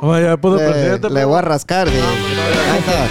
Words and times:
Vaya, 0.00 0.36
pudo 0.36 0.56
Le, 0.56 0.70
presidente. 0.70 1.10
le 1.10 1.24
voy 1.24 1.38
a 1.38 1.42
rascar. 1.42 1.88
güey. 1.88 2.00
Ahí 2.00 2.78
está. 2.78 3.06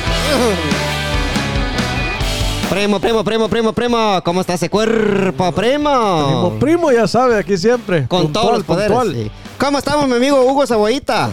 Primo, 2.70 3.00
primo, 3.00 3.24
primo, 3.24 3.48
primo, 3.50 3.74
primo. 3.74 4.22
¿Cómo 4.24 4.42
está 4.42 4.54
ese 4.56 4.70
cuerpo, 4.70 5.52
primo? 5.54 6.26
Primo, 6.28 6.58
primo 6.60 6.92
ya 6.92 7.08
sabe, 7.08 7.38
aquí 7.40 7.58
siempre. 7.58 8.08
Con 8.08 8.24
Puntual, 8.24 8.44
todos 8.46 8.58
los 8.58 8.66
poderes. 8.66 8.92
puntual. 8.98 9.14
sí. 9.16 9.32
¿Cómo 9.58 9.78
estamos, 9.80 10.08
mi 10.08 10.16
amigo 10.16 10.42
Hugo 10.44 10.68
Saboyita? 10.68 11.30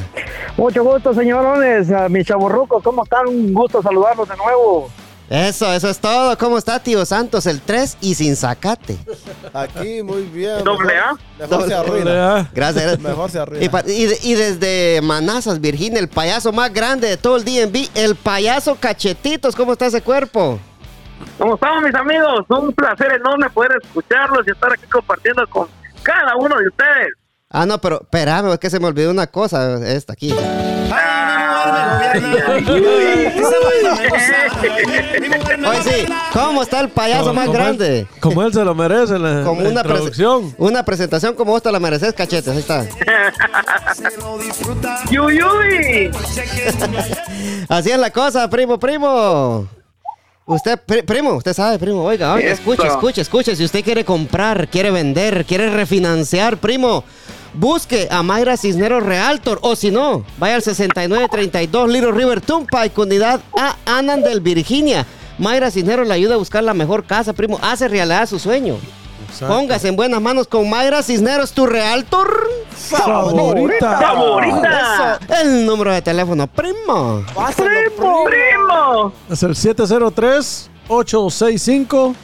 Mucho 0.56 0.82
gusto, 0.84 1.12
señorones, 1.12 1.90
a 1.90 2.08
mis 2.08 2.26
chavorrucos, 2.26 2.82
¿cómo 2.82 3.02
están? 3.04 3.26
Un 3.28 3.52
gusto 3.52 3.82
saludarlos 3.82 4.28
de 4.28 4.36
nuevo. 4.36 4.88
Eso, 5.30 5.72
eso 5.72 5.88
es 5.88 5.98
todo. 5.98 6.36
¿Cómo 6.36 6.58
está, 6.58 6.78
tío 6.80 7.04
Santos? 7.06 7.46
El 7.46 7.62
3 7.62 7.96
y 8.02 8.14
sin 8.14 8.36
zacate. 8.36 8.98
Aquí 9.54 10.02
muy 10.02 10.22
bien. 10.24 10.62
Doble 10.62 10.98
A. 10.98 11.12
Mejor, 11.38 11.48
mejor 11.48 11.68
se 11.68 11.74
Doble 11.74 11.74
arruina. 11.74 12.36
A. 12.36 12.50
Gracias. 12.52 13.00
Mejor 13.00 13.30
se 13.30 13.38
arruina. 13.38 13.82
Y 13.86 14.34
desde 14.34 15.00
Manazas, 15.02 15.60
Virginia, 15.60 15.98
el 15.98 16.08
payaso 16.08 16.52
más 16.52 16.72
grande 16.72 17.08
de 17.08 17.16
todo 17.16 17.36
el 17.36 17.44
DNB, 17.44 17.88
el 17.94 18.16
payaso 18.16 18.76
Cachetitos. 18.78 19.56
¿Cómo 19.56 19.72
está 19.72 19.86
ese 19.86 20.02
cuerpo? 20.02 20.60
¿Cómo 21.38 21.54
estamos, 21.54 21.84
mis 21.84 21.94
amigos? 21.94 22.44
Un 22.48 22.72
placer 22.72 23.12
enorme 23.12 23.48
poder 23.48 23.72
escucharlos 23.82 24.46
y 24.46 24.50
estar 24.50 24.72
aquí 24.72 24.86
compartiendo 24.86 25.46
con 25.48 25.68
cada 26.02 26.36
uno 26.36 26.56
de 26.58 26.68
ustedes. 26.68 27.08
Ah, 27.48 27.64
no, 27.64 27.80
pero 27.80 28.02
espérame, 28.02 28.52
es 28.52 28.58
que 28.58 28.68
se 28.68 28.78
me 28.78 28.86
olvidó 28.86 29.10
una 29.10 29.26
cosa. 29.26 29.78
Esta 29.86 30.12
aquí. 30.12 30.34
Oye, 35.66 35.82
sí, 35.82 36.06
¿cómo 36.32 36.62
está 36.62 36.80
el 36.80 36.88
payaso 36.90 37.24
Como- 37.26 37.34
más 37.34 37.46
como 37.46 37.58
él- 37.58 37.62
grande? 37.64 38.06
Como 38.20 38.42
él 38.42 38.52
se 38.52 38.64
lo 38.64 38.74
merece 38.74 39.18
la, 39.18 39.42
Como 39.44 39.62
la 39.62 39.70
una, 39.70 39.80
introducción. 39.80 40.54
una 40.58 40.84
presentación 40.84 41.34
como 41.34 41.52
vos 41.52 41.62
te 41.62 41.72
la 41.72 41.80
mereces, 41.80 42.12
cachetes. 42.12 42.48
Ahí 42.48 42.58
está. 42.58 42.84
¡Yuy, 45.10 45.38
yuy! 45.38 46.10
Así 47.68 47.90
es 47.90 47.98
la 47.98 48.10
cosa, 48.10 48.48
primo, 48.50 48.78
primo. 48.78 49.66
Usted, 50.46 50.78
pri- 50.84 51.02
primo, 51.02 51.32
usted 51.34 51.54
sabe, 51.54 51.78
primo, 51.78 52.02
oiga, 52.04 52.34
oiga, 52.34 52.50
escuche, 52.50 52.86
escuche, 52.86 53.20
escuche. 53.22 53.56
Si 53.56 53.64
usted 53.64 53.82
quiere 53.82 54.04
comprar, 54.04 54.68
quiere 54.68 54.90
vender, 54.90 55.46
quiere 55.46 55.70
refinanciar, 55.70 56.58
primo, 56.58 57.02
busque 57.54 58.08
a 58.10 58.22
Mayra 58.22 58.56
Cisneros 58.56 59.02
Realtor. 59.02 59.58
O 59.62 59.74
si 59.76 59.90
no, 59.90 60.24
vaya 60.38 60.56
al 60.56 60.62
6932 60.62 61.88
Little 61.88 62.12
River 62.12 62.40
Turnpike, 62.40 62.96
unidad 62.98 63.40
A, 63.58 63.76
Anandel, 63.86 64.40
Virginia. 64.40 65.06
Mayra 65.38 65.70
Cisneros 65.70 66.06
le 66.06 66.14
ayuda 66.14 66.34
a 66.34 66.38
buscar 66.38 66.62
la 66.62 66.74
mejor 66.74 67.04
casa, 67.04 67.32
primo. 67.32 67.58
Hace 67.62 67.88
realidad 67.88 68.28
su 68.28 68.38
sueño. 68.38 68.76
Exacto. 69.28 69.54
Póngase 69.54 69.88
en 69.88 69.96
buenas 69.96 70.20
manos 70.20 70.46
con 70.46 70.68
Mayra 70.70 71.02
Cisneros, 71.02 71.52
tu 71.52 71.66
Realtor. 71.66 72.48
Favorita. 72.74 73.98
¡Favorita! 73.98 75.18
Eso, 75.28 75.42
el 75.42 75.66
número 75.66 75.92
de 75.92 76.02
teléfono, 76.02 76.46
primo. 76.46 77.24
Pásalo, 77.34 77.68
¡Primo! 77.96 78.24
¡Primo! 78.24 79.12
Es 79.30 79.42
el 79.42 79.54
703-865. 79.54 82.14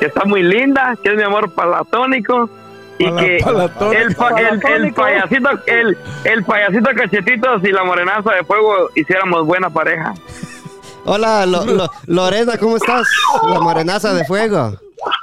que 0.00 0.06
está 0.06 0.24
muy 0.24 0.42
linda, 0.42 0.96
que 1.02 1.10
es 1.10 1.16
mi 1.16 1.22
amor 1.22 1.50
platónico 1.52 2.48
y 2.98 3.04
Pala- 3.08 3.20
que 3.22 3.36
el, 3.36 4.14
pa- 4.16 4.30
el, 4.40 4.62
el 4.84 4.92
payasito, 4.94 5.48
el, 5.66 5.98
el 6.24 6.44
payasito 6.44 6.90
cachetitos 6.96 7.62
y 7.64 7.70
la 7.72 7.84
morenaza 7.84 8.32
de 8.34 8.44
fuego 8.44 8.90
hiciéramos 8.96 9.46
buena 9.46 9.70
pareja. 9.70 10.14
Hola, 11.04 11.46
Lo- 11.46 11.64
Lo- 11.64 11.90
Lorena, 12.06 12.58
¿cómo 12.58 12.76
estás? 12.76 13.06
La 13.48 13.60
morenaza 13.60 14.12
de 14.14 14.24
fuego. 14.24 14.74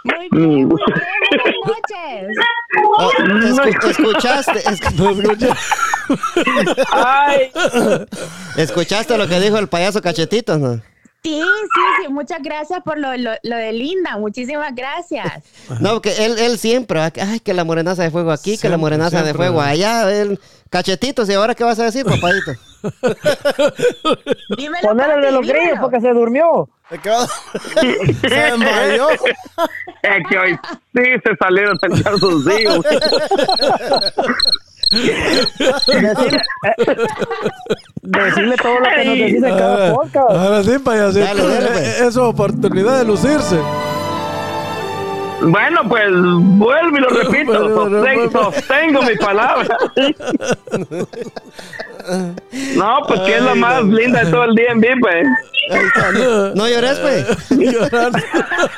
Muy 0.06 0.30
bien, 0.32 0.68
muy 0.70 0.78
bien, 0.78 1.02
buenas 1.44 1.56
noches. 1.68 2.38
Oh, 2.98 3.12
escu- 3.12 3.90
escuchaste, 3.90 4.60
es- 4.60 4.82
No 5.00 5.10
escucha. 5.12 5.56
Ay, 6.92 7.52
escuchaste 8.58 9.18
lo 9.18 9.28
que 9.28 9.40
dijo 9.40 9.58
el 9.58 9.68
payaso 9.68 10.02
Cachetitos, 10.02 10.60
¿no? 10.60 10.80
Sí, 11.26 11.42
sí, 11.42 11.82
sí, 12.04 12.08
muchas 12.14 12.44
gracias 12.44 12.82
por 12.84 13.00
lo, 13.00 13.18
lo, 13.18 13.32
lo 13.42 13.56
de 13.56 13.74
Linda, 13.74 14.16
muchísimas 14.18 14.76
gracias. 14.76 15.26
No, 15.80 15.94
porque 15.94 16.24
él, 16.24 16.38
él 16.38 16.60
siempre, 16.60 17.00
ay, 17.02 17.40
que 17.40 17.56
la 17.56 17.64
morenaza 17.64 18.04
de 18.04 18.12
fuego 18.12 18.32
aquí, 18.32 18.60
que 18.60 18.70
la 18.70 18.76
Siempre, 18.76 18.78
morenaza 18.78 19.24
de 19.24 19.34
fuego 19.34 19.60
allá, 19.60 20.12
él, 20.14 20.40
cachetitos, 20.70 21.28
¿y 21.28 21.34
ahora 21.34 21.56
qué 21.56 21.64
vas 21.64 21.80
a 21.80 21.86
decir, 21.86 22.06
papadito? 22.06 22.52
Papi, 24.84 25.32
los 25.32 25.48
grillos 25.48 25.80
porque 25.82 26.00
se 26.00 26.10
durmió. 26.14 26.70
Se 26.90 27.00
quedó. 27.00 27.26
Se 28.22 28.28
desmayó. 28.30 29.10
Es 29.10 30.28
que 30.30 30.38
hoy 30.38 30.60
sí 30.94 31.02
se 31.24 31.36
salieron 31.40 31.76
del 31.82 32.04
calzoncillo. 32.04 32.84
Decirle, 34.92 36.42
decirle 38.04 38.56
todo 38.58 38.80
lo 38.80 38.86
que 38.90 39.06
nos 39.06 39.18
decís 39.18 39.44
en 39.44 39.58
cada 39.58 39.74
Ahora, 39.90 39.94
podcast. 39.94 40.30
ahora 40.32 40.64
sí, 40.64 40.80
payasito. 40.80 41.26
Dale, 41.26 41.44
dale, 41.44 41.68
pues. 41.68 42.02
Es 42.02 42.14
su 42.14 42.22
oportunidad 42.22 42.98
de 43.00 43.06
lucirse. 43.06 43.60
Bueno, 45.42 45.82
pues 45.90 46.04
vuelvo 46.12 46.98
y 46.98 47.02
lo 47.02 47.10
repito. 47.24 47.52
Bueno, 47.52 47.76
bueno, 47.76 47.90
sostengo, 48.02 48.30
bueno. 48.30 48.52
sostengo 48.54 49.02
mi 49.04 49.16
palabra. 49.18 49.78
No, 52.76 52.98
pues 53.08 53.20
que 53.22 53.36
es 53.38 53.42
la 53.44 53.56
más 53.56 53.84
linda 53.84 54.24
de 54.24 54.32
todo 54.32 54.44
el 54.46 54.56
día 54.56 54.72
en 54.72 54.82
pues. 55.00 55.28
No 56.56 56.68
llores, 56.68 57.00
pues. 57.00 57.50
Llorando. 57.50 58.20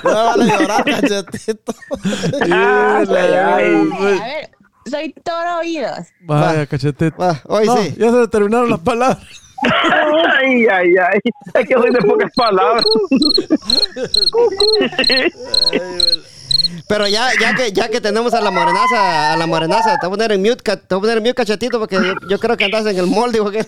No 0.03 0.25
van 0.25 0.41
a 0.41 0.59
llorar, 0.59 0.83
cachetito. 0.85 1.73
Ay, 2.41 3.07
ay, 3.09 3.33
ay. 3.33 3.89
A 3.91 4.03
ver, 4.03 4.49
soy 4.87 5.13
todo 5.23 5.59
oídos. 5.59 6.07
Vaya, 6.21 6.65
cachetito. 6.65 7.15
Va, 7.17 7.41
hoy 7.45 7.65
No, 7.67 7.77
sí. 7.77 7.95
ya 7.97 8.11
se 8.11 8.17
le 8.17 8.27
terminaron 8.27 8.69
las 8.69 8.79
palabras. 8.79 9.19
Ay, 10.39 10.67
ay, 10.71 10.89
ay. 10.97 11.19
Es 11.53 11.67
que 11.67 11.73
soy 11.73 11.91
de 11.91 11.99
pocas 11.99 12.31
palabras. 12.35 12.85
Pero 16.87 17.07
ya, 17.07 17.29
ya 17.39 17.53
que 17.55 17.71
ya 17.71 17.89
que 17.89 17.99
tenemos 17.99 18.33
a 18.33 18.41
la 18.41 18.51
morenaza, 18.51 19.33
a 19.33 19.37
la 19.37 19.45
morenaza, 19.47 19.97
te 19.99 20.07
voy 20.07 20.13
a 20.15 20.17
poner 20.17 20.31
en 20.33 20.41
mute, 20.41 20.63
ca- 20.63 20.77
te 20.77 20.95
voy 20.95 20.99
a 20.99 21.01
poner 21.01 21.17
en 21.17 21.23
mute 21.23 21.33
cachetito 21.35 21.79
porque 21.79 21.95
yo, 21.95 22.13
yo 22.29 22.39
creo 22.39 22.55
que 22.55 22.65
andas 22.65 22.85
en 22.85 22.97
el 22.97 23.07
mall, 23.07 23.31
digo 23.31 23.49
que. 23.51 23.65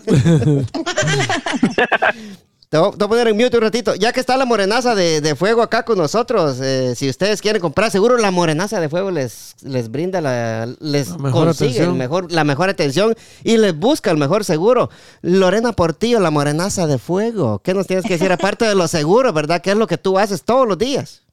Te 2.69 2.77
voy, 2.77 2.93
a 2.99 3.07
poner 3.07 3.27
en 3.27 3.35
mute 3.35 3.57
un 3.57 3.63
ratito. 3.63 3.95
Ya 3.95 4.13
que 4.13 4.19
está 4.19 4.37
la 4.37 4.45
morenaza 4.45 4.93
de, 4.93 5.21
de 5.21 5.35
fuego 5.35 5.63
acá 5.63 5.83
con 5.85 5.97
nosotros, 5.97 6.59
eh, 6.61 6.93
si 6.95 7.09
ustedes 7.09 7.41
quieren 7.41 7.59
comprar, 7.59 7.89
seguro 7.89 8.15
la 8.17 8.29
morenaza 8.29 8.79
de 8.79 8.89
fuego 8.89 9.09
les, 9.09 9.55
les 9.63 9.89
brinda 9.89 10.21
la, 10.21 10.67
les 10.79 11.09
La 11.09 11.17
mejor 11.17 11.47
consigue 11.47 11.79
el 11.79 11.93
mejor, 11.93 12.31
la 12.31 12.43
mejor 12.43 12.69
atención 12.69 13.15
y 13.43 13.57
les 13.57 13.75
busca 13.75 14.11
el 14.11 14.17
mejor 14.17 14.45
seguro. 14.45 14.91
Lorena 15.23 15.71
Portillo, 15.71 16.19
la 16.19 16.29
morenaza 16.29 16.85
de 16.85 16.99
fuego. 16.99 17.57
¿Qué 17.57 17.73
nos 17.73 17.87
tienes 17.87 18.05
que 18.05 18.13
decir 18.13 18.31
aparte 18.31 18.65
de 18.65 18.75
los 18.75 18.91
seguros, 18.91 19.33
verdad? 19.33 19.63
¿Qué 19.63 19.71
es 19.71 19.77
lo 19.77 19.87
que 19.87 19.97
tú 19.97 20.19
haces 20.19 20.43
todos 20.43 20.67
los 20.67 20.77
días? 20.77 21.23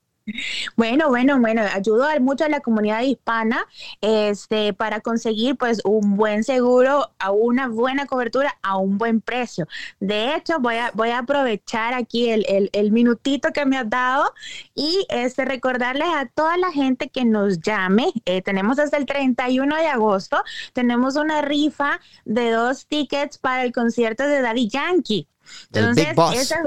Bueno, 0.77 1.09
bueno, 1.09 1.39
bueno, 1.41 1.63
ayudo 1.73 2.05
a 2.05 2.19
mucho 2.19 2.45
a 2.45 2.49
la 2.49 2.61
comunidad 2.61 3.03
hispana 3.03 3.65
este, 4.01 4.73
para 4.73 5.01
conseguir 5.01 5.57
pues 5.57 5.81
un 5.85 6.17
buen 6.17 6.43
seguro, 6.45 7.11
a 7.19 7.31
una 7.31 7.69
buena 7.69 8.07
cobertura, 8.07 8.57
a 8.63 8.77
un 8.77 8.99
buen 8.99 9.21
precio. 9.21 9.67
De 10.01 10.35
hecho, 10.35 10.59
voy 10.59 10.77
a, 10.77 10.91
voy 10.95 11.11
a 11.11 11.19
aprovechar 11.19 11.95
aquí 11.95 12.29
el, 12.31 12.45
el- 12.49 12.71
el 12.73 12.93
minutito 12.93 13.53
que 13.53 13.65
me 13.67 13.79
has 13.79 13.89
dado 13.89 14.33
y 14.75 15.07
este, 15.11 15.45
recordarles 15.45 16.09
a 16.09 16.27
toda 16.27 16.57
la 16.57 16.73
gente 16.73 17.09
que 17.09 17.25
nos 17.25 17.61
llame. 17.61 18.13
eh, 18.25 18.43
tenemos 18.43 18.79
hasta 18.79 18.97
el 18.97 19.07
31 19.07 19.77
de 19.77 19.87
agosto, 19.87 20.43
tenemos 20.73 21.17
una 21.17 21.43
rifa 21.43 22.01
de 22.25 22.51
dos 22.51 22.87
tickets 22.87 23.39
para 23.39 23.63
el 23.65 23.73
concierto 23.73 24.27
de 24.27 24.43
Daddy 24.43 24.69
Yankee. 24.69 25.29
Del 25.71 25.85
Big 25.95 26.15
Boss. 26.17 26.35
esa- 26.43 26.61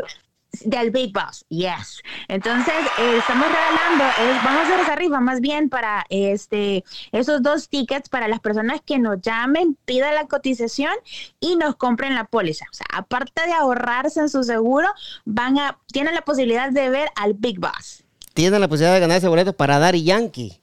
del 0.66 0.92
Big 0.92 1.14
Boss, 1.14 1.46
yes. 1.50 2.02
Entonces, 2.28 2.74
eh, 2.98 3.18
estamos 3.18 3.48
regalando, 3.48 4.04
eh, 4.04 4.40
vamos 4.44 4.62
a 4.62 4.64
hacer 4.64 4.80
esa 4.80 4.96
rifa 4.96 5.20
más 5.20 5.42
bien 5.42 5.70
para 5.70 6.06
este 6.10 6.84
esos 7.12 7.42
dos 7.42 7.70
tickets 7.70 8.10
para 8.10 8.28
las 8.28 8.40
personas 8.40 8.82
que 8.86 9.00
nos 9.00 9.22
llamen, 9.22 9.78
pidan 9.86 10.16
la 10.16 10.26
cotización 10.26 10.94
y 11.40 11.56
nos 11.56 11.76
compren 11.76 12.16
la 12.16 12.26
póliza. 12.26 12.66
O 12.72 12.74
sea, 12.74 12.88
aparte 12.94 13.46
de 13.46 13.54
ahorrarse 13.54 14.22
en 14.22 14.30
su 14.30 14.44
seguro, 14.44 14.88
van 15.26 15.58
a, 15.60 15.78
tienen 15.88 16.16
la 16.16 16.22
posibilidad 16.22 16.72
de 16.72 16.90
ver 16.90 17.10
al 17.16 17.34
Big 17.34 17.60
Boss. 17.60 18.04
Tienen 18.34 18.62
la 18.62 18.68
posibilidad 18.68 18.94
de 18.94 19.02
ganar 19.02 19.18
ese 19.18 19.28
boleto 19.28 19.54
para 19.54 19.80
Daddy 19.80 20.04
Yankee. 20.04 20.60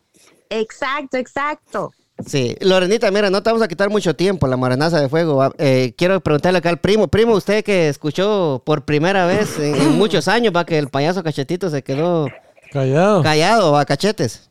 Exacto, 0.50 1.16
exacto. 1.16 1.92
Sí, 2.24 2.56
Lorenita, 2.60 3.10
mira, 3.10 3.28
no 3.28 3.42
te 3.42 3.50
vamos 3.50 3.62
a 3.62 3.68
quitar 3.68 3.90
mucho 3.90 4.16
tiempo 4.16 4.46
la 4.46 4.56
morenaza 4.56 5.00
de 5.00 5.08
fuego. 5.10 5.52
Eh, 5.58 5.92
quiero 5.98 6.18
preguntarle 6.20 6.58
acá 6.60 6.70
al 6.70 6.78
primo. 6.78 7.08
Primo, 7.08 7.34
usted 7.34 7.62
que 7.62 7.88
escuchó 7.90 8.62
por 8.64 8.84
primera 8.86 9.26
vez 9.26 9.58
en, 9.58 9.74
en 9.74 9.92
muchos 9.98 10.26
años, 10.26 10.52
va, 10.56 10.64
que 10.64 10.78
el 10.78 10.88
payaso 10.88 11.22
cachetito 11.22 11.68
se 11.68 11.82
quedó 11.82 12.28
Callado. 12.72 13.22
callado, 13.22 13.72
va, 13.72 13.84
cachetes. 13.84 14.48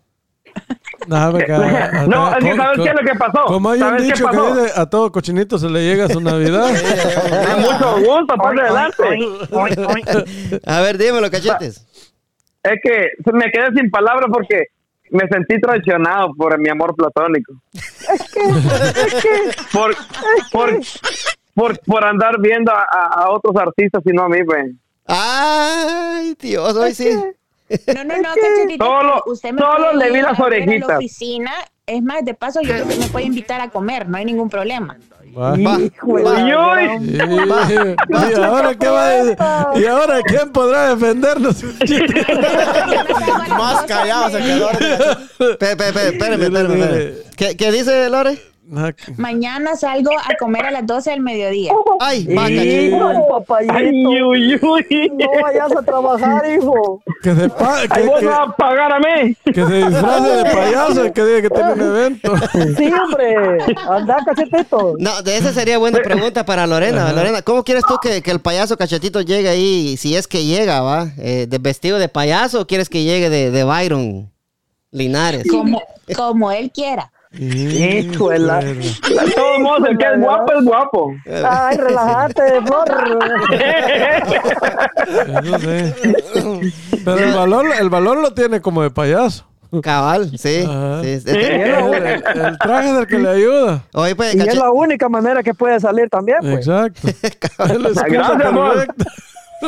Nah, 1.07 1.31
me 1.31 1.43
ca- 1.43 2.05
No, 2.07 2.27
acá- 2.27 2.37
es 2.39 2.43
que 2.45 2.51
co- 2.51 2.55
¿sabes 2.57 2.77
co- 2.77 2.83
qué 2.83 2.89
es 2.89 2.95
lo 2.95 3.11
que 3.11 3.17
pasó? 3.19 3.43
Como 3.47 3.69
hay 3.71 3.81
un 3.81 3.87
¿Sabes 3.87 4.01
qué 4.03 4.07
dicho 4.13 4.27
que 4.29 4.37
dice, 4.61 4.79
a 4.79 4.85
todo 4.89 5.11
cochinito 5.11 5.57
se 5.57 5.67
le 5.69 5.83
llega 5.83 6.07
su 6.07 6.21
Navidad. 6.21 6.69
Mucho 7.59 7.97
gusto, 7.99 8.35
pase 8.41 8.61
adelante. 8.61 9.03
A 10.65 10.81
ver, 10.81 10.97
dímelo, 10.99 11.29
cachetes. 11.31 11.85
Es 12.63 12.79
que 12.83 13.09
me 13.33 13.51
quedé 13.51 13.67
sin 13.75 13.89
palabras 13.91 14.27
porque 14.31 14.67
me 15.11 15.27
sentí 15.27 15.59
traicionado 15.59 16.33
por 16.35 16.57
mi 16.59 16.69
amor 16.69 16.95
platónico. 16.95 17.53
por, 19.71 19.95
por, 20.51 20.79
por, 21.53 21.79
por 21.79 22.05
andar 22.05 22.39
viendo 22.39 22.71
a, 22.71 23.29
otros 23.29 23.55
artistas 23.55 24.01
y 24.05 24.11
no 24.11 24.23
a 24.23 24.29
mí, 24.29 24.43
pues. 24.43 24.71
Ay, 25.07 26.35
Dios, 26.39 26.75
hoy 26.75 26.93
sí. 26.93 27.11
No, 27.87 28.03
no, 28.03 28.17
no, 28.17 28.23
cachetito. 28.23 28.85
Solo- 28.85 29.23
usted 29.27 29.51
me 29.51 29.61
solo 29.61 29.93
le 29.93 30.11
vi 30.11 30.21
las 30.21 30.39
orejitas. 30.39 30.89
la 30.89 30.97
oficina. 30.97 31.51
Es 31.87 32.01
más, 32.01 32.25
de 32.25 32.33
paso, 32.33 32.61
yo 32.61 32.73
creo 32.73 32.87
que 32.87 32.95
me 32.95 33.07
puede 33.07 33.25
invitar 33.25 33.61
a 33.61 33.69
comer, 33.69 34.09
no 34.09 34.17
hay 34.17 34.25
ningún 34.25 34.49
problema. 34.49 34.97
Va. 35.37 35.51
Va. 35.51 35.79
Y, 35.81 35.91
y 37.09 38.33
ahora 38.41 38.75
qué 38.75 38.87
va 38.87 39.05
a 39.05 39.09
decir? 39.11 39.37
¿Y 39.75 39.85
ahora 39.85 40.21
quién 40.23 40.51
podrá 40.51 40.95
defendernos? 40.95 41.63
Más 43.49 43.83
callado 43.83 44.29
se 44.29 44.37
quedó. 44.39 44.69
Espérame, 45.51 45.97
espérame, 45.97 46.41
espérame. 46.43 47.13
¿Qué, 47.35 47.57
qué 47.57 47.71
dice 47.71 48.09
Lore? 48.09 48.37
Mañana 49.17 49.75
salgo 49.75 50.11
a 50.11 50.35
comer 50.39 50.65
a 50.65 50.71
las 50.71 50.85
12 50.85 51.11
del 51.11 51.21
mediodía. 51.21 51.71
Ay, 51.99 52.25
cachete. 52.25 52.95
Ay, 52.95 53.17
papayito. 53.29 54.09
uy, 54.27 54.59
uy. 54.61 55.11
No 55.13 55.41
vayas 55.41 55.71
a 55.75 55.81
trabajar, 55.83 56.43
hijo. 56.51 57.01
Que 57.21 57.35
se, 57.35 57.49
pa- 57.49 57.79
Ahí 57.81 57.87
que, 57.87 58.01
vos 58.07 58.19
que- 58.19 58.25
vas 58.25 58.39
a 58.49 58.55
pagar 58.55 58.91
a 58.93 58.99
mí. 58.99 59.35
que 59.45 59.53
se 59.65 59.73
disfrace 59.87 60.29
de 60.29 60.43
payaso 60.45 61.05
y 61.05 61.11
que 61.11 61.23
diga 61.25 61.41
que 61.43 61.49
tiene 61.49 61.73
un 61.73 61.81
evento. 61.81 62.33
Sí, 62.77 62.91
hombre. 62.91 63.35
Anda, 63.89 64.17
cachetito. 64.25 64.95
No, 64.99 65.21
de 65.21 65.37
esa 65.37 65.53
sería 65.53 65.77
buena 65.77 65.99
pregunta 65.99 66.45
para 66.45 66.65
Lorena. 66.67 67.11
Lorena, 67.13 67.41
¿cómo 67.41 67.63
quieres 67.63 67.83
tú 67.87 67.97
que, 68.01 68.21
que 68.21 68.31
el 68.31 68.39
payaso 68.39 68.77
cachetito 68.77 69.21
llegue 69.21 69.49
ahí, 69.49 69.95
si 69.97 70.15
es 70.15 70.27
que 70.27 70.43
llega, 70.45 70.81
va? 70.81 71.09
Eh, 71.17 71.45
¿De 71.47 71.57
vestido 71.59 71.99
de 71.99 72.09
payaso 72.09 72.61
o 72.61 72.67
quieres 72.67 72.89
que 72.89 73.03
llegue 73.03 73.29
de, 73.29 73.51
de 73.51 73.63
Byron 73.63 74.31
Linares? 74.91 75.43
Como, 75.49 75.81
como 76.15 76.51
él 76.51 76.71
quiera. 76.73 77.11
Hijuela. 77.37 78.59
De 78.59 79.31
todos 79.35 79.59
modos, 79.59 79.89
el 79.89 79.97
que 79.97 80.05
es 80.05 80.19
guapo 80.19 80.53
es 80.53 80.65
guapo. 80.65 81.13
Ay, 81.49 81.77
relájate, 81.77 82.61
Flor. 82.65 83.19
Eso 85.37 85.59
sí. 85.59 86.73
Pero 87.03 87.17
el 87.19 87.33
valor, 87.33 87.65
el 87.79 87.89
valor 87.89 88.17
lo 88.17 88.33
tiene 88.33 88.61
como 88.61 88.81
de 88.81 88.91
payaso. 88.91 89.45
Cabal, 89.81 90.31
sí. 90.37 90.63
Ajá. 90.65 91.01
sí, 91.03 91.19
sí. 91.19 91.29
El, 91.29 92.05
el 92.05 92.57
traje 92.59 92.91
es 92.91 92.97
el 92.97 93.07
que 93.07 93.19
le 93.19 93.29
ayuda. 93.29 93.83
Oye, 93.93 94.15
pues, 94.15 94.33
Y 94.35 94.39
es 94.39 94.55
la 94.55 94.71
única 94.71 95.09
manera 95.09 95.43
que 95.43 95.53
puede 95.53 95.79
salir 95.79 96.09
también, 96.09 96.37
pues. 96.41 96.67
Exacto. 96.67 97.09
Gracias, 97.57 98.45
amor. 98.45 98.87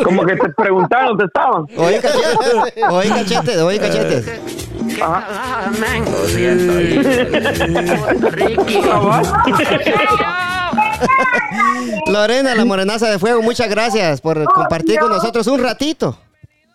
Como 0.04 0.26
que 0.26 0.36
te 0.36 0.50
preguntaron, 0.50 1.18
te 1.18 1.26
estaban. 1.26 1.66
Oye, 1.76 2.00
cachete, 2.00 2.84
oye, 2.90 3.10
cachete, 3.10 3.62
oye, 3.62 3.80
cachete. 3.80 4.40
Lorena, 12.08 12.56
la 12.56 12.66
morenaza 12.66 13.10
de 13.10 13.20
fuego, 13.20 13.42
muchas 13.42 13.70
gracias 13.70 14.22
por 14.22 14.44
compartir 14.46 15.00
con 15.00 15.10
nosotros 15.10 15.48
un 15.48 15.62
ratito. 15.62 16.18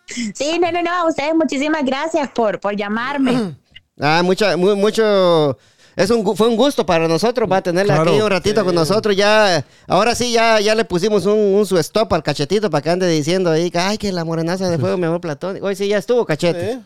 Sí, 0.06 0.58
no, 0.60 0.70
no, 0.72 0.82
no, 0.82 0.90
a 0.92 1.08
ustedes 1.08 1.34
muchísimas 1.34 1.84
gracias 1.84 2.28
por, 2.30 2.60
por 2.60 2.76
llamarme. 2.76 3.54
Ah, 4.00 4.22
mucha, 4.24 4.56
mu- 4.56 4.74
mucho. 4.74 5.56
Es 5.94 6.10
un, 6.10 6.34
fue 6.34 6.48
un 6.48 6.56
gusto 6.56 6.84
para 6.84 7.06
nosotros, 7.06 7.46
va 7.48 7.58
a 7.58 7.62
tenerla 7.62 7.94
Claro. 7.96 8.10
aquí 8.10 8.20
un 8.22 8.30
ratito 8.30 8.64
con 8.64 8.74
nosotros. 8.74 9.14
Ya, 9.14 9.64
ahora 9.86 10.14
sí, 10.14 10.32
ya, 10.32 10.58
ya 10.60 10.74
le 10.74 10.86
pusimos 10.86 11.26
un, 11.26 11.38
un 11.38 11.66
su 11.66 11.78
stop 11.78 12.12
al 12.14 12.22
cachetito 12.22 12.70
para 12.70 12.80
que 12.82 12.88
ande 12.90 13.06
diciendo 13.06 13.50
ahí 13.50 13.70
que, 13.70 13.78
ay, 13.78 13.98
que 13.98 14.10
la 14.10 14.24
morenaza 14.24 14.68
de 14.70 14.78
fuego, 14.78 14.96
mi 14.96 15.04
amor 15.04 15.20
platónico. 15.20 15.66
Hoy 15.66 15.76
sí 15.76 15.86
ya 15.88 15.98
estuvo, 15.98 16.24
cachete. 16.24 16.70
Oye, 16.70 16.80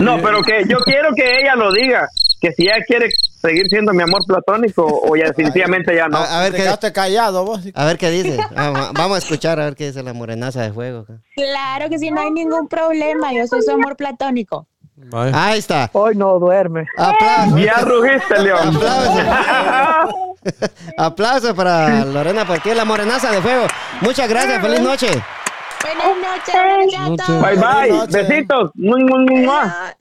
No, 0.00 0.20
pero 0.22 0.42
que 0.42 0.64
yo 0.68 0.78
quiero 0.78 1.10
que 1.14 1.40
ella 1.40 1.54
lo 1.56 1.72
diga. 1.72 2.08
Que 2.40 2.52
si 2.52 2.64
ella 2.64 2.76
quiere 2.86 3.08
seguir 3.40 3.66
siendo 3.68 3.92
mi 3.92 4.02
amor 4.02 4.20
platónico 4.26 4.84
o 4.84 5.16
ya 5.16 5.24
definitivamente 5.28 5.94
ya 5.96 6.06
no. 6.08 6.18
A, 6.18 6.38
a 6.38 6.42
ver 6.42 6.52
Te 6.52 6.58
qué, 6.58 6.62
quedaste 6.64 6.92
callado 6.92 7.44
vos. 7.44 7.60
a 7.74 7.84
ver 7.86 7.96
qué 7.96 8.10
dice. 8.10 8.38
Vamos, 8.54 8.92
vamos 8.92 9.14
a 9.16 9.18
escuchar 9.18 9.58
a 9.58 9.64
ver 9.64 9.74
qué 9.74 9.86
dice 9.86 10.02
la 10.02 10.12
morenaza 10.12 10.62
de 10.62 10.72
fuego. 10.72 11.06
Claro 11.34 11.88
que 11.88 11.98
sí, 11.98 12.10
no 12.10 12.20
hay 12.20 12.30
ningún 12.30 12.68
problema. 12.68 13.32
Yo 13.32 13.46
soy 13.46 13.62
su 13.62 13.70
amor 13.70 13.96
platónico. 13.96 14.66
Ahí 15.12 15.58
está. 15.58 15.90
Hoy 15.92 16.14
no 16.16 16.38
duerme. 16.38 16.86
Aplausos. 16.96 17.60
Ya 17.60 17.74
rugiste, 17.80 18.38
León. 18.42 18.76
Aplausos. 18.76 19.24
Aplausos 20.98 21.54
para 21.54 22.04
Lorena 22.04 22.46
porque 22.46 22.70
es 22.70 22.76
la 22.76 22.84
morenaza 22.84 23.30
de 23.30 23.40
fuego. 23.42 23.66
Muchas 24.00 24.28
gracias, 24.28 24.60
feliz 24.62 24.80
noche. 24.80 25.08
Buenas 25.82 27.18
noches. 27.18 27.42
Bye 27.42 27.56
bye. 27.56 27.90
noches. 27.90 28.28
Besitos. 28.28 28.70
Mua, 28.74 29.18
mua. 29.18 29.62
Adiós. 29.62 29.96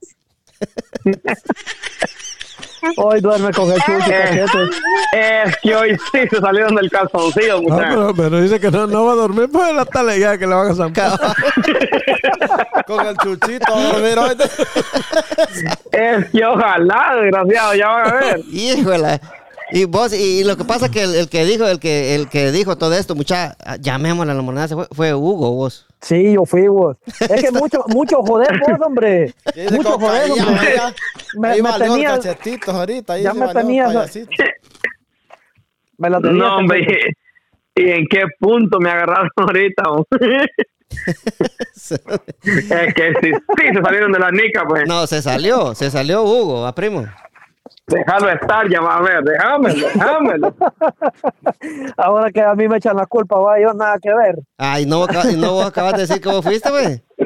Hoy 2.98 3.20
duerme 3.20 3.52
con 3.52 3.72
el 3.72 3.80
chuchi, 3.82 4.10
cachete. 4.12 4.70
Es 5.14 5.58
que 5.62 5.76
hoy 5.76 5.98
sí 6.12 6.28
se 6.30 6.40
salieron 6.40 6.76
del 6.76 6.90
calzoncillo, 6.90 7.62
No, 7.62 7.78
pero, 7.78 8.14
pero 8.16 8.42
dice 8.42 8.60
que 8.60 8.70
no, 8.70 8.86
no 8.86 9.06
va 9.06 9.14
a 9.14 9.16
dormir, 9.16 9.50
pues 9.52 9.74
la 9.74 9.86
tal 9.86 10.18
ya 10.18 10.38
que 10.38 10.46
le 10.46 10.54
van 10.54 10.72
a 10.72 10.76
zampar. 10.76 11.20
Con 12.88 13.06
el 13.08 13.18
chuchito 13.18 13.74
a 13.74 13.82
dormir 13.82 14.20
hoy. 14.20 14.38
Es 15.92 16.30
que 16.30 16.46
ojalá, 16.46 17.16
desgraciado, 17.22 17.74
ya 17.76 17.88
van 17.88 18.08
a 18.08 18.14
ver. 18.14 18.40
Híjole. 18.52 19.22
Y 19.76 19.84
vos, 19.84 20.14
y, 20.14 20.40
y 20.40 20.44
lo 20.46 20.56
que 20.56 20.64
pasa 20.64 20.90
que 20.90 21.04
el, 21.04 21.14
el 21.16 21.28
que 21.28 21.44
dijo, 21.44 21.68
el 21.68 21.80
que, 21.82 22.16
el 22.16 22.30
que 22.30 22.54
dijo 22.54 22.78
todo 22.78 22.94
esto, 22.94 23.14
mucha, 23.14 23.58
llamémosle 23.82 24.32
a 24.32 24.36
la 24.36 24.42
moneda, 24.42 24.70
fue, 24.70 24.88
fue 24.90 25.14
Hugo, 25.14 25.52
vos. 25.52 25.86
Sí, 26.00 26.32
yo 26.32 26.46
fui, 26.46 26.66
vos. 26.70 26.96
Es 27.20 27.44
que 27.44 27.52
mucho, 27.52 27.84
mucho 27.90 28.22
joder 28.22 28.58
vos, 28.62 28.80
hombre. 28.88 29.34
Mucho 29.72 30.00
joder, 30.00 30.32
hombre. 30.32 30.46
vaya. 30.56 30.96
Me, 31.38 31.48
Ahí 31.50 31.62
me 31.62 31.74
tenías, 31.78 32.14
cachetitos 32.26 32.74
ahorita. 32.74 33.14
ahí 33.14 33.24
ya 33.24 33.34
me 33.34 33.48
tenías- 33.50 34.16
me 35.98 36.10
la 36.10 36.22
tenías. 36.22 36.38
No, 36.38 36.58
hombre. 36.60 36.80
¿Y 37.76 37.82
y 37.84 37.90
en 37.92 38.06
qué 38.10 38.22
punto 38.40 38.80
me 38.80 38.90
agarraron 38.90 39.30
ahorita? 39.36 39.84
es 41.76 42.94
que 42.94 43.14
sí, 43.22 43.32
sí, 43.34 43.68
se 43.76 43.82
salieron 43.82 44.14
de 44.14 44.20
la 44.20 44.32
nica, 44.32 44.64
pues. 44.66 44.88
No, 44.88 45.06
se 45.06 45.22
salió, 45.22 45.76
se 45.76 45.92
salió 45.92 46.24
Hugo, 46.24 46.66
a 46.66 46.74
primo. 46.74 47.06
Déjalo 47.88 48.30
estar, 48.30 48.68
ya 48.68 48.82
va 48.82 48.98
a 48.98 49.02
ver, 49.02 49.24
déjamelo, 49.24 49.88
déjamelo. 49.94 50.56
Ahora 51.98 52.32
que 52.32 52.42
a 52.42 52.54
mí 52.56 52.68
me 52.68 52.78
echan 52.78 52.96
la 52.96 53.06
culpa, 53.06 53.38
va, 53.38 53.60
yo 53.60 53.74
nada 53.74 53.98
que 54.02 54.14
ver. 54.14 54.36
Ay, 54.58 54.86
no, 54.86 55.06
no 55.38 55.52
vos 55.54 55.66
acabas 55.68 55.94
de 55.94 56.00
decir 56.02 56.20
que 56.22 56.30
vos 56.30 56.44
fuiste, 56.44 56.70
güey. 56.70 57.02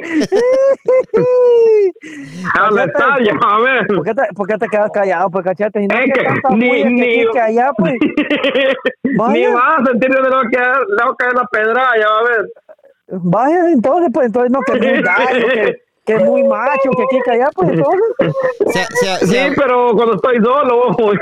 Déjalo 2.02 2.84
estar, 2.84 3.22
ya 3.24 3.34
va 3.34 3.56
a 3.56 3.60
ver. 3.62 3.88
¿Por 3.88 4.04
qué 4.04 4.14
te, 4.14 4.22
por 4.36 4.48
qué 4.48 4.58
te 4.58 4.68
quedas 4.68 4.92
callado, 4.92 5.30
pues, 5.30 5.46
cachete? 5.46 5.82
Y 5.84 5.88
no 5.88 5.98
Es 5.98 6.06
que 6.06 6.14
que 6.14 6.30
ni- 6.56 6.70
que 6.84 6.90
ni- 6.90 7.02
aquí, 7.02 7.26
que 7.34 7.40
allá, 7.40 7.72
pues. 7.78 7.94
Ni 9.04 9.48
vas 9.48 9.80
a 9.82 9.86
sentir 9.86 10.10
va 10.12 10.18
a 10.40 10.50
caer, 10.50 10.78
le 10.88 11.04
va 11.06 11.12
a 11.12 11.16
caer 11.18 11.34
la 11.34 11.46
pedrada, 11.52 11.92
ya 12.00 12.08
va 12.10 12.20
a 12.20 12.24
ver. 12.24 12.46
Vaya, 13.12 13.70
entonces, 13.72 14.10
pues, 14.14 14.28
entonces 14.28 14.52
no, 14.52 14.60
que 14.62 15.76
que, 16.10 16.16
es 16.16 16.24
muy 16.26 16.44
macho, 16.44 16.90
que 16.98 17.04
aquí, 17.04 17.20
que 17.24 17.32
allá, 17.32 17.50
pues, 17.54 17.70
entonces. 17.70 18.34
Se- 18.74 18.88
se- 19.20 19.28
Sí, 19.28 19.38
pero 19.56 19.92
cuando 19.94 20.16
estoy 20.16 20.38
solo, 20.44 20.92
bo, 20.98 21.12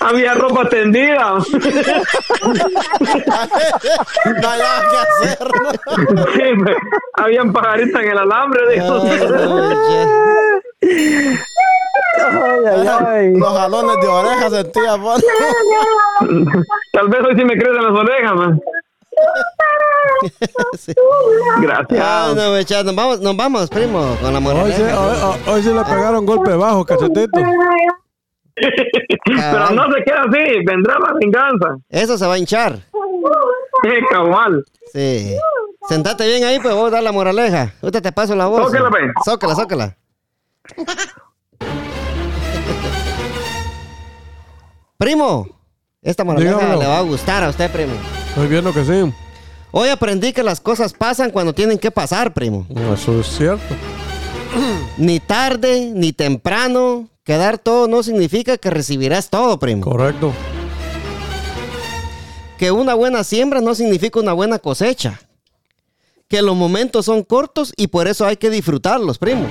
había 0.00 0.34
ropa 0.34 0.68
tendida. 0.68 1.34
No 4.40 4.48
hay 4.48 4.58
nada 4.58 4.82
que 4.90 4.96
hacer. 5.26 5.38
Sí, 6.34 6.42
habían 7.14 7.52
pajaritas 7.52 8.02
en 8.02 8.10
el 8.10 8.18
alambre, 8.18 8.60
dijo. 8.74 9.02
Ay. 10.82 11.38
Ay, 12.18 12.64
ay, 12.66 12.88
ay. 13.06 13.34
Los 13.36 13.52
jalones 13.58 13.96
de 14.00 14.08
oreja 14.08 14.50
sentía 14.50 14.94
vos. 14.96 15.22
Tal 16.92 17.08
vez 17.08 17.20
hoy 17.24 17.34
sí 17.36 17.44
me 17.44 17.56
crecen 17.58 17.82
las 17.82 17.92
orejas, 18.00 18.34
man. 18.34 18.60
Sí. 20.78 20.92
Gracias. 21.60 22.00
Ay, 22.00 22.34
no, 22.34 22.52
me 22.52 22.60
echa- 22.60 22.82
nos 22.84 22.94
vamos, 22.94 23.20
nos 23.20 23.36
vamos, 23.36 23.68
primo, 23.70 24.16
con 24.20 24.32
la 24.32 24.38
Hoy 24.38 24.72
sí, 24.72 24.82
sí 25.62 25.72
le 25.74 25.84
pegaron 25.84 26.24
golpe 26.26 26.54
bajo, 26.54 26.84
cachetito. 26.84 27.40
Pero 28.54 29.70
no 29.70 29.84
se 29.92 30.02
queda 30.04 30.22
así, 30.22 30.64
vendrá 30.66 30.96
la 30.98 31.12
venganza. 31.20 31.76
Eso 31.88 32.16
se 32.16 32.26
va 32.26 32.34
a 32.34 32.38
hinchar. 32.38 32.76
Sí, 33.82 33.90
cabal. 34.10 34.64
Sí. 34.92 35.36
Sentate 35.88 36.26
bien 36.26 36.44
ahí, 36.44 36.58
pues 36.60 36.74
vos 36.74 36.90
dar 36.90 37.02
la 37.02 37.12
moraleja. 37.12 37.74
Ahorita 37.82 38.00
te 38.00 38.12
paso 38.12 38.34
la 38.34 38.46
voz. 38.46 38.66
Zócala, 38.66 38.90
pues. 38.90 39.02
Zócala, 39.24 39.54
zócala. 39.54 39.96
Primo, 44.98 45.46
esta 46.02 46.24
moraleja 46.24 46.54
Dígamelo. 46.54 46.80
le 46.80 46.86
va 46.86 46.98
a 46.98 47.02
gustar 47.02 47.44
a 47.44 47.50
usted, 47.50 47.70
primo. 47.70 47.92
Estoy 48.36 48.48
viendo 48.48 48.74
que 48.74 48.84
sí. 48.84 49.14
Hoy 49.70 49.88
aprendí 49.88 50.34
que 50.34 50.42
las 50.42 50.60
cosas 50.60 50.92
pasan 50.92 51.30
cuando 51.30 51.54
tienen 51.54 51.78
que 51.78 51.90
pasar, 51.90 52.34
primo. 52.34 52.66
Eso 52.92 53.18
es 53.20 53.28
cierto. 53.28 53.74
Ni 54.98 55.20
tarde, 55.20 55.90
ni 55.94 56.12
temprano. 56.12 57.08
Quedar 57.24 57.56
todo 57.56 57.88
no 57.88 58.02
significa 58.02 58.58
que 58.58 58.68
recibirás 58.68 59.30
todo, 59.30 59.58
primo. 59.58 59.80
Correcto. 59.84 60.34
Que 62.58 62.72
una 62.72 62.92
buena 62.92 63.24
siembra 63.24 63.62
no 63.62 63.74
significa 63.74 64.20
una 64.20 64.34
buena 64.34 64.58
cosecha. 64.58 65.18
Que 66.28 66.42
los 66.42 66.56
momentos 66.56 67.06
son 67.06 67.22
cortos 67.22 67.72
y 67.74 67.86
por 67.86 68.06
eso 68.06 68.26
hay 68.26 68.36
que 68.36 68.50
disfrutarlos, 68.50 69.16
primo. 69.16 69.46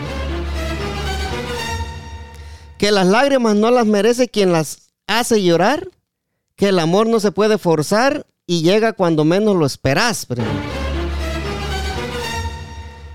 Que 2.77 2.92
las 2.92 3.08
lágrimas 3.08 3.56
no 3.56 3.72
las 3.72 3.88
merece 3.88 4.30
quien 4.30 4.51
las 4.51 4.92
hace 5.08 5.42
llorar. 5.42 5.88
Que 6.56 6.68
el 6.68 6.77
amor 6.77 7.08
no 7.08 7.20
se 7.20 7.32
puede 7.32 7.58
forzar 7.58 8.27
y 8.48 8.62
llega 8.62 8.94
cuando 8.94 9.25
menos 9.25 9.56
lo 9.56 9.66
esperas, 9.66 10.25
primo. 10.25 10.48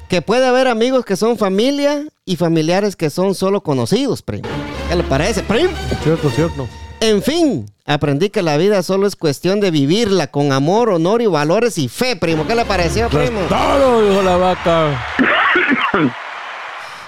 Que 0.08 0.22
puede 0.22 0.46
haber 0.46 0.66
amigos 0.66 1.04
que 1.04 1.16
son 1.16 1.38
familia 1.38 2.04
y 2.24 2.36
familiares 2.36 2.96
que 2.96 3.10
son 3.10 3.34
solo 3.36 3.62
conocidos, 3.62 4.22
primo. 4.22 4.48
¿Qué 4.88 4.96
le 4.96 5.04
parece, 5.04 5.42
primo? 5.44 5.70
Cierto, 6.02 6.30
cierto. 6.30 6.68
En 6.98 7.22
fin, 7.22 7.66
aprendí 7.86 8.28
que 8.28 8.42
la 8.42 8.56
vida 8.56 8.82
solo 8.82 9.06
es 9.06 9.14
cuestión 9.14 9.60
de 9.60 9.70
vivirla 9.70 10.26
con 10.26 10.50
amor, 10.52 10.90
honor 10.90 11.22
y 11.22 11.26
valores 11.26 11.78
y 11.78 11.88
fe, 11.88 12.16
primo. 12.16 12.44
¿Qué 12.46 12.56
le 12.56 12.64
pareció, 12.64 13.08
primo? 13.08 13.40
Todo, 13.48 14.08
dijo 14.08 14.22
la 14.22 14.36
vaca. 14.36 15.06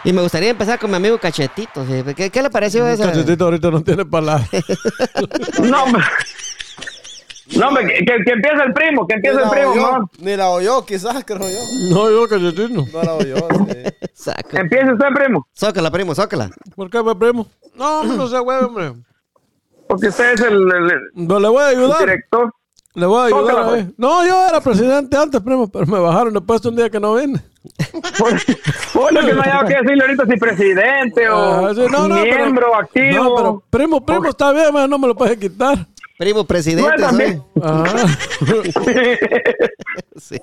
Y 0.05 0.12
me 0.12 0.23
gustaría 0.23 0.50
empezar 0.50 0.79
con 0.79 0.91
mi 0.91 0.97
amigo 0.97 1.19
Cachetito. 1.19 1.85
¿sí? 1.87 2.14
¿Qué, 2.14 2.31
qué 2.31 2.43
le 2.43 2.50
pareció 2.50 2.87
eso? 2.87 3.02
Cachetito 3.02 3.45
ahorita 3.45 3.71
no 3.71 3.83
tiene 3.83 4.05
palabras. 4.05 4.49
No, 5.62 5.85
hombre. 5.85 6.02
No, 7.59 7.68
hombre, 7.68 7.87
que, 7.87 8.04
que- 8.04 8.25
que 8.25 8.32
empiece 8.32 8.62
el 8.64 8.73
primo, 8.73 9.06
que 9.06 9.14
empiece 9.14 9.42
el 9.42 9.49
primo, 9.50 9.71
oyó, 9.73 9.99
¿no? 9.99 10.11
Ni 10.21 10.37
la 10.37 10.50
oyó, 10.50 10.85
quizás, 10.85 11.23
creo 11.25 11.40
yo. 11.40 11.94
No, 11.94 12.11
yo 12.11 12.26
cachetito. 12.28 12.87
No 12.92 13.02
la 13.02 13.14
oyó, 13.14 13.37
sí. 13.37 14.30
Empiece 14.52 14.92
usted, 14.92 15.06
primo, 15.14 15.47
Zócala, 15.59 15.90
primo, 15.90 16.14
zócala. 16.14 16.50
¿Por 16.76 16.88
qué, 16.90 17.02
mi 17.02 17.14
primo? 17.14 17.47
No, 17.75 18.04
no 18.04 18.28
sé, 18.28 18.38
güey, 18.38 18.62
hombre. 18.62 18.92
porque 19.88 20.09
usted 20.09 20.32
es 20.35 20.40
el, 20.40 20.54
el- 20.54 20.90
el 20.90 21.00
No 21.14 21.40
le 21.40 21.49
voy 21.49 21.62
a 21.62 21.66
ayudar. 21.68 21.99
director. 22.00 22.52
Le 22.94 23.06
voy 23.06 23.21
a 23.21 23.25
ayudar. 23.25 23.54
Tócala, 23.54 23.75
ahí. 23.75 23.94
No, 23.97 24.26
yo 24.26 24.47
era 24.49 24.61
presidente 24.61 25.16
antes, 25.16 25.40
primo, 25.40 25.66
pero 25.71 25.87
me 25.87 25.99
bajaron 25.99 26.32
después 26.35 26.61
de 26.62 26.68
un 26.68 26.76
día 26.76 26.90
que 26.90 27.00
no 27.00 27.14
vine. 27.14 27.40
Pues, 28.18 28.44
pues, 28.92 29.12
lo 29.12 29.21
que 29.21 29.32
no 29.35 29.40
haya 29.42 29.64
que 29.66 29.75
decirle 29.75 30.02
ahorita 30.02 30.25
si 30.26 30.37
presidente 30.37 31.28
o 31.28 31.66
Ah, 31.66 31.73
sí, 31.75 31.80
no, 31.90 32.09
no, 32.09 32.14
pero- 32.23 32.37
miembro 32.37 32.75
activo. 32.76 33.25
No, 33.25 33.35
pero 33.37 33.62
primo, 33.71 34.04
primo, 34.04 34.26
está 34.28 34.52
bien, 34.52 34.73
man, 34.75 34.90
no 34.90 34.99
me 34.99 35.06
lo 35.09 35.14
puedes 35.16 35.38
quitar. 35.38 35.87
Primo 36.23 36.45
presidente. 36.45 36.91
No, 36.99 37.11
soy. 37.11 38.73
Sí. 40.17 40.37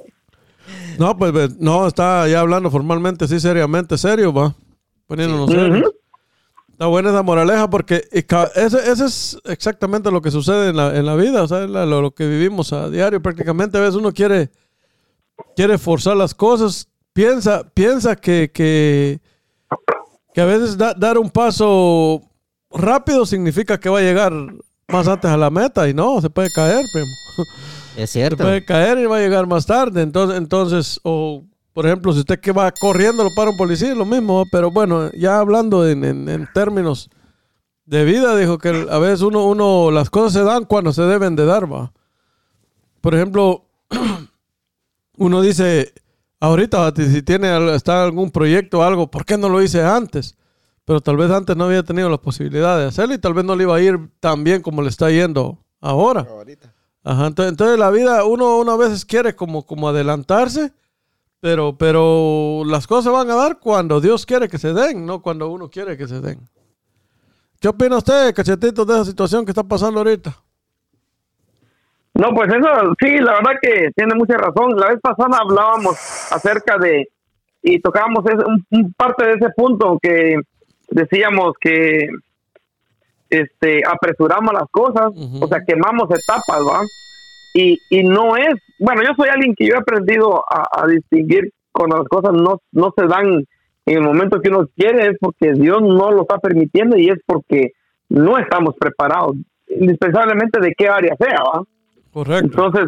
No, 0.97 1.17
pues 1.17 1.57
no, 1.57 1.87
está 1.87 2.27
ya 2.27 2.41
hablando 2.41 2.69
formalmente, 2.69 3.27
sí, 3.27 3.39
seriamente, 3.39 3.97
serio, 3.97 4.33
va. 4.33 4.53
Poniéndonos 5.07 5.49
serio. 5.49 5.93
Está 6.71 6.85
buena 6.87 7.09
esa 7.09 7.23
moraleja 7.23 7.69
porque 7.69 8.03
ese, 8.11 8.91
ese 8.91 9.05
es 9.05 9.37
exactamente 9.45 10.11
lo 10.11 10.21
que 10.21 10.31
sucede 10.31 10.69
en 10.69 10.77
la, 10.77 10.95
en 10.95 11.05
la 11.05 11.15
vida, 11.15 11.43
o 11.43 11.47
sea, 11.47 11.59
la- 11.67 11.85
lo, 11.85 12.01
lo 12.01 12.11
que 12.11 12.27
vivimos 12.27 12.71
a 12.73 12.89
diario. 12.89 13.21
Prácticamente 13.21 13.77
a 13.77 13.81
veces 13.81 13.95
uno 13.95 14.11
quiere, 14.13 14.49
quiere 15.55 15.77
forzar 15.77 16.15
las 16.17 16.33
cosas, 16.33 16.87
piensa, 17.13 17.63
piensa 17.73 18.15
que, 18.15 18.51
que, 18.53 19.19
que 20.33 20.41
a 20.41 20.45
veces 20.45 20.77
da- 20.77 20.93
dar 20.93 21.17
un 21.17 21.29
paso 21.29 22.21
rápido 22.71 23.25
significa 23.25 23.79
que 23.79 23.89
va 23.89 23.99
a 23.99 24.03
llegar 24.03 24.31
más 24.91 25.07
antes 25.07 25.29
a 25.29 25.37
la 25.37 25.49
meta 25.49 25.87
y 25.87 25.93
no, 25.93 26.19
se 26.21 26.29
puede 26.29 26.49
caer, 26.51 26.83
primo. 26.91 27.07
Es 27.95 28.09
Se 28.11 28.19
cierto. 28.19 28.43
puede 28.43 28.63
caer 28.65 28.97
y 28.99 29.05
va 29.05 29.17
a 29.17 29.19
llegar 29.19 29.45
más 29.47 29.65
tarde. 29.65 30.01
Entonces, 30.01 30.37
entonces 30.37 30.99
o 31.03 31.43
por 31.73 31.85
ejemplo, 31.85 32.11
si 32.11 32.19
usted 32.19 32.39
que 32.39 32.51
va 32.51 32.71
corriendo 32.71 33.23
lo 33.23 33.29
para 33.35 33.51
un 33.51 33.57
policía, 33.57 33.93
lo 33.95 34.05
mismo. 34.05 34.43
Pero 34.51 34.71
bueno, 34.71 35.11
ya 35.13 35.39
hablando 35.39 35.87
en, 35.87 36.03
en- 36.03 36.27
en 36.27 36.47
términos 36.53 37.09
de 37.85 38.03
vida, 38.03 38.35
dijo 38.35 38.57
que 38.57 38.87
a 38.89 38.97
veces 38.99 39.21
uno, 39.21 39.45
uno, 39.45 39.89
las 39.91 40.09
cosas 40.09 40.33
se 40.33 40.43
dan 40.43 40.65
cuando 40.65 40.91
se 40.93 41.03
deben 41.03 41.35
de 41.35 41.45
dar, 41.45 41.71
va. 41.71 41.91
Por 43.01 43.15
ejemplo, 43.15 43.65
uno 45.17 45.41
dice, 45.41 45.93
ahorita 46.39 46.93
si 46.95 47.21
tiene 47.21 47.75
está 47.75 48.03
algún 48.03 48.31
proyecto 48.31 48.79
o 48.79 48.83
algo, 48.83 49.09
¿por 49.09 49.25
qué 49.25 49.37
no 49.37 49.49
lo 49.49 49.61
hice 49.61 49.81
antes? 49.83 50.35
Pero 50.89 51.01
tal 51.01 51.17
vez 51.17 51.29
antes 51.29 51.55
no 51.55 51.65
había 51.65 51.83
tenido 51.83 52.09
la 52.09 52.17
posibilidad 52.17 52.75
de 52.79 52.85
hacerlo 52.87 53.13
y 53.13 53.19
tal 53.19 53.35
vez 53.35 53.45
no 53.45 53.55
le 53.55 53.61
iba 53.61 53.75
a 53.75 53.79
ir 53.79 53.99
tan 54.19 54.43
bien 54.43 54.63
como 54.63 54.81
le 54.81 54.89
está 54.89 55.11
yendo 55.11 55.59
ahora. 55.79 56.21
Ahorita. 56.21 56.73
Ajá, 57.03 57.27
entonces, 57.27 57.51
entonces 57.51 57.77
la 57.77 57.91
vida, 57.91 58.25
uno, 58.25 58.57
uno 58.57 58.71
a 58.71 58.77
veces 58.77 59.05
quiere 59.05 59.35
como, 59.35 59.67
como 59.67 59.87
adelantarse, 59.87 60.71
pero, 61.39 61.77
pero 61.77 62.63
las 62.65 62.87
cosas 62.87 63.03
se 63.03 63.11
van 63.11 63.29
a 63.29 63.35
dar 63.35 63.59
cuando 63.59 64.01
Dios 64.01 64.25
quiere 64.25 64.47
que 64.47 64.57
se 64.57 64.73
den, 64.73 65.05
no 65.05 65.21
cuando 65.21 65.51
uno 65.51 65.69
quiere 65.69 65.95
que 65.95 66.07
se 66.07 66.21
den. 66.21 66.39
¿Qué 67.59 67.67
opina 67.67 67.97
usted, 67.97 68.33
cachetito, 68.33 68.83
de 68.83 68.95
esa 68.95 69.05
situación 69.05 69.45
que 69.45 69.51
está 69.51 69.61
pasando 69.61 69.99
ahorita? 69.99 70.35
No, 72.15 72.29
pues 72.33 72.49
eso 72.49 72.67
sí, 72.99 73.19
la 73.19 73.33
verdad 73.33 73.59
que 73.61 73.91
tiene 73.95 74.15
mucha 74.15 74.37
razón. 74.37 74.75
La 74.75 74.87
vez 74.87 74.99
pasada 74.99 75.37
hablábamos 75.39 75.95
acerca 76.31 76.79
de 76.79 77.07
y 77.61 77.79
tocábamos 77.79 78.25
ese- 78.25 78.43
un, 78.43 78.65
un 78.71 78.93
parte 78.93 79.23
de 79.27 79.33
ese 79.33 79.49
punto 79.55 79.99
que 80.01 80.37
decíamos 80.91 81.53
que 81.59 82.07
este 83.29 83.81
apresuramos 83.87 84.53
las 84.53 84.67
cosas, 84.71 85.11
o 85.41 85.47
sea, 85.47 85.63
quemamos 85.65 86.05
etapas, 86.09 86.61
¿va? 86.67 86.81
Y, 87.53 87.79
y 87.89 88.03
no 88.03 88.35
es, 88.37 88.53
bueno, 88.79 89.01
yo 89.03 89.09
soy 89.17 89.29
alguien 89.29 89.55
que 89.55 89.67
yo 89.67 89.75
he 89.75 89.79
aprendido 89.79 90.43
a, 90.49 90.83
a 90.83 90.87
distinguir 90.87 91.51
cuando 91.71 91.97
las 91.97 92.07
cosas 92.07 92.33
no, 92.33 92.61
no 92.71 92.93
se 92.97 93.05
dan 93.05 93.45
en 93.85 93.97
el 93.97 94.01
momento 94.01 94.39
que 94.41 94.49
uno 94.49 94.67
quiere, 94.75 95.11
es 95.11 95.17
porque 95.19 95.53
Dios 95.53 95.81
no 95.81 96.11
lo 96.11 96.21
está 96.23 96.37
permitiendo 96.39 96.97
y 96.97 97.09
es 97.09 97.19
porque 97.25 97.71
no 98.09 98.37
estamos 98.37 98.75
preparados, 98.79 99.35
indispensablemente 99.67 100.59
de 100.59 100.73
qué 100.75 100.87
área 100.87 101.15
sea, 101.19 101.39
¿va? 101.43 101.63
Correcto. 102.11 102.45
Entonces, 102.45 102.85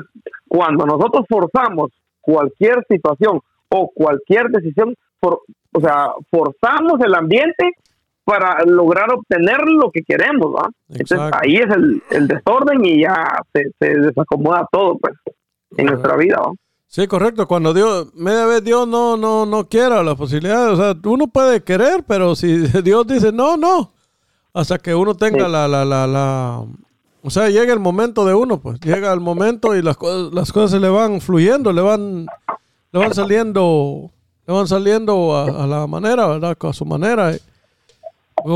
cuando 0.48 0.86
nosotros 0.86 1.26
forzamos 1.30 1.92
cualquier 2.20 2.84
situación 2.90 3.40
o 3.70 3.92
cualquier 3.94 4.48
decisión, 4.50 4.96
for- 5.20 5.42
o 5.74 5.80
sea, 5.80 6.10
forzamos 6.30 7.00
el 7.04 7.14
ambiente 7.16 7.72
para 8.24 8.64
lograr 8.66 9.12
obtener 9.14 9.60
lo 9.68 9.92
que 9.92 10.02
queremos, 10.04 10.54
¿va? 10.56 10.70
Entonces, 10.90 11.20
ahí 11.42 11.56
es 11.56 11.70
el, 11.70 12.02
el 12.12 12.28
desorden 12.28 12.86
y 12.86 13.02
ya 13.02 13.42
se, 13.54 13.72
se 13.80 13.98
desacomoda 14.00 14.68
todo, 14.72 14.98
pues, 15.00 15.14
en 15.78 15.86
nuestra 15.88 16.16
vida, 16.18 16.38
¿va? 16.38 16.52
Sí, 16.88 17.08
correcto. 17.08 17.48
Cuando 17.48 17.74
Dios, 17.74 18.14
media 18.16 18.46
vez 18.46 18.64
Dios 18.64 18.86
no, 18.88 19.16
no, 19.16 19.46
no 19.46 19.68
quiera 19.70 20.04
las 20.04 20.16
posibilidades. 20.16 20.74
O 20.74 20.76
sea, 20.76 20.94
uno 21.10 21.28
puede 21.28 21.64
querer, 21.64 22.04
pero 22.06 22.36
si 22.36 22.58
Dios 22.84 23.08
dice 23.08 23.32
no, 23.32 23.56
no. 23.56 23.94
Hasta 24.54 24.78
que 24.78 24.94
uno 24.94 25.16
tenga 25.16 25.46
Sí. 25.46 25.52
la, 25.52 25.68
la, 25.70 25.86
la, 25.86 26.06
la, 26.06 26.66
o 27.24 27.30
sea, 27.30 27.50
llega 27.50 27.72
el 27.72 27.80
momento 27.80 28.26
de 28.26 28.34
uno, 28.34 28.60
pues. 28.60 28.78
Llega 28.82 29.14
el 29.14 29.22
momento 29.22 29.74
y 29.76 29.82
las 29.82 29.96
cosas, 29.96 30.34
las 30.34 30.52
cosas 30.52 30.72
se 30.72 30.80
le 30.82 30.90
van 30.90 31.22
fluyendo, 31.22 31.72
le 31.72 31.82
van, 31.82 32.26
le 32.92 33.00
van 33.00 33.14
saliendo, 33.14 34.12
le 34.46 34.54
van 34.54 34.68
saliendo 34.68 35.34
a, 35.38 35.64
a 35.64 35.68
la 35.68 35.88
manera, 35.88 36.28
¿verdad? 36.28 36.58
A 36.60 36.74
su 36.74 36.84
manera. 36.86 37.32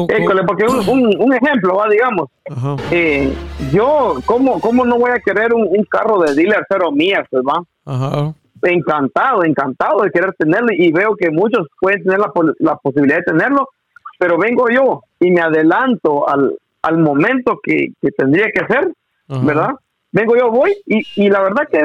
École, 0.10 0.44
porque 0.46 0.66
un, 0.66 0.88
un, 0.90 1.16
un 1.22 1.34
ejemplo, 1.34 1.76
¿va? 1.76 1.88
Digamos, 1.90 2.30
Ajá. 2.50 2.76
eh, 2.92 3.34
yo, 3.72 4.16
¿cómo, 4.26 4.60
¿cómo 4.60 4.86
no 4.86 4.98
voy 4.98 5.12
a 5.12 5.20
querer 5.20 5.54
un, 5.54 5.64
un 5.68 5.84
carro 5.86 6.20
de 6.22 6.34
dealer 6.34 6.66
cero 6.70 6.92
mías, 6.92 7.26
pues, 7.30 7.44
va? 7.44 7.64
Ajá. 7.86 8.34
encantado, 8.64 9.44
encantado 9.44 10.02
de 10.02 10.12
querer 10.12 10.34
tenerlo 10.38 10.70
y 10.72 10.92
veo 10.92 11.16
que 11.16 11.30
muchos 11.30 11.68
pueden 11.80 12.04
tener 12.04 12.20
la, 12.20 12.32
la 12.60 12.76
posibilidad 12.78 13.18
de 13.18 13.24
tenerlo, 13.24 13.70
pero 14.18 14.38
vengo 14.38 14.70
yo 14.70 15.02
y 15.20 15.30
me 15.30 15.42
adelanto 15.42 16.28
al, 16.28 16.58
al 16.82 16.98
momento 16.98 17.60
que, 17.62 17.90
que 18.02 18.12
tendría 18.12 18.48
que 18.52 18.66
ser, 18.66 18.92
Ajá. 19.30 19.46
¿verdad? 19.46 19.70
Vengo 20.12 20.36
yo, 20.38 20.50
voy 20.50 20.74
y, 20.86 21.06
y 21.16 21.30
la 21.30 21.42
verdad 21.42 21.68
que 21.70 21.80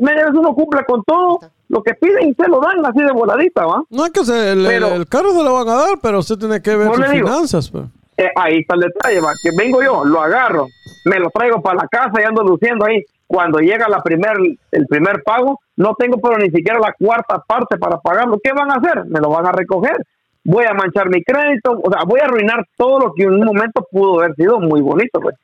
media 0.00 0.26
vez 0.26 0.34
uno 0.34 0.54
cumple 0.54 0.84
con 0.84 1.02
todo 1.02 1.40
lo 1.72 1.82
que 1.82 1.94
piden 1.94 2.28
y 2.28 2.34
se 2.34 2.46
lo 2.48 2.60
dan 2.60 2.84
así 2.84 3.02
de 3.02 3.12
voladita, 3.12 3.64
¿va? 3.66 3.82
No 3.90 4.04
es 4.04 4.12
que 4.12 4.24
se, 4.24 4.52
el, 4.52 4.64
Pero- 4.66 4.88
el 4.94 5.08
carro 5.08 5.30
se 5.32 5.42
lo 5.42 5.54
van 5.54 5.68
a 5.68 5.74
dar, 5.74 5.98
pero 6.02 6.18
usted 6.20 6.36
tiene 6.36 6.60
que 6.60 6.76
ver 6.76 6.88
sus 6.88 6.98
le 6.98 7.08
digo. 7.08 7.26
finanzas, 7.26 7.70
pues. 7.70 7.84
Eh, 8.18 8.28
ahí 8.36 8.58
está 8.58 8.74
el 8.74 8.82
detalle, 8.82 9.20
va, 9.20 9.32
que 9.42 9.50
vengo 9.56 9.82
yo, 9.82 10.04
lo 10.04 10.20
agarro, 10.22 10.66
me 11.06 11.18
lo 11.18 11.30
traigo 11.30 11.62
para 11.62 11.76
la 11.82 11.88
casa 11.88 12.20
y 12.20 12.24
ando 12.24 12.42
luciendo 12.44 12.84
ahí. 12.84 13.02
Cuando 13.26 13.58
llega 13.60 13.88
la 13.88 14.02
primer, 14.02 14.36
el 14.70 14.86
primer 14.86 15.22
pago, 15.22 15.58
no 15.76 15.94
tengo 15.98 16.18
pero 16.18 16.36
ni 16.36 16.50
siquiera 16.50 16.78
la 16.78 16.92
cuarta 16.92 17.38
parte 17.38 17.78
para 17.78 17.98
pagarlo. 17.98 18.38
¿Qué 18.44 18.52
van 18.52 18.70
a 18.70 18.74
hacer? 18.74 19.06
Me 19.06 19.18
lo 19.20 19.30
van 19.30 19.46
a 19.46 19.52
recoger. 19.52 19.96
Voy 20.44 20.66
a 20.66 20.74
manchar 20.74 21.08
mi 21.08 21.22
crédito, 21.24 21.80
o 21.82 21.90
sea, 21.90 22.02
voy 22.04 22.20
a 22.20 22.24
arruinar 22.24 22.66
todo 22.76 22.98
lo 22.98 23.14
que 23.14 23.22
en 23.22 23.32
un 23.32 23.44
momento 23.46 23.86
pudo 23.90 24.20
haber 24.20 24.34
sido 24.36 24.60
muy 24.60 24.82
bonito, 24.82 25.18
pues, 25.20 25.34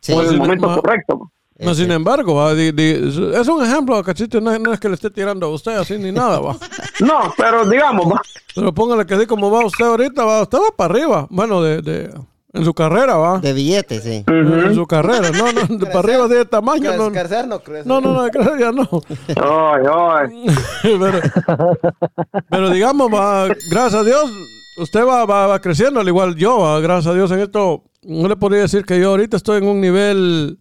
Sí, 0.00 0.14
por 0.14 0.24
el 0.24 0.38
momento 0.38 0.68
ma- 0.68 0.76
correcto. 0.80 1.30
No, 1.62 1.74
sin 1.74 1.90
embargo, 1.92 2.34
va, 2.36 2.54
di- 2.54 2.72
di- 2.72 3.10
es 3.34 3.48
un 3.48 3.64
ejemplo, 3.64 4.02
cachito, 4.02 4.40
no, 4.40 4.50
es- 4.52 4.60
no 4.60 4.72
es 4.72 4.80
que 4.80 4.88
le 4.88 4.94
esté 4.94 5.10
tirando 5.10 5.46
a 5.46 5.50
usted 5.50 5.76
así 5.76 5.98
ni 5.98 6.10
nada, 6.12 6.40
va. 6.40 6.56
No, 7.00 7.32
pero 7.36 7.64
digamos, 7.68 8.06
va, 8.12 8.20
Pero 8.54 8.72
póngale 8.74 9.06
que 9.06 9.14
así 9.14 9.26
como 9.26 9.50
va 9.50 9.64
usted 9.64 9.84
ahorita, 9.86 10.24
va, 10.24 10.42
usted 10.42 10.58
va 10.58 10.76
para 10.76 10.94
arriba. 10.94 11.26
Bueno, 11.30 11.62
de, 11.62 11.80
de, 11.82 12.10
en 12.52 12.64
su 12.64 12.74
carrera, 12.74 13.16
va. 13.16 13.38
De 13.38 13.52
billetes, 13.52 14.02
sí. 14.02 14.24
En 14.26 14.74
su 14.74 14.86
carrera, 14.86 15.30
no, 15.30 15.52
no, 15.52 15.76
de 15.76 15.86
para 15.86 15.98
arriba 16.00 16.28
de 16.28 16.44
tamaño, 16.44 16.94
no. 16.96 17.10
Crecer 17.12 17.46
no 17.46 17.60
crece. 17.60 17.88
No, 17.88 18.00
no, 18.00 18.12
no, 18.12 18.22
de 18.24 18.30
crecer 18.30 18.58
ya 18.58 18.72
no. 18.72 18.88
ay, 19.28 19.84
ay. 20.22 20.46
pero, 20.98 21.20
pero 22.48 22.70
digamos, 22.70 23.10
va, 23.12 23.46
gracias 23.70 23.94
a 23.94 24.04
Dios, 24.04 24.30
usted 24.78 25.06
va, 25.06 25.24
va, 25.26 25.46
va 25.46 25.60
creciendo, 25.60 26.00
al 26.00 26.08
igual 26.08 26.34
yo, 26.36 26.58
va, 26.58 26.80
gracias 26.80 27.06
a 27.12 27.14
Dios 27.14 27.30
en 27.30 27.40
esto. 27.40 27.84
No 28.02 28.28
le 28.28 28.36
podría 28.36 28.62
decir 28.62 28.84
que 28.84 28.98
yo 29.00 29.10
ahorita 29.10 29.36
estoy 29.36 29.58
en 29.58 29.68
un 29.68 29.80
nivel 29.80 30.58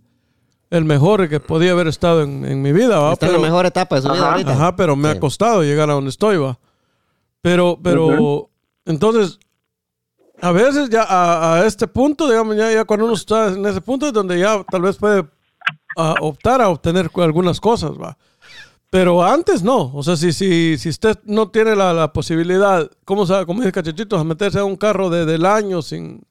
el 0.69 0.85
mejor 0.85 1.27
que 1.29 1.39
podía 1.39 1.71
haber 1.71 1.87
estado 1.87 2.21
en, 2.21 2.45
en 2.45 2.61
mi 2.61 2.71
vida, 2.71 2.99
va. 2.99 3.13
Está 3.13 3.25
en 3.27 3.31
la 3.33 3.37
pero- 3.39 3.47
mejor 3.49 3.65
etapa 3.65 3.95
de 3.95 4.01
su 4.03 4.09
vida 4.09 4.21
Ajá, 4.21 4.31
ahorita. 4.33 4.51
Ajá, 4.53 4.75
pero 4.75 4.95
me 4.95 5.11
Sí. 5.11 5.17
ha 5.17 5.19
costado 5.19 5.63
llegar 5.63 5.89
a 5.89 5.93
donde 5.93 6.09
estoy, 6.11 6.37
va. 6.37 6.59
Pero, 7.41 7.79
pero, 7.81 8.49
entonces, 8.85 9.39
a 10.41 10.51
veces 10.51 10.89
ya 10.89 11.03
a, 11.03 11.55
a 11.55 11.65
este 11.65 11.87
punto, 11.87 12.27
digamos, 12.29 12.55
ya, 12.55 12.71
ya 12.71 12.83
cuando 12.85 13.05
uno 13.05 13.15
está 13.15 13.47
en 13.47 13.65
ese 13.65 13.81
punto 13.81 14.07
es 14.07 14.13
donde 14.13 14.39
ya 14.39 14.63
tal 14.69 14.81
vez 14.81 14.97
puede 14.97 15.25
ah, 15.97 16.15
optar 16.21 16.61
a 16.61 16.69
obtener 16.69 17.09
algunas 17.15 17.59
cosas, 17.59 17.91
va. 17.91 18.17
Pero 18.91 19.23
antes 19.23 19.61
no, 19.63 19.91
o 19.93 20.01
sea, 20.03 20.15
si, 20.17 20.33
si, 20.33 20.77
si 20.77 20.89
usted 20.89 21.17
no 21.25 21.49
tiene 21.49 21.75
la, 21.75 21.93
la 21.93 22.11
posibilidad, 22.11 22.89
¿cómo 23.05 23.25
sabe, 23.25 23.45
como 23.45 23.59
dice 23.61 23.71
Cachechito, 23.71 24.17
a 24.17 24.23
meterse 24.23 24.59
a 24.59 24.63
un 24.65 24.75
carro 24.75 25.09
de, 25.11 25.25
del 25.25 25.45
año 25.45 25.81
sin, 25.83 26.23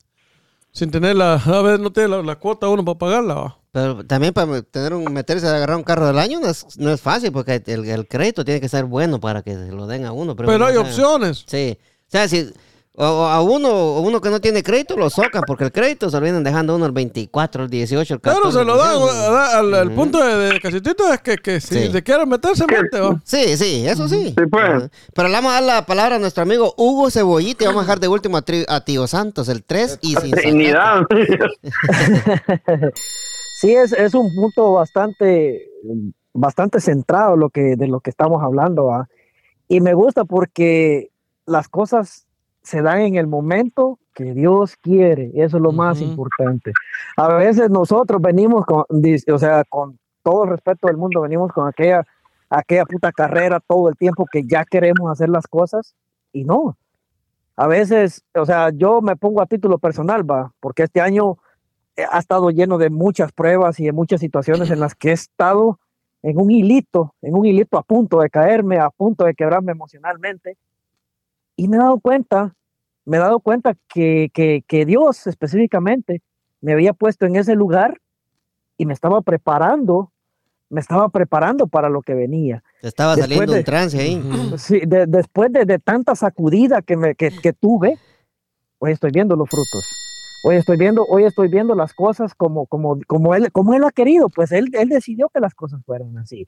sin 0.73 0.91
tener 0.91 1.15
la, 1.17 1.35
a 1.45 1.63
veces 1.63 1.81
no 1.81 1.93
tiene 1.93 2.09
la, 2.09 2.23
la 2.23 2.37
cuota 2.37 2.69
uno 2.69 2.85
para 2.85 2.99
pagarla, 2.99 3.35
va. 3.35 3.58
Pero 3.71 4.05
también 4.05 4.33
para 4.33 4.63
tener 4.63 4.95
un, 4.95 5.13
meterse 5.13 5.47
a 5.47 5.55
agarrar 5.55 5.77
un 5.77 5.85
carro 5.85 6.07
del 6.07 6.19
año 6.19 6.41
no 6.41 6.49
es, 6.49 6.67
no 6.79 6.91
es 6.93 7.01
fácil 7.01 7.31
porque 7.33 7.63
el, 7.67 7.85
el 7.85 8.09
crédito 8.09 8.45
tiene 8.45 8.61
que 8.61 8.69
ser 8.69 8.85
bueno 8.87 9.21
para 9.21 9.43
que 9.43 9.55
se 9.55 9.71
lo 9.73 9.87
den 9.87 10.07
a 10.07 10.13
uno. 10.13 10.35
Pero, 10.37 10.49
Pero 10.49 10.67
hay 10.67 10.77
opciones. 10.77 11.45
Sí. 11.47 11.79
O 11.83 12.11
sea, 12.11 12.27
si 12.29 12.51
o- 13.01 13.05
o 13.05 13.27
a 13.27 13.41
uno, 13.43 13.69
o 13.69 14.01
uno 14.01 14.21
que 14.21 14.29
no 14.31 14.41
tiene 14.41 14.61
crédito 14.65 14.97
lo 14.97 15.09
socan 15.09 15.43
porque 15.47 15.63
el 15.63 15.71
crédito 15.71 16.11
se 16.11 16.17
lo 16.17 16.23
vienen 16.23 16.43
dejando 16.43 16.73
a 16.73 16.77
uno 16.77 16.87
el 16.87 16.91
24, 16.93 17.65
el 17.65 17.71
18, 17.71 18.15
el 18.15 18.21
14. 18.21 18.41
Pero 18.43 18.53
se 18.59 18.65
lo 18.65 18.77
dan, 18.77 18.97
al, 19.55 19.75
al 19.75 19.93
punto 19.93 20.19
de, 20.25 20.35
de 20.55 20.61
Cachetito 20.61 21.13
es 21.13 21.21
que, 21.21 21.37
que 21.37 21.61
si 21.61 21.75
Sí. 21.87 21.93
se 21.93 22.03
quiere 22.03 22.27
meterse, 22.27 22.65
mete, 22.67 22.99
va. 22.99 23.21
Sí, 23.25 23.57
sí, 23.57 23.87
eso 23.87 24.09
sí. 24.09 24.35
Sí, 24.37 24.47
pues. 24.51 24.91
Pero 25.15 25.29
le 25.29 25.35
vamos 25.35 25.51
a 25.53 25.55
dar 25.55 25.63
la 25.63 25.87
palabra 25.87 26.17
a 26.17 26.19
nuestro 26.19 26.43
amigo 26.43 26.75
Hugo 26.77 27.09
Cebollita 27.11 27.63
y 27.63 27.67
vamos 27.69 27.83
a 27.83 27.85
dejar 27.85 28.01
de 28.01 28.09
último 28.09 28.37
a, 28.39 28.45
Tri- 28.45 28.65
a 28.67 28.81
Tío 28.85 29.07
Santos, 29.07 29.49
el 29.49 29.63
3 29.63 29.99
y 30.03 30.17
sin 30.17 30.33
Trinidad. 30.33 31.03
Sí, 33.59 33.75
es, 33.75 33.93
es 33.93 34.15
un 34.15 34.33
punto 34.37 34.75
bastante, 34.75 35.69
bastante 36.33 36.79
centrado 36.81 37.35
lo 37.35 37.51
que, 37.51 37.75
de 37.75 37.89
lo 37.89 37.99
que 37.99 38.11
estamos 38.11 38.41
hablando. 38.41 38.85
¿va? 38.85 39.09
Y 39.67 39.81
me 39.81 39.95
gusta 39.95 40.25
porque 40.25 41.11
las 41.45 41.69
cosas 41.69 42.29
se 42.63 42.83
dan 42.83 43.01
en 43.01 43.17
el 43.17 43.27
momento 43.27 43.99
que 44.15 44.33
Dios 44.33 44.77
quiere. 44.77 45.33
Eso 45.35 45.57
es 45.57 45.63
lo 45.65 45.73
más 45.73 46.01
importante. 46.01 46.73
A 47.17 47.35
veces 47.35 47.69
nosotros 47.69 48.23
venimos 48.23 48.65
con, 48.65 48.85
o 48.89 49.39
sea, 49.39 49.65
con 49.65 49.99
todo 50.23 50.45
el 50.45 50.51
respeto 50.51 50.87
del 50.87 50.97
mundo, 50.97 51.23
venimos 51.23 51.51
con 51.53 51.67
aquella, 51.67 52.05
aquella 52.49 52.85
puta 52.85 53.11
carrera 53.11 53.59
todo 53.59 53.89
el 53.89 53.97
tiempo 53.97 54.25
que 54.31 54.45
ya 54.45 54.65
queremos 54.65 55.11
hacer 55.11 55.31
las 55.31 55.49
cosas 55.49 55.97
y 56.33 56.45
no. 56.45 56.77
A 57.57 57.67
veces, 57.67 58.23
o 58.37 58.47
sea, 58.47 58.71
yo 58.71 59.01
me 59.01 59.17
pongo 59.17 59.43
a 59.43 59.47
título 59.47 59.79
personal, 59.79 60.31
va, 60.31 60.53
porque 60.61 60.85
este 60.85 61.01
año 61.01 61.39
ha 62.11 62.19
estado 62.19 62.51
lleno 62.51 62.79
de 62.79 62.91
muchas 62.91 63.33
pruebas 63.33 63.79
y 63.81 63.85
de 63.85 63.93
muchas 63.93 64.21
situaciones 64.21 64.71
en 64.71 64.81
las 64.81 64.95
que 64.95 65.11
he 65.11 65.13
estado 65.13 65.79
en 66.23 66.39
un 66.39 66.51
hilito, 66.51 67.15
en 67.23 67.35
un 67.37 67.47
hilito 67.47 67.79
a 67.79 67.83
punto 67.83 68.21
de 68.21 68.29
caerme, 68.31 68.79
a 68.79 68.91
punto 68.91 69.25
de 69.25 69.35
quebrarme 69.35 69.73
emocionalmente. 69.73 70.57
Y 71.57 71.69
me 71.69 71.77
he 71.77 71.81
dado 71.81 71.99
cuenta, 72.01 72.55
me 73.05 73.17
he 73.17 73.21
dado 73.21 73.41
cuenta 73.41 73.75
que, 73.89 74.31
que, 74.35 74.63
que 74.67 74.85
Dios 74.85 75.27
específicamente 75.27 76.23
me 76.61 76.73
había 76.73 76.93
puesto 76.93 77.27
en 77.27 77.37
ese 77.37 77.55
lugar 77.55 78.01
y 78.77 78.87
me 78.87 78.93
estaba 78.95 79.21
preparando, 79.23 80.13
me 80.71 80.81
estaba 80.81 81.09
preparando 81.09 81.67
para 81.67 81.89
lo 81.89 82.03
que 82.03 82.15
venía. 82.15 82.63
Te 82.81 82.89
estaba 82.89 83.17
Después 83.17 83.31
saliendo 83.31 83.53
de- 83.53 83.59
un 83.61 83.65
trance 83.65 83.99
ahí. 83.99 84.23
Sí, 84.59 84.81
de- 84.87 85.07
después 85.07 85.53
de, 85.53 85.65
de 85.65 85.79
tanta 85.79 86.15
sacudida 86.15 86.83
que, 86.83 86.97
me, 86.97 87.15
que, 87.15 87.31
que 87.31 87.53
tuve, 87.53 87.97
hoy 88.79 88.93
estoy 88.93 89.11
viendo 89.13 89.35
los 89.37 89.49
frutos. 89.49 89.85
Hoy 90.43 90.57
estoy 90.57 90.77
viendo, 90.77 91.05
hoy 91.05 91.25
estoy 91.25 91.49
viendo 91.49 91.75
las 91.75 91.93
cosas 91.93 92.35
como, 92.35 92.67
como, 92.67 92.99
como, 93.07 93.35
él, 93.35 93.51
como 93.53 93.75
él 93.75 93.85
ha 93.85 93.91
querido, 93.91 94.29
pues 94.29 94.53
él, 94.53 94.71
él 94.73 94.89
decidió 94.89 95.29
que 95.29 95.41
las 95.41 95.55
cosas 95.55 95.81
fueran 95.85 96.17
así. 96.19 96.47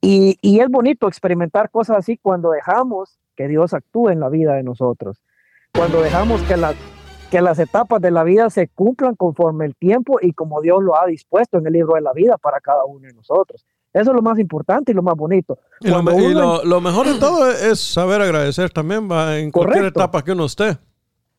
Y, 0.00 0.38
y 0.42 0.60
es 0.60 0.68
bonito 0.68 1.08
experimentar 1.08 1.70
cosas 1.70 1.98
así 1.98 2.18
cuando 2.18 2.50
dejamos 2.50 3.18
que 3.36 3.48
Dios 3.48 3.74
actúe 3.74 4.10
en 4.10 4.20
la 4.20 4.28
vida 4.28 4.54
de 4.54 4.62
nosotros, 4.62 5.20
cuando 5.72 6.00
dejamos 6.02 6.42
que, 6.42 6.56
las 6.56 6.74
que 7.30 7.40
las 7.40 7.58
etapas 7.58 8.00
de 8.00 8.10
la 8.10 8.24
vida 8.24 8.50
se 8.50 8.68
cumplan 8.68 9.14
conforme 9.14 9.66
el 9.66 9.74
tiempo 9.76 10.18
y 10.20 10.32
como 10.32 10.60
Dios 10.60 10.82
lo 10.82 11.00
ha 11.00 11.06
dispuesto 11.06 11.58
en 11.58 11.66
el 11.66 11.72
libro 11.72 11.94
de 11.94 12.00
la 12.00 12.12
vida 12.12 12.36
para 12.38 12.60
cada 12.60 12.84
uno 12.84 13.06
de 13.06 13.12
nosotros. 13.14 13.64
Eso 13.92 14.10
es 14.10 14.16
lo 14.16 14.22
más 14.22 14.38
importante 14.38 14.92
y 14.92 14.94
lo 14.94 15.02
más 15.02 15.16
bonito. 15.16 15.58
Y, 15.80 15.88
lo, 15.88 16.00
y 16.18 16.34
lo- 16.34 16.64
lo 16.64 16.80
mejor 16.80 17.06
de 17.08 17.18
todo 17.18 17.50
es, 17.50 17.80
saber 17.80 18.20
agradecer 18.20 18.70
también 18.70 19.10
va, 19.10 19.38
en 19.38 19.50
cualquier 19.50 19.78
Correcto. 19.78 20.00
etapa 20.00 20.22
que 20.22 20.32
uno 20.32 20.44
esté. 20.44 20.76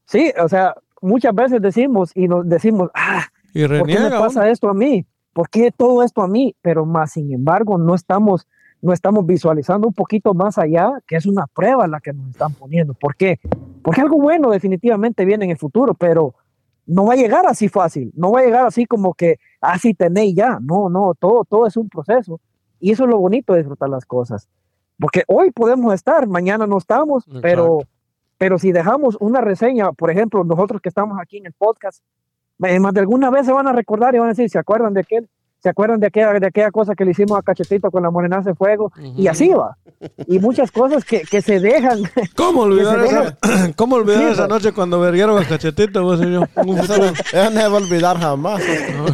Sí, 0.06 0.32
o 0.42 0.48
sea, 0.50 0.76
muchas 1.02 1.34
veces 1.34 1.62
decimos 1.62 2.12
y 2.16 2.28
nos 2.28 2.48
decimos, 2.48 2.90
ah, 2.94 3.26
Y 3.54 3.68
¿por 3.68 3.88
qué 3.88 4.00
me 4.00 4.10
pasa 4.10 4.50
esto 4.50 4.70
a 4.70 4.74
mí? 4.74 5.06
¿Por 5.34 5.50
qué 5.50 5.72
todo 5.72 6.04
esto 6.04 6.22
a 6.22 6.28
mí? 6.28 6.56
Pero 6.62 6.86
más 6.86 7.12
sin 7.12 7.32
embargo, 7.32 7.78
no 7.78 7.96
estamos, 7.96 8.48
no 8.82 8.94
estamos 8.94 9.26
visualizando 9.26 9.88
un 9.88 9.94
poquito 9.94 10.34
más 10.34 10.58
allá, 10.58 10.92
que 11.08 11.16
es 11.16 11.26
una 11.26 11.46
prueba 11.48 11.88
la 11.88 12.00
que 12.00 12.14
nos 12.14 12.30
están 12.30 12.54
poniendo. 12.54 12.94
¿Por 12.94 13.16
qué? 13.16 13.40
Porque 13.82 14.02
algo 14.02 14.18
bueno 14.18 14.50
definitivamente 14.50 15.26
viene 15.26 15.46
en 15.46 15.52
el 15.52 15.58
futuro, 15.58 15.94
pero 15.94 16.34
no 16.88 17.06
va 17.06 17.14
a 17.14 17.18
llegar 17.18 17.46
así 17.46 17.68
fácil, 17.68 18.12
no 18.16 18.32
va 18.32 18.40
a 18.40 18.44
llegar 18.46 18.66
así 18.66 18.86
como 18.86 19.14
que 19.14 19.40
así 19.62 19.94
tenéis 19.94 20.36
ya, 20.36 20.58
no, 20.62 20.90
no, 20.90 21.14
todo, 21.20 21.44
todo 21.44 21.68
es 21.68 21.76
un 21.78 21.90
proceso 21.90 22.40
y 22.80 22.92
eso 22.92 23.04
es 23.04 23.10
lo 23.10 23.18
bonito 23.20 23.54
de 23.54 23.60
disfrutar 23.60 23.90
las 23.90 24.06
cosas. 24.06 24.48
Porque 25.00 25.24
hoy 25.28 25.52
podemos 25.52 25.94
estar, 25.94 26.28
mañana 26.28 26.66
no 26.66 26.78
estamos, 26.78 27.26
pero, 27.42 27.80
pero 28.38 28.58
si 28.60 28.72
dejamos 28.72 29.18
una 29.20 29.42
reseña, 29.42 29.92
por 29.92 30.12
ejemplo, 30.12 30.44
nosotros 30.44 30.82
que 30.82 30.90
estamos 30.90 31.18
aquí 31.22 31.38
en 31.38 31.48
el 31.48 31.54
podcast, 31.54 32.04
eh, 32.64 32.80
más 32.80 32.94
de 32.94 33.00
alguna 33.02 33.30
vez 33.30 33.46
se 33.46 33.52
van 33.54 33.68
a 33.68 33.74
recordar 33.74 34.16
y 34.16 34.20
van 34.20 34.28
a 34.28 34.32
decir, 34.32 34.50
¿se 34.50 34.60
acuerdan 34.60 34.94
de 34.94 35.02
aquel? 35.02 35.28
¿Se 35.60 35.70
acuerdan 35.70 36.00
de 36.00 36.06
aquella, 36.08 36.34
de 36.34 36.46
aquella 36.48 36.70
cosa 36.70 36.94
que 36.94 37.04
le 37.04 37.12
hicimos 37.12 37.36
a 37.38 37.42
Cachetito 37.42 37.90
con 37.90 38.04
la 38.04 38.12
morenaza 38.12 38.52
de 38.52 38.56
fuego? 38.56 38.92
Y 39.18 39.26
así 39.28 39.50
va. 39.50 39.76
Y 40.28 40.38
muchas 40.38 40.72
cosas 40.72 41.04
que, 41.04 41.22
que 41.22 41.42
se 41.42 41.60
dejan. 41.60 42.00
¿Cómo 42.36 42.62
olvidar, 42.62 43.00
esa, 43.04 43.36
¿cómo 43.76 43.96
olvidar 43.96 44.20
Sí, 44.20 44.26
esa 44.34 44.48
pues. 44.48 44.50
noche 44.64 44.72
cuando 44.76 45.00
verguieron 45.00 45.42
a 45.42 45.48
cachetito, 45.48 46.04
vos 46.04 46.22
y 46.22 46.32
yo? 46.32 46.42
Un 46.64 46.78
Eso, 46.78 46.94
futuro. 46.94 47.08
no- 47.08 47.12
eso 47.12 47.50
no 47.50 47.60
se 47.60 47.68
va 47.70 47.74
a 47.74 47.82
olvidar 47.82 48.18
jamás. 48.20 48.62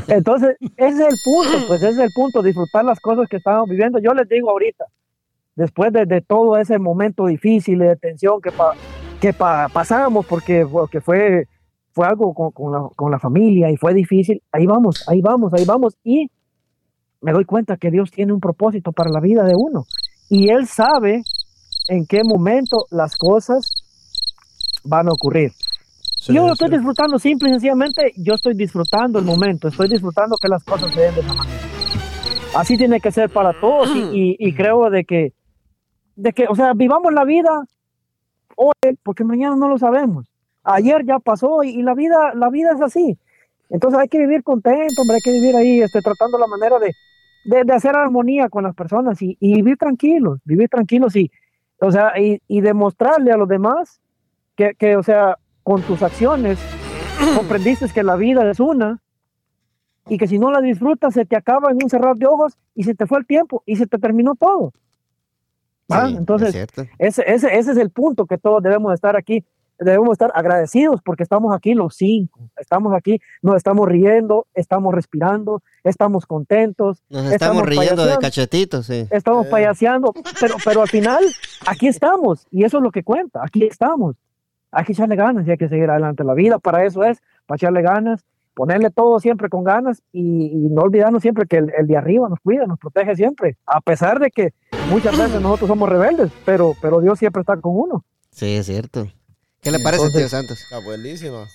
Entonces, 0.09 0.57
ese 0.75 1.03
es 1.03 1.09
el 1.13 1.15
punto, 1.23 1.67
pues 1.69 1.81
ese 1.81 1.91
es 1.91 1.99
el 1.99 2.11
punto, 2.13 2.41
disfrutar 2.43 2.83
las 2.83 2.99
cosas 2.99 3.27
que 3.29 3.37
estamos 3.37 3.69
viviendo. 3.69 3.99
Yo 3.99 4.13
les 4.13 4.27
digo 4.27 4.49
ahorita, 4.49 4.83
después 5.55 5.93
de, 5.93 6.05
de 6.05 6.19
todo 6.21 6.57
ese 6.57 6.77
momento 6.77 7.25
difícil 7.25 7.81
y 7.81 7.85
de 7.85 7.95
tensión 7.95 8.41
que, 8.41 8.51
pa- 8.51 8.73
que 9.23 9.31
pa- 9.31 9.69
pasamos, 9.69 10.25
porque, 10.25 10.65
porque 10.69 10.99
fue, 10.99 11.47
fue 11.93 12.05
algo 12.05 12.33
con, 12.33 12.51
con 12.51 12.73
la, 12.73 12.89
con 12.93 13.09
la 13.09 13.19
familia 13.19 13.71
y 13.71 13.77
fue 13.77 13.93
difícil, 13.93 14.41
ahí 14.51 14.65
vamos, 14.65 15.07
ahí 15.07 15.21
vamos, 15.21 15.53
ahí 15.53 15.63
vamos. 15.63 15.95
Y 16.03 16.29
me 17.21 17.31
doy 17.31 17.45
cuenta 17.45 17.77
que 17.77 17.89
Dios 17.89 18.11
tiene 18.11 18.33
un 18.33 18.41
propósito 18.41 18.91
para 18.91 19.09
la 19.09 19.21
vida 19.21 19.45
de 19.45 19.53
uno. 19.55 19.85
Y 20.29 20.49
Él 20.49 20.67
sabe 20.67 21.21
en 21.87 22.05
qué 22.05 22.21
momento 22.25 22.83
las 22.91 23.15
cosas 23.15 23.65
van 24.83 25.07
a 25.07 25.13
ocurrir. 25.13 25.51
Sí, 26.19 26.33
yo 26.33 26.41
lo 26.41 26.47
sí. 26.47 26.53
estoy 26.65 26.69
disfrutando 26.77 27.17
simple 27.17 27.47
y 27.47 27.51
sencillamente, 27.53 28.11
yo 28.17 28.33
estoy 28.33 28.55
disfrutando 28.55 29.19
el 29.19 29.25
momento, 29.25 29.69
estoy 29.69 29.87
disfrutando 29.87 30.35
que 30.41 30.49
las 30.49 30.65
cosas 30.65 30.91
se 30.93 30.99
den 30.99 31.15
de 31.15 31.21
esa 31.21 31.33
manera. 31.33 31.59
Así 32.57 32.75
tiene 32.77 32.99
que 32.99 33.09
ser 33.11 33.29
para 33.29 33.57
todos 33.61 33.89
y, 33.95 33.99
y- 34.11 34.35
y 34.37 34.53
creo 34.53 34.89
de 34.89 35.05
que, 35.05 35.31
de 36.17 36.33
que, 36.33 36.45
o 36.49 36.55
sea, 36.55 36.73
vivamos 36.75 37.13
la 37.13 37.23
vida 37.23 37.49
hoy, 38.55 38.97
porque 39.03 39.23
mañana 39.23 39.55
no 39.55 39.67
lo 39.67 39.77
sabemos. 39.77 40.31
Ayer 40.63 41.05
ya 41.05 41.19
pasó 41.19 41.63
y, 41.63 41.69
y 41.69 41.81
la 41.81 41.93
vida, 41.93 42.33
la 42.35 42.49
vida 42.49 42.71
es 42.73 42.81
así. 42.81 43.17
Entonces 43.69 43.99
hay 43.99 44.07
que 44.07 44.19
vivir 44.19 44.43
contento, 44.43 45.01
hombre, 45.01 45.15
hay 45.15 45.21
que 45.21 45.31
vivir 45.31 45.55
ahí, 45.55 45.81
este, 45.81 46.01
tratando 46.01 46.37
la 46.37 46.47
manera 46.47 46.79
de, 46.79 46.91
de, 47.45 47.63
de 47.63 47.73
hacer 47.73 47.95
armonía 47.95 48.49
con 48.49 48.63
las 48.63 48.75
personas 48.75 49.21
y, 49.21 49.37
y 49.39 49.55
vivir 49.55 49.77
tranquilos, 49.77 50.39
vivir 50.45 50.69
tranquilos 50.69 51.15
y, 51.15 51.31
o 51.79 51.91
sea, 51.91 52.13
y, 52.19 52.41
y 52.47 52.61
demostrarle 52.61 53.31
a 53.31 53.37
los 53.37 53.47
demás 53.47 53.99
que, 54.55 54.73
que, 54.75 54.95
o 54.95 55.03
sea, 55.03 55.37
con 55.63 55.81
tus 55.81 56.03
acciones 56.03 56.59
comprendiste 57.35 57.87
que 57.89 58.03
la 58.03 58.15
vida 58.15 58.49
es 58.49 58.59
una 58.59 59.01
y 60.07 60.17
que 60.17 60.27
si 60.27 60.37
no 60.37 60.51
la 60.51 60.61
disfrutas 60.61 61.13
se 61.13 61.25
te 61.25 61.35
acaba 61.35 61.71
en 61.71 61.77
un 61.81 61.89
cerrar 61.89 62.15
de 62.15 62.27
ojos 62.27 62.57
y 62.75 62.83
se 62.83 62.93
te 62.93 63.07
fue 63.07 63.19
el 63.19 63.25
tiempo 63.25 63.63
y 63.65 63.77
se 63.77 63.87
te 63.87 63.97
terminó 63.97 64.35
todo. 64.35 64.73
Es 66.09 66.17
Entonces, 66.17 66.51
cierto. 66.51 66.83
ese, 66.99 67.23
ese, 67.27 67.57
ese 67.57 67.71
es 67.71 67.77
el 67.77 67.89
punto 67.89 68.25
que 68.25 68.37
todos 68.37 68.61
debemos 68.63 68.93
estar 68.93 69.15
aquí. 69.15 69.43
Debemos 69.79 70.11
estar 70.11 70.31
agradecidos 70.35 71.01
porque 71.03 71.23
estamos 71.23 71.53
aquí 71.53 71.73
los 71.73 71.95
cinco. 71.95 72.39
Estamos 72.57 72.93
aquí, 72.93 73.19
nos 73.41 73.57
estamos 73.57 73.87
riendo, 73.87 74.45
estamos 74.53 74.93
respirando, 74.93 75.61
estamos 75.83 76.25
contentos, 76.25 77.01
Nos 77.09 77.31
estamos, 77.31 77.63
riendo 77.65 78.05
de 78.05 78.17
cachetitos, 78.17 78.85
sí. 78.85 79.07
estamos 79.09 79.47
Eh. 79.47 79.49
payaseando, 79.49 80.13
pero, 80.39 80.55
pero 80.63 80.81
al 80.83 80.87
final 80.87 81.23
aquí 81.65 81.87
estamos 81.87 82.45
y 82.51 82.63
eso 82.63 82.77
es 82.77 82.83
lo 82.83 82.91
que 82.91 83.03
cuenta. 83.03 83.41
Aquí 83.43 83.63
estamos. 83.65 84.15
Hay 84.71 84.85
que 84.85 84.93
echarle 84.93 85.15
ganas 85.15 85.45
y 85.47 85.51
hay 85.51 85.57
que 85.57 85.67
seguir 85.67 85.89
adelante. 85.89 86.23
La 86.23 86.33
vida 86.35 86.59
para 86.59 86.85
eso 86.85 87.03
es, 87.03 87.19
para 87.47 87.57
echarle 87.57 87.81
ganas, 87.81 88.23
ponerle 88.53 88.89
todo 88.91 89.19
siempre 89.19 89.49
con 89.49 89.63
ganas 89.63 90.01
y, 90.11 90.47
y 90.47 90.69
no 90.69 90.81
olvidarnos 90.83 91.21
siempre 91.21 91.45
que 91.47 91.57
el, 91.57 91.71
el 91.77 91.87
de 91.87 91.97
arriba 91.97 92.29
nos 92.29 92.39
cuida, 92.39 92.65
nos 92.65 92.79
protege 92.79 93.15
siempre, 93.15 93.57
a 93.65 93.81
pesar 93.81 94.19
de 94.19 94.31
que 94.31 94.53
muchas 94.89 95.17
veces 95.17 95.41
nosotros 95.41 95.67
somos 95.67 95.89
rebeldes, 95.89 96.31
pero, 96.45 96.73
pero 96.81 97.01
Dios 97.01 97.19
siempre 97.19 97.41
está 97.41 97.57
con 97.57 97.73
uno. 97.75 98.05
Sí, 98.31 98.55
es 98.55 98.65
cierto. 98.65 99.07
¿Qué 99.61 99.71
le 99.71 99.79
parece, 99.79 100.03
Entonces- 100.05 100.29
tío 100.29 100.39
Santos? 100.39 100.61
Está 100.61 100.79
buenísima. 100.79 101.45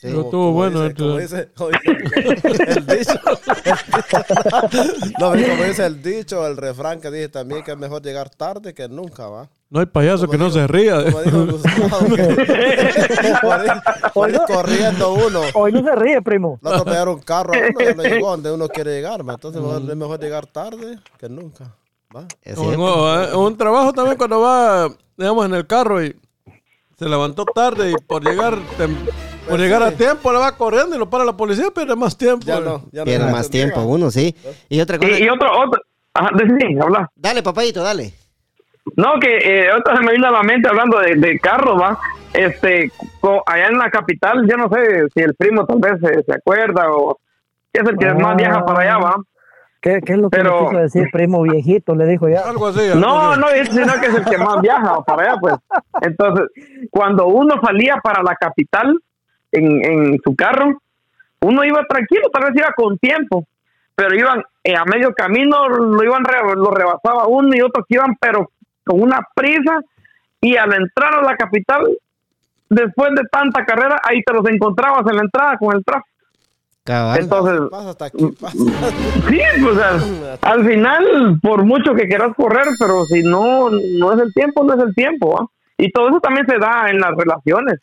Sí. 0.00 0.06
Pero 0.06 0.20
estuvo 0.22 0.52
bueno, 0.52 0.82
Dice, 0.84 0.94
como, 0.94 1.18
entonces. 1.18 1.30
dice, 1.30 1.48
como 1.56 1.70
dice 2.52 2.78
el 2.78 2.86
dicho. 2.86 3.12
no, 5.20 5.32
pero 5.32 5.48
como 5.48 5.64
dice 5.64 5.86
el 5.86 6.02
dicho, 6.02 6.46
el 6.46 6.56
refrán 6.56 7.00
que 7.00 7.10
dije 7.10 7.28
también 7.28 7.62
que 7.64 7.72
es 7.72 7.78
mejor 7.78 8.02
llegar 8.02 8.30
tarde 8.30 8.74
que 8.74 8.88
nunca, 8.88 9.28
¿va? 9.28 9.50
No 9.70 9.80
hay 9.80 9.86
payaso 9.86 10.26
Como 10.26 10.32
que 10.32 10.38
no 10.38 10.50
se 10.50 10.66
ría. 10.66 11.04
Como 11.04 11.22
dijo 11.22 11.46
Gustavo, 11.46 12.14
que 12.16 13.34
por 13.42 13.64
ir, 13.66 13.72
por 14.14 14.30
ir 14.30 14.40
corriendo 14.46 15.12
uno. 15.12 15.40
Hoy 15.54 15.72
no 15.72 15.82
se 15.84 15.94
ríe, 15.94 16.22
primo. 16.22 16.58
No 16.62 16.70
atropellar 16.70 17.08
un 17.08 17.20
carro 17.20 17.52
a 17.54 17.58
uno, 17.58 17.94
no 17.96 18.02
llegó 18.02 18.30
donde 18.30 18.52
uno 18.52 18.68
quiere 18.68 18.92
llegar. 18.92 19.20
Entonces 19.20 19.60
mejor- 19.60 19.82
es 19.90 19.96
mejor 19.96 20.20
llegar 20.20 20.46
tarde 20.46 20.98
que 21.18 21.28
nunca, 21.28 21.74
¿va? 22.16 22.24
En 22.44 22.58
un 23.38 23.56
trabajo 23.58 23.92
también 23.92 24.16
cuando 24.16 24.40
va, 24.40 24.88
digamos, 25.16 25.44
en 25.44 25.54
el 25.54 25.66
carro 25.66 26.02
y 26.02 26.16
se 26.98 27.06
levantó 27.08 27.44
tarde 27.44 27.90
y 27.90 27.94
por 28.06 28.24
llegar 28.24 28.56
por 28.76 28.88
Pues 29.56 29.60
llegar 29.60 29.82
sí. 29.82 29.88
a 29.88 29.96
tiempo 29.96 30.32
le 30.32 30.38
va 30.38 30.56
corriendo 30.56 30.96
y 30.96 30.98
lo 30.98 31.08
para 31.10 31.24
la 31.26 31.36
policía, 31.36 31.70
pierde 31.70 31.94
más 31.94 32.16
tiempo. 32.16 32.44
Ya 32.46 32.58
no, 32.60 32.84
ya 32.90 33.00
no. 33.00 33.04
Tiene 33.04 33.24
ya 33.26 33.30
más 33.30 33.44
no 33.46 33.50
tiempo 33.50 33.80
llega. 33.80 33.92
uno, 33.92 34.10
sí. 34.10 34.34
Y 34.70 34.80
otra 34.80 34.98
cosa. 34.98 35.10
Y, 35.10 35.24
y 35.24 35.28
otro, 35.28 35.48
otro, 35.62 35.80
ajá, 36.14 36.30
decí, 36.38 36.78
habla. 36.80 37.10
Dale, 37.14 37.42
papadito, 37.42 37.82
dale. 37.82 38.14
No, 38.96 39.18
que 39.20 39.38
eh, 39.38 39.72
otra 39.72 39.96
se 39.96 40.02
me 40.02 40.12
vino 40.12 40.26
a 40.28 40.30
la 40.30 40.42
mente 40.42 40.68
hablando 40.68 40.98
de, 41.00 41.14
de 41.16 41.38
carros, 41.38 41.80
va. 41.80 41.98
Este, 42.32 42.90
co- 43.20 43.42
allá 43.46 43.68
en 43.68 43.78
la 43.78 43.90
capital, 43.90 44.46
yo 44.48 44.56
no 44.56 44.68
sé 44.68 45.06
si 45.14 45.20
el 45.22 45.34
primo 45.34 45.64
tal 45.66 45.78
vez 45.80 46.00
se, 46.00 46.22
se 46.22 46.34
acuerda 46.34 46.90
o 46.92 47.18
es 47.72 47.86
el 47.88 47.96
que 47.98 48.06
Ah. 48.06 48.14
más 48.14 48.36
viaja 48.36 48.64
para 48.64 48.80
allá, 48.80 48.98
va. 48.98 49.16
¿Qué, 49.80 50.00
qué 50.04 50.14
es 50.14 50.18
lo 50.18 50.28
que 50.28 50.40
quiso 50.42 50.76
decir, 50.78 51.08
primo 51.12 51.40
viejito? 51.42 51.94
Le 51.94 52.04
dijo 52.06 52.28
ya. 52.28 52.40
Algo 52.48 52.66
así. 52.66 52.80
algo 52.80 52.96
No, 53.00 53.30
así. 53.30 53.40
no, 53.40 53.48
es- 53.50 53.68
sino 53.70 53.92
que 54.00 54.06
es 54.08 54.14
el 54.16 54.24
que 54.24 54.38
más 54.38 54.60
viaja 54.60 55.00
para 55.06 55.22
allá, 55.22 55.40
pues. 55.40 55.54
Entonces, 56.02 56.46
cuando 56.90 57.26
uno 57.28 57.54
salía 57.64 57.96
para 58.02 58.22
la 58.22 58.34
capital 58.34 58.98
en, 59.52 59.84
en 59.84 60.20
su 60.22 60.34
carro, 60.34 60.80
uno 61.40 61.64
iba 61.64 61.82
tranquilo, 61.88 62.28
tal 62.32 62.44
vez 62.44 62.52
iba 62.56 62.72
con 62.76 62.98
tiempo, 62.98 63.44
pero 63.94 64.14
iban 64.16 64.42
eh, 64.64 64.74
a 64.76 64.84
medio 64.84 65.14
camino, 65.14 65.68
lo 65.68 66.02
iban 66.02 66.24
re- 66.24 66.54
lo 66.56 66.70
rebasaba 66.72 67.26
uno 67.28 67.48
y 67.54 67.60
otros 67.62 67.86
que 67.88 67.94
iban, 67.94 68.16
pero 68.20 68.50
con 68.88 69.02
una 69.02 69.20
prisa, 69.34 69.80
y 70.40 70.56
al 70.56 70.72
entrar 70.72 71.14
a 71.14 71.22
la 71.22 71.36
capital, 71.36 71.86
después 72.70 73.10
de 73.14 73.22
tanta 73.30 73.64
carrera, 73.64 74.00
ahí 74.02 74.22
te 74.22 74.32
los 74.32 74.48
encontrabas 74.48 75.06
en 75.08 75.16
la 75.16 75.22
entrada 75.22 75.56
con 75.58 75.76
el 75.76 75.84
tráfico. 75.84 76.08
Cabal. 76.84 77.20
Entonces, 77.20 77.60
Pasa 77.70 77.90
hasta 77.90 78.04
aquí, 78.06 78.26
pasa. 78.40 78.56
Sí, 79.28 79.40
pues 79.62 79.78
al, 79.78 80.38
al 80.40 80.66
final, 80.66 81.38
por 81.42 81.64
mucho 81.64 81.94
que 81.94 82.08
quieras 82.08 82.32
correr, 82.34 82.66
pero 82.78 83.04
si 83.04 83.22
no, 83.22 83.68
no 83.70 84.12
es 84.14 84.20
el 84.20 84.32
tiempo, 84.32 84.64
no 84.64 84.72
es 84.72 84.80
el 84.80 84.94
tiempo. 84.94 85.36
¿va? 85.36 85.46
Y 85.76 85.90
todo 85.92 86.08
eso 86.08 86.20
también 86.20 86.46
se 86.46 86.58
da 86.58 86.88
en 86.88 86.98
las 86.98 87.14
relaciones. 87.14 87.80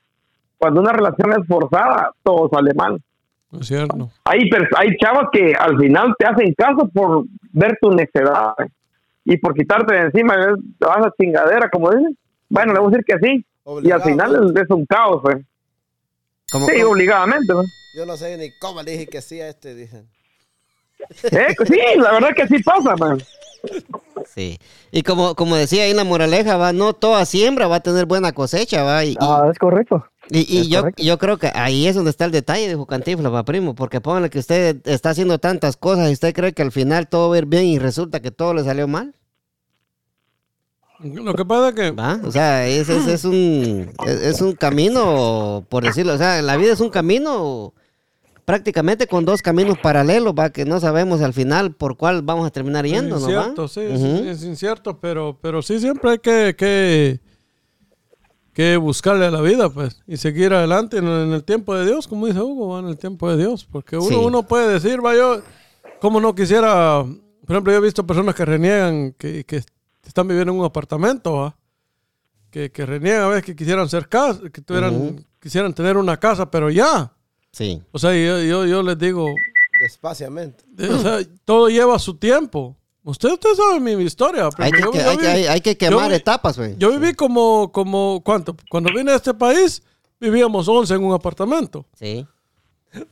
Cuando 0.57 0.81
una 0.81 0.91
relación 0.91 1.31
es 1.33 1.47
forzada, 1.47 2.13
todo 2.23 2.49
sale 2.51 2.73
mal. 2.73 2.99
Es 3.59 3.67
cierto. 3.67 4.09
Hay, 4.23 4.49
hay 4.75 4.97
chavas 4.97 5.27
que 5.31 5.53
al 5.53 5.77
final 5.77 6.15
te 6.17 6.25
hacen 6.25 6.53
caso 6.57 6.89
por 6.91 7.25
ver 7.51 7.77
tu 7.79 7.91
necedad 7.91 8.53
¿eh? 8.59 8.69
Y 9.25 9.37
por 9.37 9.53
quitarte 9.53 9.93
de 9.93 10.01
encima, 10.01 10.35
te 10.79 10.85
vas 10.85 11.05
a 11.07 11.11
chingadera, 11.19 11.69
como 11.69 11.89
dicen. 11.91 12.17
Bueno, 12.47 12.73
le 12.73 12.79
voy 12.79 12.93
a 12.93 12.97
decir 12.97 13.05
que 13.05 13.27
sí. 13.27 13.45
Y 13.83 13.91
al 13.91 14.03
final 14.03 14.31
¿no? 14.33 14.49
es, 14.51 14.63
es 14.63 14.69
un 14.69 14.85
caos, 14.85 15.21
¿eh? 15.33 15.43
Como- 16.51 16.67
Sí, 16.67 16.81
obligadamente. 16.83 17.51
¿no? 17.53 17.63
Yo 17.97 18.05
no 18.05 18.15
sé 18.17 18.37
ni 18.37 18.49
cómo 18.59 18.83
le 18.83 18.91
dije 18.91 19.07
que 19.07 19.21
sí 19.21 19.41
a 19.41 19.49
este, 19.49 19.73
dicen. 19.73 20.07
Eh, 21.23 21.55
Sí, 21.65 21.79
la 21.97 22.11
verdad 22.13 22.29
que 22.35 22.47
sí 22.47 22.61
pasa, 22.63 22.95
man. 22.97 23.17
sí. 24.27 24.57
Y 24.91 25.01
como, 25.03 25.35
como 25.35 25.55
decía 25.55 25.83
ahí 25.83 25.93
la 25.93 26.03
moraleja, 26.03 26.57
va, 26.57 26.71
no 26.73 26.93
toda 26.93 27.25
siembra 27.25 27.67
va 27.67 27.77
a 27.77 27.83
tener 27.83 28.05
buena 28.05 28.31
cosecha, 28.31 28.83
va. 28.83 29.03
Y, 29.03 29.11
y- 29.13 29.17
Ah, 29.19 29.47
es 29.51 29.57
correcto. 29.57 30.05
Y, 30.29 30.39
y 30.57 30.61
Es 30.61 30.67
yo, 30.69 30.79
correcto. 30.81 31.03
yo 31.03 31.17
creo 31.19 31.37
que 31.37 31.51
ahí 31.53 31.85
es 31.87 31.95
donde 31.95 32.09
está 32.11 32.25
el 32.25 32.31
detalle, 32.31 32.67
dijo 32.67 32.85
Cantinflas, 32.87 33.31
va 33.31 33.45
primo, 33.45 33.75
porque 33.75 34.01
póngale 34.01 34.29
que 34.29 34.39
usted 34.39 34.77
está 34.85 35.11
haciendo 35.11 35.37
tantas 35.39 35.77
cosas 35.77 36.09
y 36.09 36.13
usted 36.13 36.33
cree 36.33 36.53
que 36.53 36.63
al 36.63 36.71
final 36.71 37.07
todo 37.07 37.29
va 37.29 37.35
a 37.35 37.37
ir 37.39 37.45
bien 37.45 37.65
y 37.65 37.77
resulta 37.79 38.19
que 38.21 38.31
todo 38.31 38.53
le 38.53 38.63
salió 38.63 38.87
mal, 38.87 39.13
Lo 40.99 41.33
que 41.35 41.45
pasa 41.45 41.69
es 41.69 41.75
que 41.75 41.91
¿va? 41.91 42.19
O 42.23 42.31
sea, 42.31 42.67
es, 42.67 42.89
es, 42.89 43.05
es 43.05 43.25
un, 43.25 43.91
es, 44.07 44.21
es 44.21 44.41
un 44.41 44.53
camino, 44.53 45.65
por 45.69 45.83
decirlo, 45.83 46.13
o 46.13 46.17
sea, 46.17 46.41
la 46.41 46.57
vida 46.57 46.73
es 46.73 46.79
un 46.79 46.89
camino 46.89 47.73
prácticamente 48.45 49.07
con 49.07 49.25
dos 49.25 49.41
caminos 49.41 49.77
paralelos, 49.77 50.33
va, 50.37 50.51
que 50.51 50.65
no 50.65 50.79
sabemos 50.79 51.21
al 51.21 51.33
final 51.33 51.73
por 51.73 51.97
cuál 51.97 52.21
vamos 52.21 52.47
a 52.47 52.51
terminar 52.51 52.85
yendo, 52.85 53.17
es 53.17 53.21
¿no? 53.23 53.27
va? 53.27 53.33
incierto, 53.53 53.67
sí, 53.67 53.81
es- 53.81 54.01
Ujú. 54.01 54.23
es, 54.29 54.43
incierto, 54.43 54.99
pero, 54.99 55.37
pero 55.41 55.61
sí 55.61 55.79
siempre 55.79 56.11
hay 56.11 56.19
que, 56.19 56.55
que, 56.57 57.19
que 58.55 58.77
buscarle 58.77 59.25
a 59.25 59.31
la 59.31 59.41
vida, 59.41 59.69
pues, 59.69 60.01
y 60.07 60.15
seguir 60.17 60.53
adelante 60.53 60.97
en, 60.97 61.05
en 61.07 61.33
el 61.33 61.43
tiempo 61.43 61.75
de 61.75 61.85
Dios, 61.85 62.07
como 62.07 62.25
dice 62.25 62.39
Hugo, 62.41 62.69
va, 62.69 62.79
en 62.79 62.87
el 62.87 62.97
tiempo 62.97 63.29
de 63.29 63.35
Dios, 63.37 63.65
porque 63.69 63.97
uno, 63.97 64.07
Sí. 64.07 64.15
uno 64.15 64.43
puede 64.43 64.71
decir, 64.73 65.05
va, 65.05 65.13
yo, 65.13 65.41
como 65.99 66.21
no 66.21 66.33
quisiera, 66.33 67.03
por 67.03 67.51
ejemplo, 67.55 67.73
yo 67.73 67.79
he 67.79 67.81
visto 67.81 68.07
personas 68.07 68.33
que 68.33 68.45
reniegan 68.45 69.11
que, 69.11 69.43
que 69.43 69.61
están 70.03 70.27
viviendo 70.29 70.53
en 70.53 70.59
un 70.59 70.65
apartamento, 70.65 71.33
va, 71.33 71.57
que, 72.49 72.71
que 72.71 72.85
reniegan 72.85 73.23
a 73.23 73.27
veces 73.27 73.43
que 73.43 73.55
quisieran 73.57 73.89
ser 73.89 74.07
casa, 74.07 74.39
que 74.49 74.61
tuvieran, 74.61 74.95
Ujú. 74.95 75.23
quisieran 75.39 75.73
tener 75.73 75.97
una 75.97 76.17
casa, 76.17 76.49
pero 76.49 76.69
ya. 76.71 77.11
Sí. 77.51 77.83
O 77.91 77.99
sea, 77.99 78.11
yo, 78.15 78.41
yo, 78.41 78.65
yo 78.65 78.81
les 78.83 78.97
digo, 78.97 79.27
Despaciamente. 79.81 80.63
o 80.89 80.97
sea, 80.99 81.19
todo 81.43 81.67
lleva 81.67 81.99
su 81.99 82.15
tiempo. 82.15 82.77
Usted, 83.05 83.29
usted 83.33 83.49
sabe 83.55 83.79
mi, 83.79 83.95
mi 83.95 84.03
historia. 84.03 84.49
Hay 84.57 84.71
que, 84.71 84.81
Yo- 84.81 84.91
que- 84.91 84.97
yo 84.97 85.09
hay, 85.11 85.17
que, 85.17 85.23
vi- 85.23 85.29
hay- 85.29 85.45
hay 85.45 85.61
que 85.61 85.77
quemar 85.77 86.11
etapas, 86.11 86.57
güey. 86.57 86.75
Yo 86.77 86.89
viví 86.91 87.13
como, 87.13 87.71
como, 87.71 88.21
¿cuánto? 88.25 88.55
Cuando 88.69 88.91
vine 88.93 89.11
a 89.11 89.15
este 89.15 89.33
país, 89.33 89.83
vivíamos 90.19 90.67
11 90.67 90.95
en 90.95 91.03
un 91.03 91.13
apartamento. 91.13 91.85
Sí. 91.97 92.25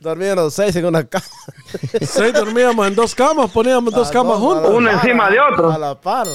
Dormían 0.00 0.36
los 0.36 0.54
seis 0.54 0.74
en 0.76 0.86
una 0.86 1.04
cama. 1.06 1.24
Seis 2.00 2.32
dormíamos 2.32 2.88
en 2.88 2.94
dos 2.94 3.14
camas, 3.14 3.50
poníamos 3.50 3.92
dos 3.92 4.08
A 4.08 4.12
camas 4.12 4.40
dos, 4.40 4.62
la 4.62 4.68
Uno 4.70 4.90
encima 4.90 5.30
de 5.30 5.38
otro. 5.38 5.70
A 5.70 5.78
la 5.78 6.00
par, 6.00 6.26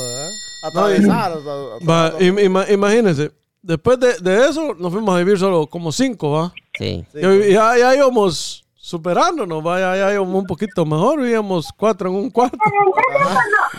ima- 2.46 2.70
imagínense, 2.72 3.32
después 3.64 4.00
de, 4.00 4.20
de 4.20 4.48
eso 4.50 4.76
nos 4.76 4.94
fuimos 4.94 5.16
a 5.16 5.18
vivir 5.18 5.40
solo 5.40 5.66
como 5.68 5.92
cinco, 5.92 6.32
¿va? 6.32 6.54
Sí. 6.78 7.04
Sí, 7.12 7.20
Ya, 7.22 7.76
ya, 7.76 7.78
ya 7.80 7.96
íbamos 7.96 8.64
superándonos, 8.90 9.66
¿va? 9.66 9.80
Ya, 9.80 9.96
ya 9.96 10.14
íbamos 10.14 10.36
un 10.36 10.46
poquito 10.48 10.86
mejor, 10.86 11.22
vivíamos 11.22 11.70
cuatro 11.78 12.10
en 12.10 12.16
un 12.16 12.30
cuarto. 12.30 12.58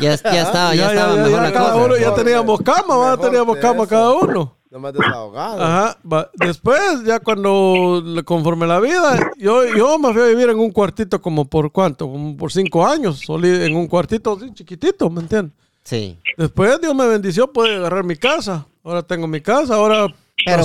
Ya, 0.00 0.14
ya 0.14 0.42
estaba, 0.42 0.74
ya, 0.74 0.74
Ya, 0.74 0.88
estaba 0.92 1.14
ya, 1.16 1.22
mejor 1.22 1.30
ya 1.32 1.42
la 1.42 1.52
cada 1.52 1.72
cosa. 1.72 1.84
uno 1.84 1.96
ya 1.96 2.14
teníamos 2.14 2.60
cama, 2.62 2.96
¿va? 2.96 3.16
Teníamos 3.16 3.56
cama 3.58 3.80
eso. 3.82 3.88
cada 3.88 4.12
uno. 4.12 4.56
Nomás 4.70 4.92
desahogado. 4.92 5.62
Ajá. 5.62 5.98
Después, 6.34 7.02
ya 7.04 7.18
cuando, 7.18 8.00
le- 8.04 8.22
conforme 8.22 8.68
la 8.68 8.78
vida, 8.78 9.18
yo, 9.36 9.64
yo 9.76 9.98
me 9.98 10.12
fui 10.12 10.22
a 10.22 10.26
vivir 10.26 10.48
en 10.48 10.58
un 10.60 10.70
cuartito 10.70 11.20
como 11.20 11.44
por 11.44 11.72
cuánto, 11.72 12.06
como 12.08 12.36
por 12.36 12.52
cinco 12.52 12.86
años, 12.86 13.18
solí 13.26 13.48
en 13.48 13.74
un 13.74 13.88
cuartito 13.88 14.34
así 14.40 14.54
chiquitito, 14.54 15.10
¿me 15.10 15.22
entiendes? 15.22 15.52
Sí. 15.82 16.16
Después 16.36 16.80
Dios 16.80 16.94
me 16.94 17.06
bendició, 17.08 17.52
pude 17.52 17.74
agarrar 17.74 18.04
mi 18.04 18.14
casa. 18.14 18.64
Ahora 18.84 19.02
tengo 19.02 19.26
mi 19.26 19.40
casa, 19.40 19.74
ahora... 19.74 20.06
Pero 20.44 20.62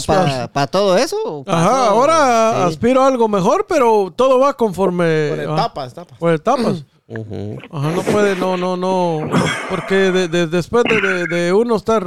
para 0.51 0.67
todo 0.67 0.97
eso. 0.97 1.43
pa' 1.45 1.57
Ajá, 1.59 1.69
todo, 1.69 1.85
ahora 1.89 2.53
sí. 2.67 2.73
aspiro 2.73 3.01
a 3.03 3.07
algo 3.07 3.27
mejor, 3.27 3.65
pero 3.67 4.13
todo 4.15 4.39
va 4.39 4.53
conforme... 4.53 5.29
Por 5.29 5.39
etapas, 5.39 5.91
etapas. 5.93 6.17
por 6.19 6.33
etapas. 6.33 6.85
Ajá, 7.71 7.91
no 7.91 8.01
puede, 8.03 8.35
no, 8.35 8.57
no, 8.57 8.75
no. 8.77 9.29
Porque 9.69 9.95
de- 9.95 10.27
de- 10.27 10.47
después 10.47 10.83
de, 10.85 10.99
de- 11.01 11.25
de 11.27 11.53
uno 11.53 11.75
estar 11.75 12.03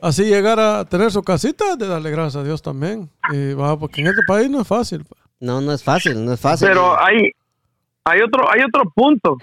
así, 0.00 0.24
llegar 0.24 0.60
a 0.60 0.84
tener 0.84 1.10
su 1.10 1.22
casita, 1.22 1.74
de 1.76 1.88
darle 1.88 2.10
gracias 2.10 2.36
a 2.36 2.44
Dios 2.44 2.62
también. 2.62 3.10
Y 3.32 3.54
va, 3.54 3.76
porque 3.78 4.00
en 4.02 4.08
este 4.08 4.22
país 4.26 4.48
no 4.50 4.60
es 4.60 4.68
fácil. 4.68 5.04
pa. 5.04 5.16
No, 5.40 5.60
no 5.60 5.72
es 5.72 5.82
fácil, 5.82 6.24
no 6.24 6.32
es 6.32 6.40
fácil. 6.40 6.68
Pero 6.68 7.00
hay, 7.00 7.30
hay 8.04 8.20
otro, 8.22 8.44
hay 8.52 8.60
otro 8.62 8.90
punto 8.94 9.36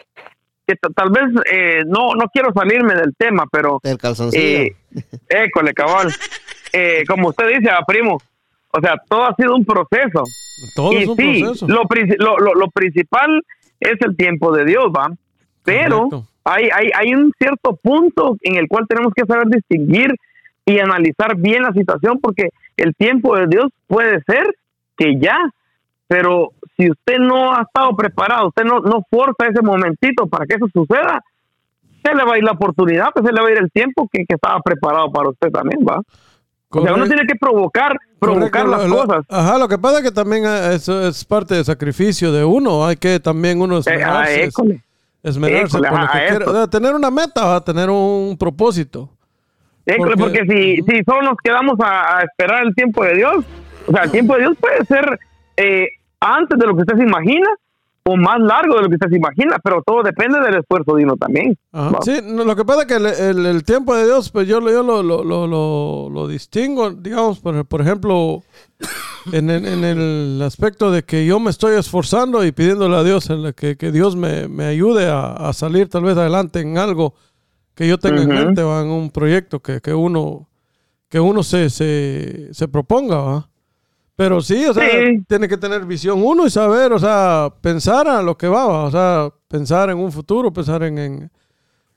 que 0.68 0.76
tal 0.96 1.10
vez 1.12 1.24
eh, 1.52 1.84
no, 1.86 2.16
no 2.16 2.26
quiero 2.34 2.50
salirme 2.54 2.96
del 2.96 3.14
tema, 3.18 3.46
pero 3.52 3.80
El 3.84 3.98
calzoncillo. 3.98 4.44
eh, 4.44 4.76
école, 5.30 5.74
cabal. 5.74 6.14
Eh, 6.78 7.06
como 7.08 7.30
usted 7.30 7.48
dice, 7.48 7.70
ah, 7.70 7.86
primo, 7.88 8.18
o 8.72 8.82
sea, 8.82 8.96
todo 9.08 9.24
ha 9.24 9.36
sido 9.36 9.56
un 9.56 9.64
proceso. 9.64 10.24
Todo 10.76 10.92
y 10.92 10.98
es 10.98 11.08
un 11.08 11.16
sí, 11.16 11.42
proceso. 11.42 11.68
lo, 11.70 12.38
lo, 12.38 12.54
lo, 12.54 12.70
principal 12.70 13.42
es 13.80 13.96
el 14.02 14.18
tiempo 14.18 14.52
de 14.52 14.66
Dios, 14.66 14.88
¿va? 14.88 15.10
Pero 15.64 16.10
hay, 16.44 16.68
hay, 16.74 16.90
hay 16.94 17.14
un 17.14 17.32
cierto 17.40 17.78
punto 17.82 18.36
en 18.42 18.58
el 18.58 18.68
cual 18.68 18.88
tenemos 18.90 19.14
que 19.14 19.26
saber 19.26 19.48
distinguir 19.48 20.14
y 20.66 20.80
analizar 20.80 21.38
bien 21.38 21.64
la 21.64 21.72
situación, 21.72 22.20
porque 22.20 22.50
el 22.76 22.94
tiempo 22.96 23.38
de 23.38 23.48
Dios 23.48 23.68
puede 23.88 24.22
ser 24.24 24.46
que 24.98 25.18
ya, 25.18 25.38
pero 26.08 26.52
si 26.76 26.92
usted 26.92 27.20
no 27.20 27.54
ha 27.54 27.62
estado 27.62 27.96
preparado, 27.96 28.50
usted 28.50 28.66
no, 28.66 28.82
no 28.82 29.02
forza 29.10 29.48
ese 29.50 29.62
momentito 29.62 30.28
para 30.28 30.46
que 30.46 30.56
eso 30.56 30.68
suceda, 30.74 31.24
se 32.04 32.14
le 32.14 32.26
va 32.26 32.34
a 32.34 32.38
ir 32.38 32.44
la 32.44 32.52
oportunidad, 32.52 33.12
pues 33.14 33.26
se 33.26 33.32
le 33.32 33.42
va 33.42 33.48
a 33.48 33.52
ir 33.52 33.60
el 33.60 33.72
tiempo 33.72 34.10
que, 34.12 34.26
que 34.26 34.36
estaba 34.36 34.60
preparado 34.60 35.10
para 35.10 35.30
usted 35.30 35.50
también, 35.52 35.80
¿va? 35.88 36.02
O 36.80 36.84
sea, 36.84 36.94
uno 36.94 37.06
tiene 37.08 37.26
que 37.28 37.36
provocar, 37.36 37.94
provocar 38.20 38.66
Correcto, 38.66 38.78
las 38.84 38.90
lo- 38.90 39.06
cosas. 39.06 39.26
Ajá, 39.30 39.58
lo 39.58 39.68
que 39.68 39.78
pasa 39.78 39.98
es 40.00 40.04
que 40.04 40.12
también 40.12 40.44
eh, 40.46 40.76
eso 40.76 41.08
es 41.08 41.24
parte 41.26 41.56
del 41.56 41.66
sacrificio 41.66 42.32
de 42.32 42.44
uno. 42.44 42.86
Hay 42.86 42.96
que 42.98 43.20
también 43.20 43.62
uno 43.62 43.78
Eh, 43.78 43.82
ah, 43.86 43.92
esmerarse. 43.92 44.44
es- 44.44 44.50
école. 44.50 44.84
esmerarse 45.24 45.78
por 45.80 45.92
lo 46.02 46.08
que 46.12 46.20
quiere. 46.28 46.46
O 46.46 46.52
sea, 46.54 46.68
tener 46.68 46.94
una 46.94 47.10
meta, 47.12 47.46
va, 47.46 47.64
tener 47.64 47.90
un 47.90 48.36
propósito. 48.38 49.10
École, 49.86 50.16
Porque- 50.18 50.40
porque, 50.46 50.54
si, 50.54 50.76
si 50.98 51.04
solo 51.04 51.22
nos 51.24 51.38
quedamos 51.44 51.80
a, 51.80 52.18
a 52.18 52.22
esperar 52.24 52.64
el 52.66 52.74
tiempo 52.76 53.04
de 53.04 53.16
Dios, 53.16 53.46
o 53.88 53.92
sea, 53.92 54.04
el 54.04 54.12
tiempo 54.12 54.34
de 54.34 54.40
Dios 54.42 54.58
puede 54.60 54.84
ser 54.86 55.20
eh, 55.58 55.88
antes 56.20 56.58
de 56.58 56.66
lo 56.66 56.76
que 56.76 56.82
usted 56.82 56.98
se 56.98 57.04
imagina 57.04 57.48
o 58.08 58.16
más 58.18 58.40
largo 58.40 58.76
de 58.76 58.84
lo 58.84 58.90
que 58.90 58.96
usted 58.96 59.10
se 59.10 59.18
imagina, 59.18 59.58
pero 59.64 59.82
todo 59.84 60.04
depende 60.04 60.40
del 60.40 60.58
esfuerzo 60.60 60.96
de 60.96 61.04
uno 61.06 61.16
también. 61.18 61.58
Sí, 62.04 62.20
lo 62.24 62.56
que 62.56 62.64
pasa 62.64 62.82
es 62.82 62.88
que 62.88 62.96
el, 62.98 63.06
el- 63.08 63.46
el 63.48 63.64
tiempo 63.64 63.96
de 63.96 64.06
Dios, 64.06 64.30
pues 64.30 64.48
yo, 64.48 64.60
lo- 64.62 64.70
yo 64.72 64.84
lo, 64.84 65.02
lo, 65.02 65.24
lo, 65.24 66.10
lo- 66.10 66.28
distingo, 66.28 66.92
digamos, 66.92 67.40
por, 67.40 67.66
por 67.66 67.82
ejemplo, 67.82 68.44
en, 69.32 69.50
el- 69.50 69.66
en 69.66 69.84
el 69.84 70.42
aspecto 70.44 70.92
de 70.92 71.04
que 71.04 71.26
yo 71.26 71.40
me 71.40 71.50
estoy 71.50 71.78
esforzando 71.78 72.46
y 72.46 72.52
pidiéndole 72.52 72.96
a 72.96 73.04
Dios 73.04 73.28
que, 73.56 73.76
que 73.76 73.92
Dios 73.92 74.16
me, 74.16 74.48
me 74.48 74.66
ayude 74.66 75.08
a, 75.10 75.32
a 75.34 75.54
salir 75.54 75.90
tal 75.90 76.04
vez 76.04 76.16
adelante 76.16 76.60
en 76.60 76.78
algo 76.78 77.16
que 77.74 77.88
yo 77.88 77.98
tenga 77.98 78.22
en 78.22 78.30
mente, 78.46 78.62
¿va? 78.62 78.82
en 78.82 78.88
un 78.88 79.10
proyecto 79.10 79.60
que, 79.62 79.82
que 79.82 79.96
uno, 79.96 80.48
que 81.10 81.20
uno 81.20 81.42
se, 81.42 81.72
se, 81.72 82.54
se 82.54 82.68
proponga. 82.68 83.18
¿va? 83.18 83.50
Pero 84.16 84.40
sí, 84.42 84.66
o 84.66 84.74
sea, 84.74 84.90
Sí. 84.90 85.24
tiene 85.28 85.48
que 85.48 85.58
tener 85.58 85.86
visión 85.86 86.22
uno 86.24 86.46
y 86.46 86.50
saber, 86.50 86.94
o 86.94 87.00
sea, 87.00 87.50
pensar 87.62 88.08
a 88.08 88.22
lo 88.22 88.38
que 88.38 88.48
va, 88.48 88.66
o 88.66 88.92
sea, 88.92 89.30
pensar 89.50 89.90
en 89.90 89.98
un 89.98 90.12
futuro, 90.12 90.54
pensar 90.54 90.84
en, 90.84 90.98
en, 90.98 91.32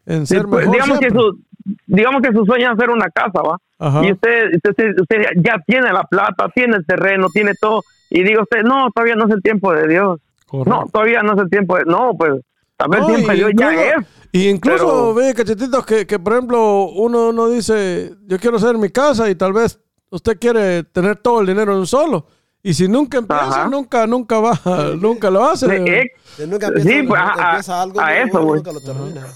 en 0.07 0.27
Sí, 0.27 0.35
ser 0.35 0.47
pues, 0.47 0.67
mejor. 0.67 0.75
digamos, 0.75 0.99
que 0.99 1.11
su, 1.11 1.39
digamos 1.87 2.23
que 2.23 2.33
su 2.33 2.45
sueño 2.45 2.67
es 2.67 2.73
hacer 2.77 2.91
una 2.91 3.09
casa, 3.11 3.41
¿va? 3.43 3.57
Ajá. 3.79 4.05
Y 4.05 4.13
usted, 4.13 4.47
usted, 4.69 4.95
usted 5.01 5.17
ya 5.37 5.63
tiene 5.65 5.93
la 5.93 6.03
plata, 6.03 6.49
tiene 6.55 6.77
el 6.77 6.85
terreno, 6.87 7.29
tiene 7.33 7.53
todo, 7.61 7.83
y 8.11 8.25
diga 8.25 8.43
usted, 8.43 8.63
no, 8.63 8.91
todavía 8.93 9.15
no 9.15 9.27
es 9.27 9.35
el 9.35 9.43
tiempo 9.43 9.73
de 9.73 9.87
Dios. 9.87 10.21
Correcto. 10.47 10.71
No, 10.71 10.87
todavía 10.91 11.23
no 11.23 11.35
es 11.35 11.39
el 11.41 11.51
tiempo 11.51 11.77
de... 11.77 11.85
No, 11.85 12.13
pues, 12.19 12.33
tal 12.77 12.89
vez 12.89 13.01
No, 13.01 13.09
el 13.11 13.15
tiempo 13.15 13.31
de 13.31 13.37
Dios 13.37 13.51
ya 13.57 13.73
es. 13.85 13.95
Y 14.33 14.49
incluso, 14.49 14.87
Pero- 14.87 15.15
ve, 15.15 15.35
cachetitos, 15.35 15.87
que, 15.87 16.07
que 16.07 16.19
por 16.19 16.33
ejemplo, 16.33 16.89
uno, 16.89 17.29
uno 17.29 17.49
dice, 17.49 18.13
yo 18.27 18.39
quiero 18.39 18.57
hacer 18.57 18.77
mi 18.77 18.89
casa 18.91 19.29
y 19.31 19.35
tal 19.37 19.53
vez 19.53 19.79
usted 20.11 20.38
quiere 20.38 20.85
tener 20.85 21.16
todo 21.16 21.40
el 21.40 21.47
dinero 21.47 21.73
en 21.73 21.79
un 21.81 21.87
solo. 21.87 22.27
Y 22.62 22.75
si 22.75 22.88
nunca 22.88 23.18
empieza, 23.18 23.44
Ajá. 23.62 23.68
nunca, 23.68 24.07
nunca 24.07 24.40
va, 24.40 24.61
nunca 25.01 25.31
lo 25.31 25.44
hace. 25.44 25.66
Eh, 25.77 26.11
Si 26.37 26.47
nunca 26.47 26.66
Sí, 26.68 26.73
empieza, 26.81 27.09
pues, 27.09 27.21
nunca 27.21 27.35
a- 27.44 27.51
empieza 27.51 27.83
algo, 27.83 28.01
a 28.01 28.16
eso, 28.18 28.40
nunca 28.40 28.73
lo 28.73 28.81
termina. 28.81 29.27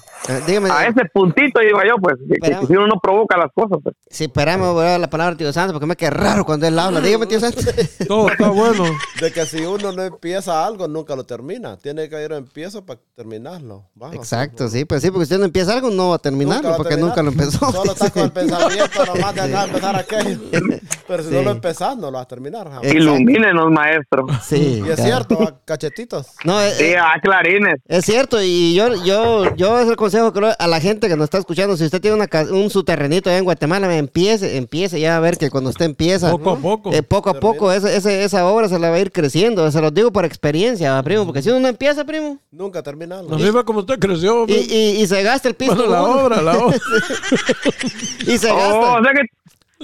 Dígame, 0.47 0.71
a 0.71 0.87
ese 0.87 1.05
puntito 1.13 1.61
digo 1.61 1.79
yo, 1.87 1.97
pues, 2.01 2.17
que, 2.41 2.67
si 2.67 2.73
uno 2.75 2.87
no 2.87 3.01
provoca 3.03 3.37
las 3.37 3.51
cosas, 3.53 3.79
pues. 3.83 3.95
si 4.09 4.25
esperamos 4.25 4.73
voy 4.75 4.87
a 4.87 4.99
la 4.99 5.09
palabra 5.11 5.37
tío 5.37 5.53
Santos, 5.53 5.73
porque 5.73 5.87
me 5.87 5.97
queda 5.97 6.11
raro 6.11 6.45
cuando 6.45 6.67
él 6.67 6.79
habla. 6.79 7.01
Dígame, 7.01 7.27
tío 7.27 7.41
Santos. 7.41 7.65
Todo 8.09 8.31
está 8.31 8.49
bueno. 8.51 8.85
De 9.21 9.33
que 9.33 9.45
si 9.47 9.65
uno 9.65 9.93
no 9.93 10.03
empieza 10.03 10.65
algo, 10.65 10.87
nunca 10.89 11.17
lo 11.17 11.25
termina. 11.25 11.77
Tiene 11.77 12.09
que 12.09 12.23
ir 12.25 12.33
a 12.33 12.37
empiezo 12.37 12.85
para 12.85 13.01
terminarlo. 13.17 13.87
Va, 14.01 14.15
Exacto, 14.15 14.69
sí, 14.69 14.85
pues 14.85 15.03
sí, 15.03 15.11
porque 15.11 15.25
usted 15.25 15.39
no 15.39 15.45
empieza 15.45 15.73
algo, 15.75 15.91
no 15.91 16.11
va 16.11 16.17
a 16.17 16.19
terminarlo, 16.19 16.63
Nunca 16.63 16.69
va 16.71 16.75
a 16.75 16.77
porque 16.77 16.97
terminar. 16.97 17.17
nunca 17.17 17.23
lo 17.23 17.31
empezó. 17.31 17.73
Solo 17.73 17.93
está 17.93 18.11
con 18.11 18.23
el 18.23 18.33
pensamiento 18.33 19.05
nomás 19.07 19.35
de 19.35 19.41
acá 19.41 19.65
empezar 19.65 19.97
aquello. 19.97 20.39
Pero 21.09 21.23
si 21.25 21.29
Sí. 21.31 21.35
no 21.35 21.43
lo 21.43 21.51
empezás, 21.51 21.97
no 21.97 22.07
lo 22.11 22.13
vas 22.19 22.23
a 22.25 22.29
terminar. 22.29 22.69
jamás. 22.69 22.85
Ilumínenos, 22.93 23.71
maestro. 23.71 24.27
Sí. 24.43 24.83
Y 24.87 24.89
es 24.91 24.97
claro. 24.97 25.03
cierto, 25.03 25.39
va, 25.39 25.55
cachetitos. 25.65 26.27
No, 26.45 26.61
eh, 26.61 26.71
Sí, 26.77 26.95
a 26.95 27.19
clarines. 27.21 27.77
Es 27.87 28.05
cierto, 28.05 28.41
y 28.43 28.75
yo, 28.75 28.95
yo, 29.05 29.55
yo 29.57 29.79
es 29.81 29.89
el 29.89 29.97
consejo 29.97 30.12
doy 30.19 30.53
a 30.59 30.67
la 30.67 30.81
gente 30.81 31.09
que 31.09 31.17
nos 31.17 31.25
está 31.25 31.39
escuchando, 31.39 31.77
si 31.77 31.85
usted 31.85 32.01
tiene 32.01 32.17
una, 32.17 32.29
un 32.51 32.71
su 32.71 32.85
terrenito 32.85 33.29
allá 33.31 33.39
en 33.39 33.45
Guatemala, 33.45 33.97
empiece, 33.97 34.57
empiece 34.57 35.01
ya 35.01 35.17
a 35.17 35.21
ver 35.21 35.37
que 35.39 35.51
cuando 35.51 35.71
usted 35.71 35.85
empieza, 35.87 36.31
Poco 36.31 36.51
a 36.53 36.57
poco. 36.59 36.93
eh, 36.93 37.03
poco 37.03 37.31
a 37.31 37.35
poco 37.41 37.73
ese- 37.73 38.25
esa 38.25 38.47
obra 38.47 38.69
se 38.69 38.79
le 38.79 38.89
va 38.91 38.97
a 38.97 39.01
ir 39.01 39.13
creciendo, 39.13 39.71
se 39.71 39.81
los 39.81 39.93
digo 39.95 40.13
por 40.13 40.25
experiencia, 40.25 40.93
¿va, 40.93 41.03
primo, 41.03 41.25
porque 41.25 41.43
si 41.43 41.51
uno 41.51 41.61
no 41.61 41.69
empieza, 41.69 42.05
primo, 42.05 42.39
Nunca 42.51 42.83
terminarlo. 42.83 43.31
No 43.31 43.37
viva 43.37 43.65
como 43.65 43.81
usted 43.81 43.99
creció. 43.99 44.45
y, 44.47 44.53
y, 44.53 45.03
y 45.03 45.07
se 45.07 45.23
gasta 45.23 45.49
el 45.49 45.55
piso. 45.55 45.75
bueno, 45.75 45.91
la 45.91 46.03
obra, 46.03 46.43
la 46.43 46.59
obra. 46.59 46.77
y 48.27 48.39
se 48.39 48.51
Oh, 48.51 48.57
gasta. 48.57 48.93
o 48.99 49.03
sea 49.03 49.13
que 49.13 49.21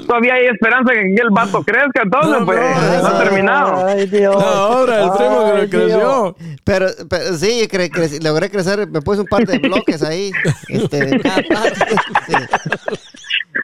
todavía 0.07 0.35
hay 0.35 0.47
esperanza 0.47 0.93
que 0.93 1.01
el 1.15 1.31
vato 1.31 1.63
crezca, 1.63 2.03
entonces, 2.03 2.41
No, 2.41 2.47
pues, 2.47 2.59
no, 3.03 3.07
ha 3.09 3.19
terminado. 3.25 3.87
Ay, 3.87 4.07
Dios. 4.07 4.37
La 4.37 4.67
obra, 4.69 5.05
el 5.05 5.11
primo 5.13 5.55
que 5.55 5.69
creció. 5.69 6.37
Pero, 6.65 6.87
pero 7.09 7.37
sí, 7.37 7.69
cre- 7.71 7.91
cre- 7.91 8.23
logré 8.23 8.51
crecer, 8.51 8.87
me 8.89 9.01
puse 9.03 9.21
un 9.23 9.27
par 9.27 9.47
de 9.47 9.59
bloques 9.59 10.03
ahí. 10.03 10.31
Este, 10.69 11.19
cada 11.21 11.43
parte. 11.49 11.97
Sí. 12.27 12.35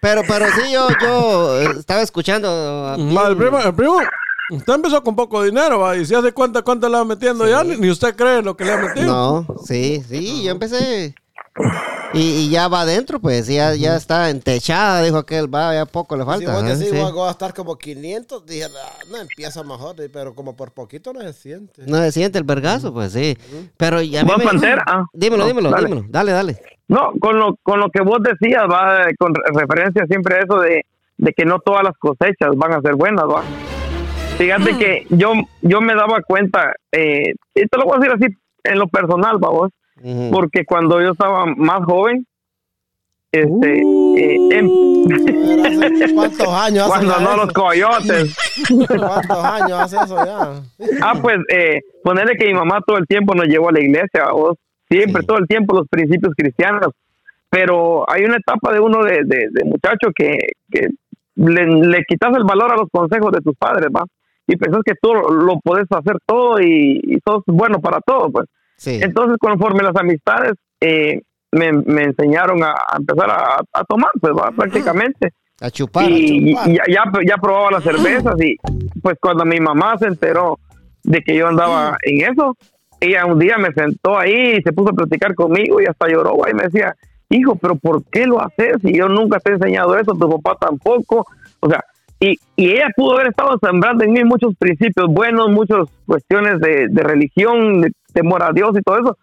Pero, 0.00 0.22
pero 0.26 0.46
sí, 0.46 0.72
yo, 0.72 0.88
yo 1.00 1.60
estaba 1.78 2.02
escuchando. 2.02 2.94
el 2.98 3.36
primo, 3.36 3.58
el 3.60 3.74
primo, 3.74 3.98
usted 4.50 4.74
empezó 4.74 5.02
con 5.02 5.16
poco 5.16 5.42
dinero, 5.42 5.78
¿va? 5.80 5.96
y 5.96 6.04
si 6.04 6.14
hace 6.14 6.32
cuenta 6.32 6.62
cuánto 6.62 6.88
le 6.88 6.96
va 6.96 7.04
metiendo 7.04 7.46
ya, 7.48 7.62
ni 7.64 7.88
usted 7.90 8.14
cree 8.14 8.42
lo 8.42 8.56
que 8.56 8.64
le 8.64 8.72
ha 8.72 8.76
metido. 8.78 9.06
No, 9.06 9.46
sí, 9.64 10.02
sí, 10.08 10.42
yo 10.44 10.50
empecé. 10.52 11.14
Y, 12.12 12.20
y 12.46 12.50
ya 12.50 12.68
va 12.68 12.82
adentro, 12.82 13.18
pues, 13.18 13.48
ya, 13.48 13.74
ya 13.74 13.96
está 13.96 14.30
entechada, 14.30 15.02
dijo 15.02 15.16
aquel, 15.18 15.52
va, 15.52 15.74
ya 15.74 15.84
poco 15.84 16.16
le 16.16 16.22
Si 16.22 16.26
falta. 16.26 16.52
vos 16.52 16.62
¿eh? 16.62 16.66
decís, 16.76 16.90
Sí. 16.90 16.96
voy 16.96 17.22
a 17.22 17.26
gastar 17.26 17.52
como 17.54 17.76
500, 17.76 18.46
dije, 18.46 18.64
"Ah, 18.66 18.92
no 19.10 19.18
empieza 19.18 19.64
mejor, 19.64 19.96
pero 20.12 20.32
como 20.34 20.54
por 20.56 20.70
poquito 20.72 21.12
no 21.12 21.20
se 21.22 21.32
siente. 21.32 21.82
No 21.86 21.96
se 21.98 22.12
siente 22.12 22.38
el 22.38 22.44
vergazo, 22.44 22.92
pues 22.92 23.12
sí. 23.12 23.36
Pero 23.76 24.00
ya 24.00 24.20
a 24.20 24.24
mí 24.24 24.28
¿Vos, 24.30 24.38
me- 24.38 24.44
Pantera? 24.44 24.84
Ah, 24.86 25.04
Dímelo, 25.12 25.42
no, 25.42 25.48
dímelo, 25.48 25.70
dale. 25.70 25.88
dímelo. 25.88 26.06
Dale, 26.08 26.32
dale. 26.32 26.62
No, 26.86 27.12
con 27.20 27.38
lo, 27.38 27.56
con 27.62 27.80
lo 27.80 27.90
que 27.90 28.02
vos 28.02 28.18
decías, 28.22 28.62
va, 28.70 29.06
con 29.18 29.34
re- 29.34 29.42
referencia 29.52 30.06
siempre 30.06 30.36
a 30.36 30.38
eso 30.40 30.60
de, 30.60 30.84
de 31.16 31.32
que 31.32 31.44
no 31.44 31.58
todas 31.58 31.82
las 31.82 31.96
cosechas 31.98 32.50
van 32.56 32.74
a 32.74 32.80
ser 32.80 32.94
buenas, 32.94 33.24
¿va? 33.24 33.42
Fíjate 34.38 34.76
que 34.78 35.06
yo, 35.10 35.32
yo 35.62 35.80
me 35.80 35.94
daba 35.94 36.20
cuenta, 36.26 36.74
eh, 36.92 37.34
y 37.54 37.66
te 37.66 37.76
lo 37.78 37.84
voy 37.84 37.96
a 37.96 38.00
decir 38.00 38.14
así 38.14 38.36
en 38.64 38.78
lo 38.78 38.86
personal, 38.88 39.42
¿va 39.42 39.48
vos? 39.48 39.70
Porque 40.32 40.64
cuando 40.64 41.00
yo 41.00 41.12
estaba 41.12 41.46
más 41.46 41.84
joven, 41.84 42.26
este, 43.32 43.78
eh, 43.80 44.36
em- 44.50 44.70
Hace 45.64 46.14
¿Cuántos 46.14 46.48
años 46.48 46.86
cuando 46.88 47.20
no 47.20 47.28
eso? 47.32 47.36
los 47.44 47.52
coyotes. 47.52 48.36
¿Cuántos 48.88 49.44
años 49.44 49.72
hace 49.72 49.96
eso 49.96 50.16
ya? 50.24 50.62
Ah, 51.02 51.14
pues, 51.20 51.38
eh, 51.50 51.80
ponerle 52.02 52.36
que 52.36 52.46
mi 52.46 52.54
mamá 52.54 52.80
todo 52.86 52.96
el 52.98 53.06
tiempo 53.06 53.34
nos 53.34 53.46
llevó 53.46 53.68
a 53.68 53.72
la 53.72 53.80
iglesia, 53.80 54.30
vos. 54.32 54.56
Siempre, 54.88 55.22
Sí. 55.22 55.26
todo 55.26 55.38
el 55.38 55.46
tiempo 55.48 55.74
los 55.76 55.88
principios 55.88 56.32
cristianos. 56.36 56.88
Pero 57.50 58.04
hay 58.10 58.24
una 58.24 58.36
etapa 58.36 58.72
de 58.72 58.80
uno 58.80 59.02
de, 59.04 59.22
de, 59.24 59.48
de 59.50 59.64
muchacho 59.64 60.08
que, 60.14 60.36
que 60.70 60.88
le, 61.36 61.66
le 61.66 62.04
quitas 62.04 62.34
el 62.36 62.44
valor 62.44 62.72
a 62.72 62.76
los 62.76 62.88
consejos 62.90 63.30
de 63.32 63.40
tus 63.40 63.54
padres, 63.56 63.88
¿va? 63.94 64.04
Y 64.46 64.56
pensás 64.56 64.80
que 64.84 64.94
tú 65.00 65.12
lo 65.14 65.58
puedes 65.62 65.86
hacer 65.90 66.16
todo 66.26 66.60
y, 66.60 67.00
y 67.04 67.18
sos 67.26 67.42
bueno 67.46 67.80
para 67.80 68.00
todo, 68.00 68.30
pues. 68.30 68.46
Sí. 68.76 69.00
Entonces, 69.02 69.36
conforme 69.38 69.82
las 69.82 69.96
amistades 69.96 70.52
eh, 70.80 71.22
me, 71.52 71.72
me 71.72 72.02
enseñaron 72.02 72.62
a, 72.62 72.72
a 72.72 72.96
empezar 72.98 73.30
a, 73.30 73.56
a 73.72 73.84
tomar, 73.84 74.10
pues, 74.20 74.32
¿va? 74.34 74.50
prácticamente 74.50 75.30
A 75.60 75.70
chupar. 75.70 76.10
y, 76.10 76.50
chupar. 76.52 76.68
y 76.68 76.76
ya, 76.76 77.04
ya, 77.26 77.36
probaba 77.36 77.70
las 77.70 77.84
cervezas 77.84 78.34
y 78.40 78.56
pues 79.00 79.16
cuando 79.20 79.44
mi 79.44 79.60
mamá 79.60 79.96
se 79.98 80.08
enteró 80.08 80.58
de 81.04 81.20
que 81.22 81.36
yo 81.36 81.48
andaba 81.48 81.96
en 82.02 82.32
eso, 82.32 82.56
ella 83.00 83.26
un 83.26 83.38
día 83.38 83.56
me 83.58 83.72
sentó 83.72 84.18
ahí 84.18 84.56
y 84.58 84.62
se 84.62 84.72
puso 84.72 84.90
a 84.90 84.94
platicar 84.94 85.34
conmigo 85.34 85.80
y 85.80 85.86
hasta 85.86 86.08
lloró 86.08 86.36
y 86.50 86.54
me 86.54 86.64
decía, 86.64 86.94
hijo, 87.30 87.56
pero 87.56 87.76
¿por 87.76 88.02
qué 88.10 88.26
lo 88.26 88.40
haces? 88.40 88.76
Si 88.82 88.92
yo 88.96 89.08
nunca 89.08 89.38
te 89.38 89.50
he 89.50 89.54
enseñado 89.54 89.96
eso, 89.98 90.14
tu 90.14 90.40
papá 90.40 90.56
tampoco, 90.66 91.26
o 91.60 91.68
sea, 91.68 91.84
y, 92.20 92.38
y 92.56 92.70
ella 92.70 92.88
pudo 92.96 93.14
haber 93.16 93.28
estado 93.28 93.58
sembrando 93.62 94.04
en 94.04 94.12
mí 94.12 94.24
muchos 94.24 94.54
principios 94.56 95.08
buenos, 95.08 95.50
muchas 95.50 95.86
cuestiones 96.06 96.58
de, 96.60 96.88
de 96.88 97.02
religión, 97.02 97.82
de 97.82 97.92
temor 98.14 98.42
a 98.42 98.52
Dios 98.52 98.70
y 98.78 98.82
todo 98.82 98.98
eso, 98.98 99.18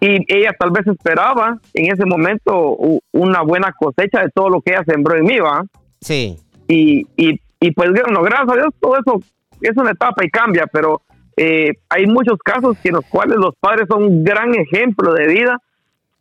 y 0.00 0.24
ella 0.34 0.52
tal 0.58 0.70
vez 0.70 0.86
esperaba 0.86 1.58
en 1.74 1.92
ese 1.92 2.06
momento 2.06 2.76
una 3.12 3.42
buena 3.42 3.72
cosecha 3.78 4.22
de 4.22 4.30
todo 4.34 4.48
lo 4.48 4.60
que 4.62 4.72
ella 4.72 4.84
sembró 4.86 5.16
en 5.16 5.24
mí, 5.24 5.38
¿va? 5.38 5.62
Sí. 6.00 6.36
y, 6.68 7.06
y, 7.16 7.38
y 7.60 7.70
pues 7.72 7.90
bueno, 7.90 8.22
gracias 8.22 8.48
a 8.50 8.54
Dios 8.54 8.74
todo 8.80 8.96
eso 8.96 9.20
es 9.60 9.76
una 9.76 9.90
etapa 9.92 10.24
y 10.24 10.30
cambia, 10.30 10.66
pero 10.72 11.02
eh, 11.36 11.70
hay 11.88 12.06
muchos 12.06 12.38
casos 12.44 12.76
en 12.82 12.94
los 12.94 13.04
cuales 13.06 13.36
los 13.36 13.54
padres 13.60 13.86
son 13.88 14.02
un 14.02 14.24
gran 14.24 14.52
ejemplo 14.54 15.12
de 15.14 15.26
vida, 15.28 15.58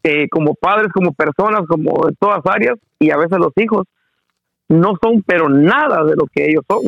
eh, 0.03 0.27
como 0.29 0.53
padres, 0.55 0.91
como 0.93 1.11
personas, 1.13 1.61
como 1.67 2.07
en 2.07 2.15
todas 2.19 2.41
áreas, 2.45 2.77
y 2.99 3.09
a 3.11 3.17
veces 3.17 3.37
los 3.39 3.51
hijos 3.57 3.87
no 4.69 4.93
son 5.01 5.21
pero 5.23 5.49
nada 5.49 6.03
de 6.03 6.15
lo 6.15 6.25
que 6.31 6.45
ellos 6.49 6.63
son, 6.67 6.79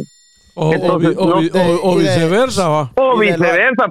O, 0.56 0.72
Entonces, 0.72 1.16
o 1.18 1.26
no 1.28 1.36
o- 1.38 1.92
o 1.92 1.98
de- 1.98 2.04
viceversa, 2.04 2.70
va. 2.70 2.92
o 2.96 3.20
de 3.20 3.26
viceversa. 3.32 3.86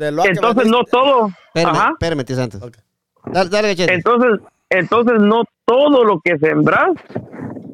De 0.00 0.10
lo 0.10 0.22
que 0.22 0.30
Entonces 0.30 0.66
no 0.66 0.82
todo, 0.84 1.28
Espérame, 1.54 1.92
espérame, 1.92 2.24
tío 2.24 2.34
Santos. 2.34 2.62
Ok. 2.62 2.78
Dale, 3.26 3.50
dale, 3.50 3.68
Gachete. 3.68 3.92
entonces, 3.92 4.40
entonces 4.70 5.20
no 5.20 5.44
todo 5.66 6.04
lo 6.04 6.20
que 6.20 6.38
sembras 6.38 6.92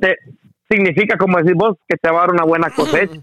te 0.01 0.17
significa, 0.69 1.17
como 1.17 1.39
decís 1.39 1.55
vos, 1.55 1.77
que 1.87 1.97
te 1.97 2.11
va 2.11 2.19
a 2.19 2.21
dar 2.23 2.33
una 2.33 2.43
buena 2.43 2.71
cosecha, 2.71 3.21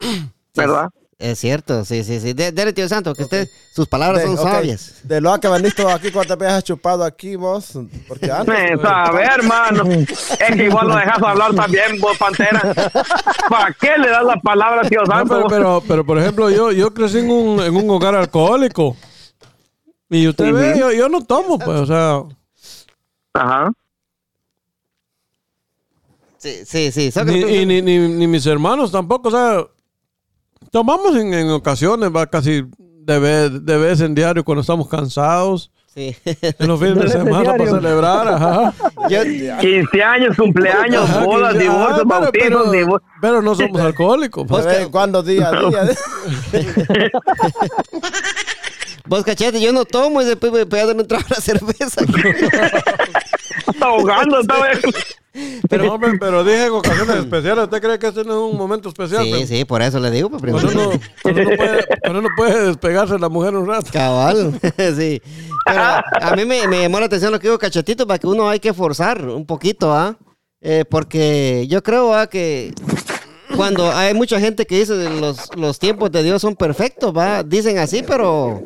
¿verdad? 0.56 0.88
Es 1.20 1.38
cierto, 1.38 1.84
sí, 1.84 2.02
sí, 2.02 2.18
sí. 2.18 2.32
De- 2.32 2.50
Dale, 2.50 2.72
tío 2.72 2.88
Santos, 2.88 3.14
que 3.14 3.24
usted, 3.24 3.46
sus 3.74 3.86
palabras 3.86 4.22
De- 4.22 4.26
son 4.26 4.38
sabias. 4.38 4.94
De 5.02 5.20
lo 5.20 5.38
que 5.38 5.48
vendiste 5.48 5.86
aquí, 5.86 6.10
¿cuántas 6.10 6.38
veces 6.38 6.54
has 6.54 6.64
chupado 6.64 7.04
aquí 7.04 7.36
vos? 7.36 7.78
Porque 8.08 8.32
antes... 8.32 8.80
Sabe, 8.80 9.22
hermano. 9.24 9.84
Es 9.90 10.56
que 10.56 10.64
igual 10.64 10.88
lo 10.88 10.96
dejas 10.96 11.22
hablar 11.22 11.54
también, 11.54 12.00
vos, 12.00 12.16
Pantera. 12.16 12.62
¿Para 13.50 13.76
qué 13.78 13.98
le 13.98 14.08
das 14.08 14.24
la 14.24 14.36
palabra 14.36 14.80
a 14.80 14.88
Tío 14.88 15.02
No, 15.02 15.14
Santo? 15.14 15.34
pero, 15.34 15.48
pero, 15.48 15.82
pero, 15.86 16.06
por 16.06 16.18
ejemplo, 16.18 16.48
yo, 16.48 16.72
yo 16.72 16.94
crecí 16.94 17.18
en 17.18 17.30
un, 17.30 17.60
en 17.60 17.76
un 17.76 17.90
hogar 17.90 18.14
alcohólico. 18.14 18.96
Y 20.08 20.26
usted 20.26 20.54
ve, 20.54 20.78
yo, 20.78 20.90
yo 20.90 21.10
no 21.10 21.22
tomo, 21.22 21.58
pues, 21.58 21.80
o 21.80 21.86
sea, 21.86 22.22
Ajá. 23.34 23.70
Sí, 26.38 26.64
sí, 26.64 26.90
sí. 26.90 27.12
Ni, 27.26 27.40
y 27.40 27.66
ni, 27.66 27.82
ni, 27.82 27.98
ni 27.98 28.26
mis 28.26 28.46
hermanos 28.46 28.90
tampoco, 28.90 29.28
o 29.28 29.30
sea, 29.30 29.66
tomamos 30.70 31.16
en, 31.16 31.32
en 31.34 31.50
ocasiones, 31.50 32.10
va 32.14 32.26
casi 32.26 32.64
de 32.78 33.18
vez, 33.18 33.64
de 33.64 33.76
vez 33.78 34.00
en 34.00 34.14
diario 34.14 34.44
cuando 34.44 34.60
estamos 34.60 34.88
cansados, 34.88 35.70
Sí. 35.92 36.16
en 36.24 36.68
los 36.68 36.78
fines 36.78 36.96
de 37.00 37.08
semana 37.08 37.56
para 37.56 37.68
celebrar, 37.68 38.28
ajá. 38.28 38.72
Yo, 39.08 39.22
15 39.60 40.02
años, 40.04 40.36
cumpleaños, 40.36 41.02
Ajá, 41.10 41.24
bodas, 41.24 41.52
que- 41.54 41.58
divorcios, 41.60 41.92
pero- 41.96 42.06
bautizos, 42.08 42.30
pero, 42.48 42.70
divorcios. 42.70 43.10
pero 43.20 43.42
no 43.42 43.54
somos 43.56 43.80
alcohólicos. 43.80 44.46
pues. 44.46 44.66
En 44.66 44.88
cuando, 44.90 45.20
día 45.24 45.48
a 45.48 45.52
día. 45.52 45.88
vos, 49.10 49.24
cachete, 49.24 49.60
yo 49.60 49.72
no 49.72 49.84
tomo 49.84 50.22
y 50.22 50.24
después 50.24 50.52
me 50.52 50.64
pegan 50.66 50.98
un 50.98 51.06
trago 51.06 51.24
a 51.26 51.34
la 51.34 51.40
cerveza. 51.40 52.02
Está 53.66 53.86
ahogando, 53.86 54.40
está 54.40 54.54
Pero, 55.68 55.92
hombre, 55.92 56.12
pero 56.18 56.44
dije 56.44 56.66
en 56.66 56.72
ocasiones 56.72 57.16
especiales, 57.16 57.64
¿usted 57.64 57.82
cree 57.82 57.98
que 57.98 58.06
este 58.06 58.24
no 58.24 58.32
es 58.32 58.52
un 58.52 58.56
momento 58.56 58.88
especial? 58.88 59.24
sí, 59.24 59.30
Pero 59.32 59.46
sí, 59.48 59.64
por 59.64 59.82
eso 59.82 59.98
le 59.98 60.12
digo, 60.12 60.30
pues, 60.30 60.64
uno, 60.64 60.92
cuando 61.22 61.42
uno 61.42 61.56
puede, 61.56 61.84
cuando 62.02 62.18
uno 62.20 62.28
puede 62.36 62.66
despegarse 62.66 63.14
de 63.14 63.18
la 63.18 63.28
mujer 63.28 63.56
un 63.56 63.66
rato. 63.66 63.90
Cabal, 63.92 64.60
sí. 64.96 65.20
Pero 65.66 65.82
a 65.82 66.34
mí 66.36 66.44
me, 66.44 66.68
me 66.68 66.82
llamó 66.82 67.00
la 67.00 67.06
atención 67.06 67.32
lo 67.32 67.40
que 67.40 67.48
digo 67.48 67.58
Cachetito, 67.58 68.06
para 68.06 68.18
que 68.20 68.28
uno 68.28 68.48
hay 68.48 68.60
que 68.60 68.72
forzar 68.72 69.26
un 69.26 69.44
poquito, 69.44 69.92
¿ah? 69.92 70.16
Eh, 70.60 70.84
porque 70.88 71.66
yo 71.68 71.82
creo 71.82 72.14
¿ah? 72.14 72.28
que 72.28 72.72
cuando 73.56 73.90
hay 73.90 74.14
mucha 74.14 74.40
gente 74.40 74.66
que 74.66 74.78
dice 74.78 74.94
los, 75.10 75.54
los 75.56 75.78
tiempos 75.78 76.10
de 76.10 76.22
Dios 76.22 76.42
son 76.42 76.56
perfectos, 76.56 77.16
¿va? 77.16 77.42
Dicen 77.42 77.78
así, 77.78 78.02
pero 78.06 78.62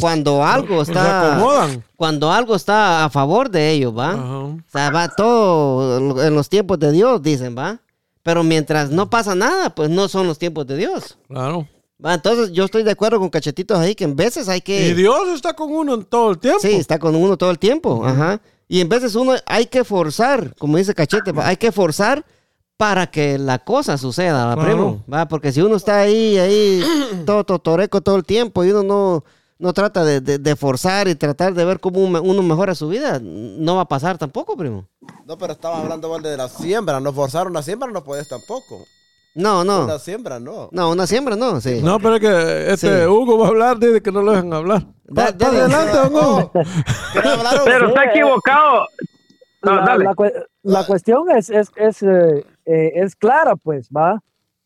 cuando 0.00 0.44
algo 0.44 0.82
está... 0.82 1.68
Cuando 1.96 2.32
algo 2.32 2.56
está 2.56 3.04
a 3.04 3.10
favor 3.10 3.50
de 3.50 3.70
ellos, 3.70 3.96
¿va? 3.96 4.14
O 4.16 4.58
sea, 4.72 4.90
va 4.90 5.08
todo 5.08 6.24
en 6.24 6.34
los 6.34 6.48
tiempos 6.48 6.78
de 6.78 6.92
Dios, 6.92 7.22
dicen, 7.22 7.56
¿va? 7.56 7.80
Pero 8.22 8.42
mientras 8.42 8.90
no 8.90 9.08
pasa 9.10 9.34
nada, 9.34 9.74
pues 9.74 9.90
no 9.90 10.08
son 10.08 10.26
los 10.26 10.38
tiempos 10.38 10.66
de 10.66 10.76
Dios. 10.76 11.18
Claro. 11.28 11.66
¿va? 12.04 12.14
Entonces 12.14 12.52
yo 12.52 12.64
estoy 12.64 12.82
de 12.82 12.90
acuerdo 12.90 13.18
con 13.18 13.28
Cachetitos 13.28 13.78
ahí, 13.78 13.94
que 13.94 14.04
en 14.04 14.16
veces 14.16 14.48
hay 14.48 14.60
que... 14.60 14.88
Y 14.88 14.94
Dios 14.94 15.28
está 15.34 15.54
con 15.54 15.72
uno 15.72 15.94
en 15.94 16.04
todo 16.04 16.30
el 16.30 16.38
tiempo. 16.38 16.60
Sí, 16.60 16.72
está 16.74 16.98
con 16.98 17.14
uno 17.14 17.36
todo 17.36 17.50
el 17.50 17.58
tiempo. 17.58 18.04
Ajá. 18.04 18.40
Y 18.68 18.80
en 18.80 18.88
veces 18.88 19.14
uno 19.14 19.34
hay 19.46 19.66
que 19.66 19.84
forzar, 19.84 20.54
como 20.56 20.76
dice 20.76 20.94
Cachete, 20.94 21.32
¿va? 21.32 21.48
hay 21.48 21.56
que 21.56 21.72
forzar 21.72 22.24
para 22.80 23.08
que 23.08 23.36
la 23.36 23.58
cosa 23.58 23.98
suceda, 23.98 24.46
¿va, 24.46 24.54
Claro. 24.54 24.70
primo? 24.70 25.04
¿Va? 25.12 25.28
Porque 25.28 25.52
si 25.52 25.60
uno 25.60 25.76
está 25.76 26.00
ahí, 26.00 26.38
ahí, 26.38 26.82
todo 27.26 27.44
totoreco 27.44 28.00
todo 28.00 28.16
el 28.16 28.24
tiempo 28.24 28.64
y 28.64 28.70
uno 28.70 28.82
no, 28.82 29.24
no 29.58 29.72
trata 29.74 30.02
de, 30.02 30.22
de- 30.22 30.38
de 30.38 30.56
forzar 30.56 31.06
y 31.06 31.14
tratar 31.14 31.52
de 31.52 31.62
ver 31.66 31.78
cómo 31.78 32.00
uno 32.00 32.42
mejora 32.42 32.74
su 32.74 32.88
vida, 32.88 33.20
no 33.22 33.76
va 33.76 33.82
a 33.82 33.88
pasar 33.88 34.16
tampoco, 34.16 34.56
primo. 34.56 34.86
No, 35.26 35.36
pero 35.36 35.52
estaba 35.52 35.78
hablando 35.78 36.08
vos 36.08 36.22
de 36.22 36.34
la 36.38 36.48
siembra. 36.48 37.00
Nos 37.00 37.14
forzaron 37.14 37.52
la 37.52 37.62
siembra, 37.62 37.90
no 37.90 38.02
puedes 38.02 38.26
tampoco. 38.30 38.78
No, 39.34 39.62
no. 39.62 39.84
Una 39.84 39.98
siembra, 39.98 40.40
no. 40.40 40.70
No, 40.72 40.90
una 40.90 41.06
siembra 41.06 41.36
no, 41.36 41.60
sí. 41.60 41.80
No, 41.82 41.98
pero 42.00 42.14
es 42.14 42.20
que 42.22 42.72
este 42.72 43.02
Sí. 43.02 43.06
Hugo 43.06 43.36
va 43.38 43.44
a 43.44 43.48
hablar, 43.50 43.78
dice 43.78 44.00
que 44.00 44.10
no 44.10 44.22
lo 44.22 44.32
dejan 44.32 44.54
hablar. 44.54 44.86
Da- 45.04 45.32
dale. 45.32 45.58
adelante, 45.60 45.98
Hugo. 46.08 46.50
¿Querés 47.12 47.32
hablar, 47.32 47.60
Pero 47.66 47.88
está 47.88 48.04
equivocado. 48.06 48.86
No, 49.62 49.76
la, 49.76 49.84
dale. 49.84 50.04
la 50.04 50.14
la 50.62 50.86
cuestión 50.86 51.30
es, 51.30 51.50
es, 51.50 51.70
es, 51.76 52.02
eh, 52.02 52.44
eh, 52.64 52.92
es 52.94 53.16
clara, 53.16 53.56
pues, 53.56 53.88
¿va? 53.90 54.20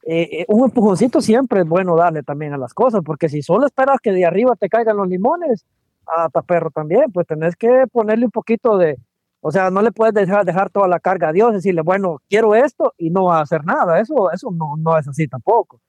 Eh, 0.07 0.41
eh, 0.41 0.45
un 0.49 0.65
empujoncito 0.65 1.21
siempre 1.23 1.61
es 1.61 1.67
bueno 1.67 1.97
darle 1.97 2.23
también 2.23 2.53
a 2.53 2.59
las 2.59 2.75
cosas, 2.75 3.01
porque 3.05 3.29
si 3.29 3.43
solo 3.43 3.67
esperas 3.67 3.99
que 4.03 4.13
de 4.13 4.27
arriba 4.27 4.55
te 4.55 4.69
caigan 4.69 4.99
los 4.99 5.09
limones, 5.09 5.65
hasta 6.07 6.43
perro 6.43 6.71
también, 6.71 7.11
pues 7.13 7.27
tenés 7.27 7.57
que 7.57 7.87
ponerle 7.91 8.27
un 8.27 8.31
poquito 8.31 8.77
de, 8.77 8.99
o 9.41 9.51
sea, 9.51 9.71
no 9.71 9.81
le 9.81 9.93
puedes 9.93 10.13
dejar, 10.13 10.45
dejar 10.45 10.69
toda 10.69 10.89
la 10.89 11.01
carga 11.01 11.29
a 11.31 11.33
Dios, 11.33 11.55
decirle, 11.55 11.81
bueno, 11.81 12.21
quiero 12.29 12.55
esto 12.55 12.93
y 12.99 13.09
no 13.09 13.25
va 13.25 13.39
a 13.39 13.43
hacer 13.43 13.65
nada, 13.65 13.99
eso, 13.99 14.31
eso 14.31 14.51
no, 14.51 14.77
no 14.77 14.99
es 14.99 15.09
así 15.09 15.27
tampoco, 15.27 15.81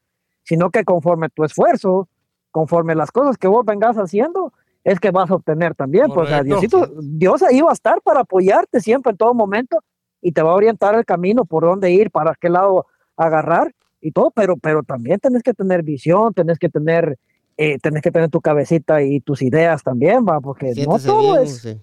sino 0.44 0.70
que 0.70 0.86
conforme 0.86 1.28
tu 1.30 1.44
esfuerzo, 1.44 2.08
conforme 2.52 2.96
las 2.96 3.12
cosas 3.12 3.38
que 3.38 3.50
vos 3.50 3.66
vengas 3.66 3.98
haciendo, 3.98 4.54
es 4.86 5.00
que 5.02 5.12
vas 5.12 5.30
a 5.30 5.36
obtener 5.36 5.76
también, 5.76 6.06
pues, 6.08 6.28
o 6.28 6.30
sea. 6.30 6.44
Diosito, 6.44 6.90
Dios 7.02 7.42
ahí 7.44 7.60
va 7.60 7.72
a 7.72 7.74
estar 7.74 8.02
para 8.02 8.22
apoyarte 8.22 8.80
siempre 8.80 9.12
en 9.12 9.18
todo 9.18 9.34
momento 9.34 9.80
y 10.22 10.32
te 10.32 10.42
va 10.42 10.52
a 10.52 10.56
orientar 10.56 10.96
el 10.96 11.04
camino 11.04 11.44
por 11.44 11.66
dónde 11.66 11.92
ir, 11.92 12.10
para 12.12 12.34
qué 12.40 12.48
lado 12.50 12.86
agarrar 13.18 13.74
y 14.00 14.12
todo, 14.12 14.32
pero, 14.32 14.56
pero 14.58 14.84
también 14.84 15.20
tenés 15.20 15.44
que 15.44 15.54
tener 15.54 15.82
visión, 15.84 16.34
tenés 16.34 16.60
que 16.60 16.70
tener, 16.70 17.18
eh, 17.58 17.78
tenés 17.80 18.02
que 18.04 18.12
tener 18.12 18.30
tu 18.30 18.40
cabecita 18.42 19.02
y 19.02 19.20
tus 19.22 19.42
ideas 19.42 19.82
también, 19.84 20.24
va, 20.26 20.40
porque 20.40 20.68
no 20.68 20.74
Siéntese 20.74 21.08
todo 21.08 21.34
bien, 21.34 21.44
es, 21.44 21.58
sí. 21.58 21.82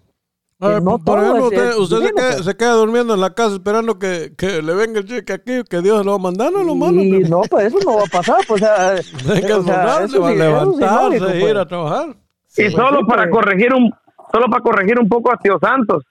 A 0.61 0.69
ver, 0.69 0.83
no 0.85 0.96
por 1.00 1.19
ejemplo, 1.19 1.38
es- 1.38 1.53
usted, 1.53 1.69
es 1.71 1.77
usted 1.77 1.96
se, 1.96 2.13
queda, 2.15 2.31
pues. 2.35 2.44
se 2.44 2.57
queda 2.57 2.73
durmiendo 2.75 3.15
en 3.15 3.21
la 3.21 3.35
casa 3.35 3.55
esperando 3.55 3.98
que, 3.98 4.33
que 4.38 4.63
le 4.63 4.75
venga 4.75 5.00
el 5.00 5.07
cheque 5.07 5.33
aquí, 5.33 5.63
que 5.69 5.81
Dios 5.83 6.05
lo 6.07 6.13
va 6.13 6.17
a 6.19 6.21
mandar, 6.21 6.53
no 6.53 6.63
lo 6.63 6.77
manda. 6.77 7.03
y 7.03 7.11
no, 7.25 7.40
pues 7.50 7.67
eso 7.67 7.79
no 7.85 7.96
va 7.96 8.03
a 8.05 8.07
pasar, 8.07 8.37
pues, 8.46 8.63
o 8.63 8.65
sea, 8.65 8.90
Hay 9.35 9.42
que 9.42 9.53
o 9.55 9.63
sea, 9.65 10.05
eso 10.05 10.21
va 10.21 10.29
a 10.29 10.33
sí- 10.33 10.38
levantarse, 10.38 11.17
ilógico, 11.17 11.37
ir 11.38 11.40
pues. 11.40 11.57
a 11.57 11.67
trabajar. 11.67 12.17
Y 12.57 12.71
solo 12.71 13.00
sí, 13.00 13.05
para 13.07 13.23
pues. 13.25 13.31
corregir 13.35 13.73
un 13.75 13.92
solo 14.33 14.46
para 14.50 14.63
corregir 14.63 14.98
un 14.98 15.09
poco 15.09 15.33
a 15.33 15.37
Tío 15.37 15.59
Santos 15.61 16.05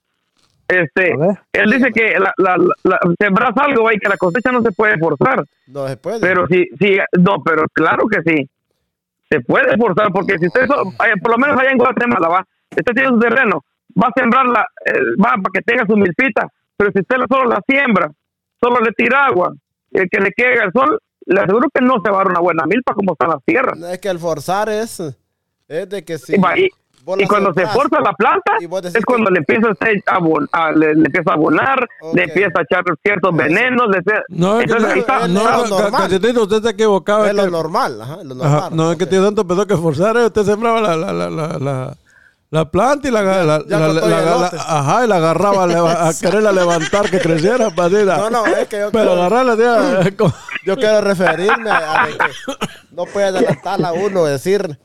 este, 0.68 1.12
él 1.52 1.70
dice 1.70 1.92
que 1.92 2.18
la, 2.18 2.34
la, 2.38 2.56
la- 2.84 3.00
sembras 3.20 3.52
algo, 3.58 3.82
güey, 3.82 3.98
que 4.00 4.08
la 4.08 4.16
cosecha 4.16 4.54
no 4.54 4.62
se 4.62 4.72
puede 4.72 4.98
forzar. 4.98 5.44
No 5.68 5.86
se 5.86 5.98
puede. 5.98 6.22
Pero 6.22 6.48
sí, 6.48 6.66
sí, 6.80 6.98
no, 7.20 7.44
pero 7.44 7.66
claro 7.74 8.06
que 8.08 8.22
sí. 8.26 8.50
Se 9.30 9.42
puede 9.42 9.76
forzar, 9.78 10.14
porque 10.14 10.38
si 10.40 10.48
usted, 10.48 10.68
so- 10.68 10.84
eh, 11.06 11.20
por 11.22 11.32
lo 11.32 11.38
menos 11.40 11.60
allá 11.60 11.72
en 11.72 11.78
Guatemala, 11.78 12.30
va, 12.30 12.48
usted 12.70 12.94
tiene 12.94 13.10
su 13.10 13.20
terreno, 13.20 13.66
va 14.02 14.08
a 14.08 14.12
sembrarla, 14.18 14.66
eh, 14.86 14.94
va 15.22 15.32
para 15.32 15.52
que 15.54 15.62
tenga 15.62 15.86
su 15.86 15.98
milpita, 15.98 16.48
pero 16.78 16.90
si 16.94 17.02
usted 17.02 17.18
solo 17.30 17.50
la 17.50 17.62
siembra, 17.68 18.10
solo 18.62 18.80
le 18.80 18.92
tira 18.94 19.26
agua, 19.26 19.54
el 19.92 20.08
que 20.10 20.22
le 20.22 20.32
quede 20.32 20.64
el 20.64 20.72
sol, 20.72 20.98
le 21.26 21.42
aseguro 21.42 21.68
que 21.74 21.84
no 21.84 21.96
se 22.02 22.10
va 22.12 22.16
a 22.22 22.24
dar 22.24 22.28
una 22.30 22.40
buena 22.40 22.64
milpa 22.66 22.94
como 22.94 23.12
están 23.12 23.30
las 23.32 23.44
tierras. 23.44 23.78
Es 23.78 24.00
que 24.00 24.08
el 24.08 24.20
forzar 24.20 24.70
es, 24.70 25.02
es 25.72 25.90
de 25.90 26.04
que 26.04 26.18
si. 26.18 26.34
Y 26.36 26.70
y, 27.18 27.26
cuando 27.26 27.52
se 27.56 27.66
forza 27.66 28.00
la 28.00 28.14
planta, 28.14 28.54
es 28.60 29.04
cuando 29.06 29.26
que- 29.30 29.34
le 29.34 29.40
empieza 29.40 29.70
a, 29.70 30.20
abon- 30.20 30.48
a- 30.52 30.72
le, 30.72 30.94
le 30.94 31.06
empieza 31.08 31.32
a 31.32 31.34
abonar, 31.34 31.88
Ok. 32.00 32.14
le 32.16 32.24
empieza 32.26 32.60
a 32.60 32.62
echar 32.62 32.84
ciertos 33.04 33.36
venenos, 33.36 33.88
le 33.90 33.98
empieza- 33.98 34.22
No, 34.30 34.60
es 34.60 34.68
que 34.68 34.72
Entonces, 34.74 34.90
ahí 35.08 35.32
no, 35.34 35.42
está. 35.64 35.68
no, 35.90 35.98
cachetito, 35.98 36.44
usted 36.44 36.58
está 36.58 36.70
equivocado. 36.70 37.26
Es 37.26 37.34
lo 37.34 37.46
que- 37.46 37.50
normal, 37.52 38.00
ajá, 38.04 38.18
lo 38.24 38.44
Ajá, 38.44 38.52
normal. 38.54 38.76
no, 38.76 38.92
es 38.92 38.98
que 39.00 39.08
tiene 39.08 39.26
tanto 39.26 39.48
pedo 39.48 39.66
que 39.66 39.76
forzar. 39.78 40.16
eh. 40.18 40.26
Usted 40.28 40.44
sembraba 40.44 40.80
la, 40.80 40.96
la, 40.96 41.12
la, 41.12 41.30
la, 41.32 41.48
la, 41.58 41.98
la 42.52 42.70
planta 42.70 43.08
y 43.08 43.12
la, 43.12 43.24
la, 43.24 43.44
la, 43.46 43.64
ya 43.68 43.80
la- 43.80 43.94
la- 43.94 44.46
ajá, 44.68 45.04
y 45.04 45.08
la 45.08 45.16
agarraba 45.16 45.64
a, 45.64 46.08
a 46.10 46.12
quererla 46.22 46.52
levantar 46.52 47.10
que 47.10 47.20
creciera. 47.20 47.72
pa' 47.72 47.86
así, 47.86 48.04
la- 48.06 48.18
No, 48.18 48.30
no, 48.30 48.46
es 48.46 48.68
que 48.68 48.78
yo 48.80 48.92
Pero 48.92 49.06
quiero- 49.06 49.12
agarrarla, 49.14 49.56
tía, 49.58 50.02
eh, 50.08 50.16
como- 50.18 50.34
Yo 50.68 50.76
quiero 50.76 51.02
referirme 51.02 51.72
a, 51.72 52.04
a 52.04 52.08
que 52.08 52.14
no 52.92 53.06
puede 53.06 53.26
adelantarla 53.26 53.88
a 53.90 53.94
uno, 53.94 54.26
decir 54.26 54.78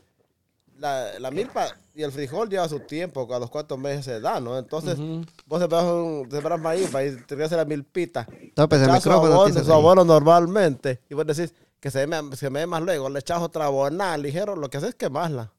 la, 0.79 1.19
la 1.19 1.31
milpa 1.31 1.67
y 1.93 2.03
el 2.03 2.11
frijol 2.11 2.49
lleva 2.49 2.69
su 2.69 2.79
tiempo, 2.81 3.27
a 3.33 3.39
los 3.39 3.49
cuantos 3.49 3.77
meses 3.79 4.05
se 4.05 4.19
da, 4.19 4.39
¿no? 4.39 4.57
Entonces, 4.57 4.97
vos 5.45 5.61
un, 5.61 6.27
sembras 6.29 6.59
maíz 6.59 6.89
y 6.89 7.25
te 7.25 7.43
hace 7.43 7.55
la 7.55 7.65
milpita. 7.65 8.27
Tópese 8.53 8.85
el 8.85 8.91
micrófono. 8.91 9.33
abono, 9.33 9.63
su 9.63 9.73
abono 9.73 10.05
normalmente. 10.05 11.01
Y 11.09 11.15
vos 11.15 11.25
decís 11.25 11.53
que 11.79 11.89
se 11.89 12.05
me, 12.05 12.35
se 12.35 12.49
me 12.49 12.59
dé 12.59 12.67
más 12.67 12.81
luego, 12.83 13.09
le 13.09 13.19
echas 13.19 13.41
otra 13.41 13.65
abonada 13.65 14.17
ligero, 14.17 14.55
lo 14.55 14.69
que 14.69 14.77
haces 14.77 14.89
es 14.89 14.95
quemarla. 14.95 15.51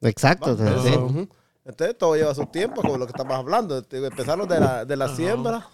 Exacto. 0.00 0.56
Entonces 1.66 1.96
todo 1.96 2.14
lleva 2.14 2.34
su 2.34 2.46
tiempo, 2.46 2.82
como 2.82 2.98
lo 2.98 3.06
que 3.06 3.12
estamos 3.12 3.36
hablando. 3.36 3.82
Empezarlo 3.90 4.46
de 4.46 4.60
la, 4.60 4.84
de 4.84 4.96
la 4.96 5.14
siembra. 5.14 5.68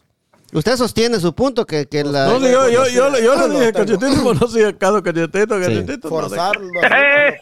Usted 0.53 0.77
sostiene 0.77 1.21
su 1.21 1.33
punto 1.35 1.65
que, 1.65 1.87
que 1.87 2.03
la... 2.05 2.27
No, 2.27 2.39
yo, 2.41 2.69
yo, 2.69 2.87
yo, 2.89 3.09
le- 3.11 3.23
yo 3.23 3.49
le 3.49 3.55
dije, 3.61 3.73
cachetito, 3.73 4.01
pero 4.01 4.35
no 4.35 4.49
sigue 4.49 4.77
caso, 4.77 5.03
cachetito, 5.03 5.61
cachetito. 5.61 6.09
Forzarlo, 6.09 6.67
no 6.67 6.81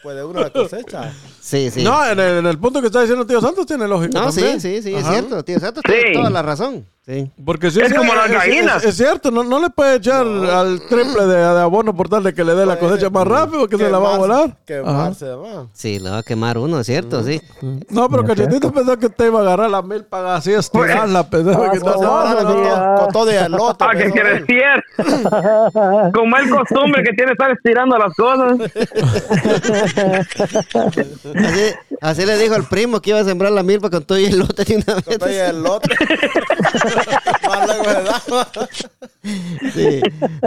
puede 0.03 0.25
uno 0.25 0.41
la 0.41 0.51
cosecha. 0.51 1.13
Sí, 1.41 1.71
sí. 1.71 1.83
No, 1.83 2.05
en 2.07 2.19
el, 2.21 2.39
en 2.39 2.47
el 2.47 2.59
punto 2.59 2.81
que 2.81 2.89
está 2.89 3.01
diciendo 3.01 3.27
tío 3.27 3.41
Santos 3.41 3.65
tiene 3.67 3.89
lógica. 3.89 4.21
No, 4.21 4.31
sí, 4.31 4.41
también. 4.41 4.61
sí, 4.61 4.83
sí, 4.83 4.95
es 4.95 5.03
Ajá. 5.03 5.13
cierto. 5.13 5.43
Tío 5.43 5.59
Santos 5.59 5.83
Sí. 5.87 5.93
tiene 5.93 6.13
toda 6.19 6.29
la 6.31 6.43
razón. 6.43 6.87
Sí. 7.09 7.31
Porque 7.43 7.71
sí, 7.71 7.81
Es 7.81 7.95
como 7.95 8.15
las 8.15 8.31
gallinas. 8.31 8.83
Es, 8.85 8.91
es 8.91 8.97
cierto, 8.99 9.31
no, 9.31 9.43
no 9.43 9.59
le 9.61 9.71
puede 9.71 9.97
echar 9.97 10.27
al 10.27 10.79
triple 10.91 11.25
de, 11.25 11.37
de 11.37 11.61
abono 11.61 11.97
por 11.97 12.07
tal 12.11 12.23
de 12.23 12.35
que 12.35 12.45
le 12.45 12.55
dé 12.55 12.67
la 12.67 12.79
cosecha 12.79 13.09
más 13.09 13.27
rápido, 13.27 13.67
que 13.67 13.79
se 13.79 13.89
la 13.89 13.99
va 13.99 14.15
a 14.15 14.19
volar. 14.19 14.57
Quemarse, 14.67 15.25
va. 15.31 15.69
Sí, 15.73 15.99
lo 16.01 16.11
va 16.11 16.19
a 16.19 16.23
quemar 16.23 16.59
uno, 16.59 16.81
es 16.81 16.87
cierto, 16.87 17.23
sí. 17.25 17.41
No, 17.89 18.11
pero 18.11 18.25
Cachetito 18.27 18.71
pensó 18.71 18.99
que 18.99 19.07
usted 19.07 19.25
iba 19.25 19.39
a 19.39 19.43
agarrar 19.43 19.71
la 19.71 19.81
milpa 19.81 20.35
así, 20.37 20.53
estirarla, 20.53 21.31
pensaba 21.31 21.69
Ah, 21.69 21.71
que 21.73 21.79
no, 21.79 21.85
con, 21.87 23.05
con 23.05 23.13
todo 23.13 23.25
de 23.25 23.37
elote. 23.39 23.85
Ah, 23.89 23.93
que 23.97 24.11
pues, 24.11 24.47
decir. 24.47 26.13
Como 26.13 26.37
el 26.37 26.51
costumbre 26.51 27.03
que 27.05 27.13
tiene 27.15 27.33
estar 27.33 27.51
estirando 27.53 27.97
las 27.97 28.15
cosas. 28.15 28.59
Así, 31.35 31.75
así 32.03 32.27
le 32.27 32.37
dijo 32.37 32.55
el 32.55 32.65
primo 32.65 33.01
que 33.01 33.11
iba 33.11 33.21
a 33.21 33.25
sembrar 33.25 33.53
la 33.53 33.63
milpa 33.63 33.89
con 33.89 34.05
todo 34.05 34.19
y 34.19 34.27
el 34.27 34.39
lote 34.41 34.65
de 34.65 34.77
una 34.77 34.85
Con 35.03 35.17
todo 35.19 35.29
y 35.31 35.33
vez. 35.33 35.49
elote. 35.51 35.89
Da. 36.99 38.49
Sí. 39.72 40.01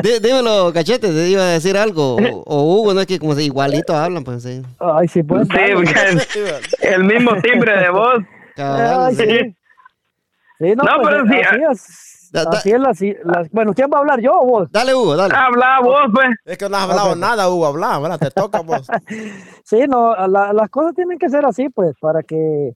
Dí- 0.03 0.19
dímelo, 0.21 0.71
cachete, 0.73 1.07
te 1.09 1.29
iba 1.29 1.41
a 1.43 1.47
decir 1.47 1.77
algo. 1.77 2.15
O, 2.15 2.43
o 2.45 2.75
Hugo, 2.75 2.93
no 2.93 3.01
es 3.01 3.07
que 3.07 3.19
como 3.19 3.35
si 3.35 3.43
igualito 3.45 3.95
hablan, 3.95 4.23
pues 4.23 4.43
sí. 4.43 4.61
Ay, 4.79 5.07
sí, 5.07 5.23
pues. 5.23 5.47
Sí, 5.47 5.57
porque 5.73 5.93
el 6.81 7.03
mismo 7.03 7.33
timbre 7.41 7.77
de 7.79 7.89
voz. 7.89 8.19
Cabal, 8.55 9.05
Ay, 9.09 9.15
sí. 9.15 9.23
sí. 9.23 9.55
Sí, 10.59 10.73
no, 10.75 10.83
No, 10.83 11.01
pues, 11.01 11.09
pero 11.09 11.25
sí, 11.25 11.41
así 11.41 11.59
es. 11.71 12.07
Da- 12.31 12.45
da- 12.45 12.59
Así 12.59 12.71
es 12.71 12.79
la- 13.25 13.45
Bueno, 13.51 13.73
¿quién 13.73 13.89
va 13.93 13.97
a 13.97 13.99
hablar 14.01 14.21
yo 14.21 14.31
o 14.33 14.45
vos? 14.45 14.71
Dale, 14.71 14.95
Hugo, 14.95 15.17
dale. 15.17 15.33
Habla 15.35 15.79
vos, 15.83 16.03
pues. 16.13 16.29
Es 16.45 16.57
que 16.57 16.69
no 16.69 16.77
has 16.77 16.83
hablado 16.83 17.13
nada, 17.15 17.49
Hugo. 17.49 17.65
Habla, 17.65 17.99
¿verdad? 17.99 18.19
Te 18.19 18.31
toca 18.31 18.61
vos. 18.61 18.87
Sí, 19.65 19.81
no, 19.87 20.15
la- 20.27 20.53
las 20.53 20.69
cosas 20.69 20.93
tienen 20.95 21.17
que 21.17 21.29
ser 21.29 21.45
así, 21.45 21.67
pues, 21.69 21.93
para 21.99 22.23
que 22.23 22.73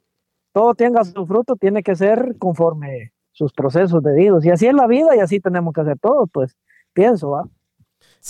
todo 0.53 0.73
tenga 0.75 1.03
su 1.03 1.25
fruto, 1.25 1.55
tiene 1.55 1.83
que 1.83 1.95
ser 1.95 2.35
conforme 2.39 3.11
sus 3.35 3.51
procesos 3.53 4.01
debidos. 4.01 4.45
Y 4.45 4.49
así 4.49 4.65
es 4.65 4.73
la 4.73 4.87
vida 4.87 5.15
y 5.15 5.19
así 5.19 5.39
tenemos 5.39 5.73
que 5.73 5.81
hacer 5.81 5.97
todo, 6.01 6.25
pues, 6.27 6.55
pienso, 6.93 7.31
¿va? 7.31 7.43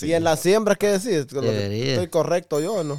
Y 0.01 0.11
en 0.13 0.23
la 0.23 0.35
siembra, 0.35 0.75
¿qué 0.75 0.87
decís? 0.87 1.25
¿Estoy 1.31 2.07
correcto 2.09 2.59
yo 2.59 2.73
o 2.73 2.83
no? 2.83 2.95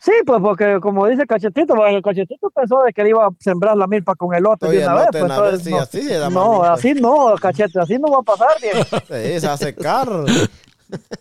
Sí, 0.00 0.12
pues, 0.26 0.40
porque 0.42 0.78
como 0.82 1.06
dice 1.06 1.24
Cachetito, 1.26 1.74
pues, 1.74 1.94
el 1.94 2.02
Cachetito 2.02 2.50
pensó 2.50 2.82
de 2.82 2.92
que 2.92 3.02
le 3.04 3.10
iba 3.10 3.26
a 3.26 3.30
sembrar 3.38 3.76
la 3.76 3.86
milpa 3.86 4.14
con 4.14 4.34
elote 4.34 4.66
Oye, 4.66 4.78
de 4.80 4.84
una 4.86 4.94
vez. 4.96 5.06
Pues, 5.12 5.22
una 5.22 5.40
vez, 5.40 5.66
entonces, 5.66 6.02
sí, 6.02 6.08
no, 6.10 6.24
así 6.24 6.34
no, 6.34 6.56
pues. 6.58 6.70
así 6.70 6.94
no, 6.94 7.34
Cachete, 7.40 7.80
así 7.80 7.98
no 7.98 8.08
va 8.10 8.18
a 8.18 8.22
pasar, 8.22 8.48
Diego. 8.60 8.78
Sí, 8.82 9.40
se 9.40 9.46
va 9.46 9.52
a 9.52 9.56
secar. 9.56 10.08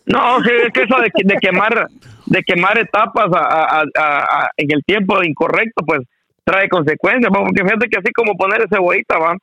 No, 0.06 0.44
sí, 0.44 0.50
es 0.68 0.74
que 0.74 0.84
eso 0.84 0.96
de, 0.98 1.12
de 1.24 1.36
quemar 1.40 1.88
de 2.26 2.42
quemar 2.44 2.78
etapas 2.78 3.28
a- 3.34 3.80
a- 3.80 3.84
a- 3.98 4.20
a- 4.44 4.50
en 4.58 4.72
el 4.72 4.84
tiempo 4.84 5.22
incorrecto, 5.24 5.84
pues 5.86 6.02
trae 6.44 6.68
consecuencias. 6.70 7.32
Porque 7.34 7.64
fíjate 7.64 7.88
que 7.90 8.00
así 8.00 8.12
como 8.14 8.36
poner 8.36 8.66
cebollita, 8.70 9.18
va, 9.18 9.36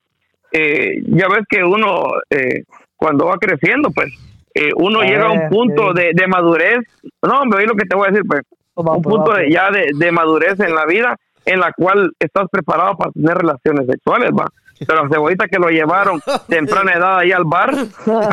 Eh, 0.53 1.03
ya 1.07 1.29
ves 1.29 1.45
que 1.49 1.63
uno 1.65 2.03
eh, 2.31 2.65
cuando 2.97 3.27
va 3.27 3.37
creciendo, 3.39 3.91
pues 3.91 4.09
eh, 4.55 4.71
uno 4.77 5.01
Ah, 5.01 5.05
llega 5.05 5.27
a 5.27 5.33
un 5.33 5.49
punto 5.49 5.93
sí. 5.95 6.01
de, 6.03 6.11
de 6.15 6.27
madurez. 6.27 6.79
No, 7.23 7.41
hombre, 7.41 7.61
oí 7.61 7.67
lo 7.67 7.75
que 7.75 7.87
te 7.87 7.97
voy 7.97 8.09
a 8.09 8.11
decir, 8.11 8.25
pues 8.27 8.43
Va, 8.77 8.97
un 8.97 9.03
pues, 9.03 9.15
punto 9.15 9.33
de, 9.33 9.43
pues. 9.45 9.55
ya 9.55 9.71
de, 9.71 9.91
de 9.95 10.13
madurez 10.13 10.59
en 10.61 10.75
la 10.75 10.87
vida 10.87 11.17
en 11.47 11.61
la 11.61 11.73
cual 11.73 12.13
estás 12.19 12.47
preparado 12.51 12.97
para 12.97 13.11
tener 13.13 13.37
relaciones 13.37 13.87
sexuales, 13.87 14.31
va. 14.39 14.47
Pero 14.87 15.03
la 15.05 15.09
cebollita 15.11 15.47
que 15.47 15.59
lo 15.59 15.69
llevaron 15.69 16.21
temprana 16.49 16.93
edad 16.93 17.19
ahí 17.19 17.33
al 17.33 17.45
bar, 17.45 17.71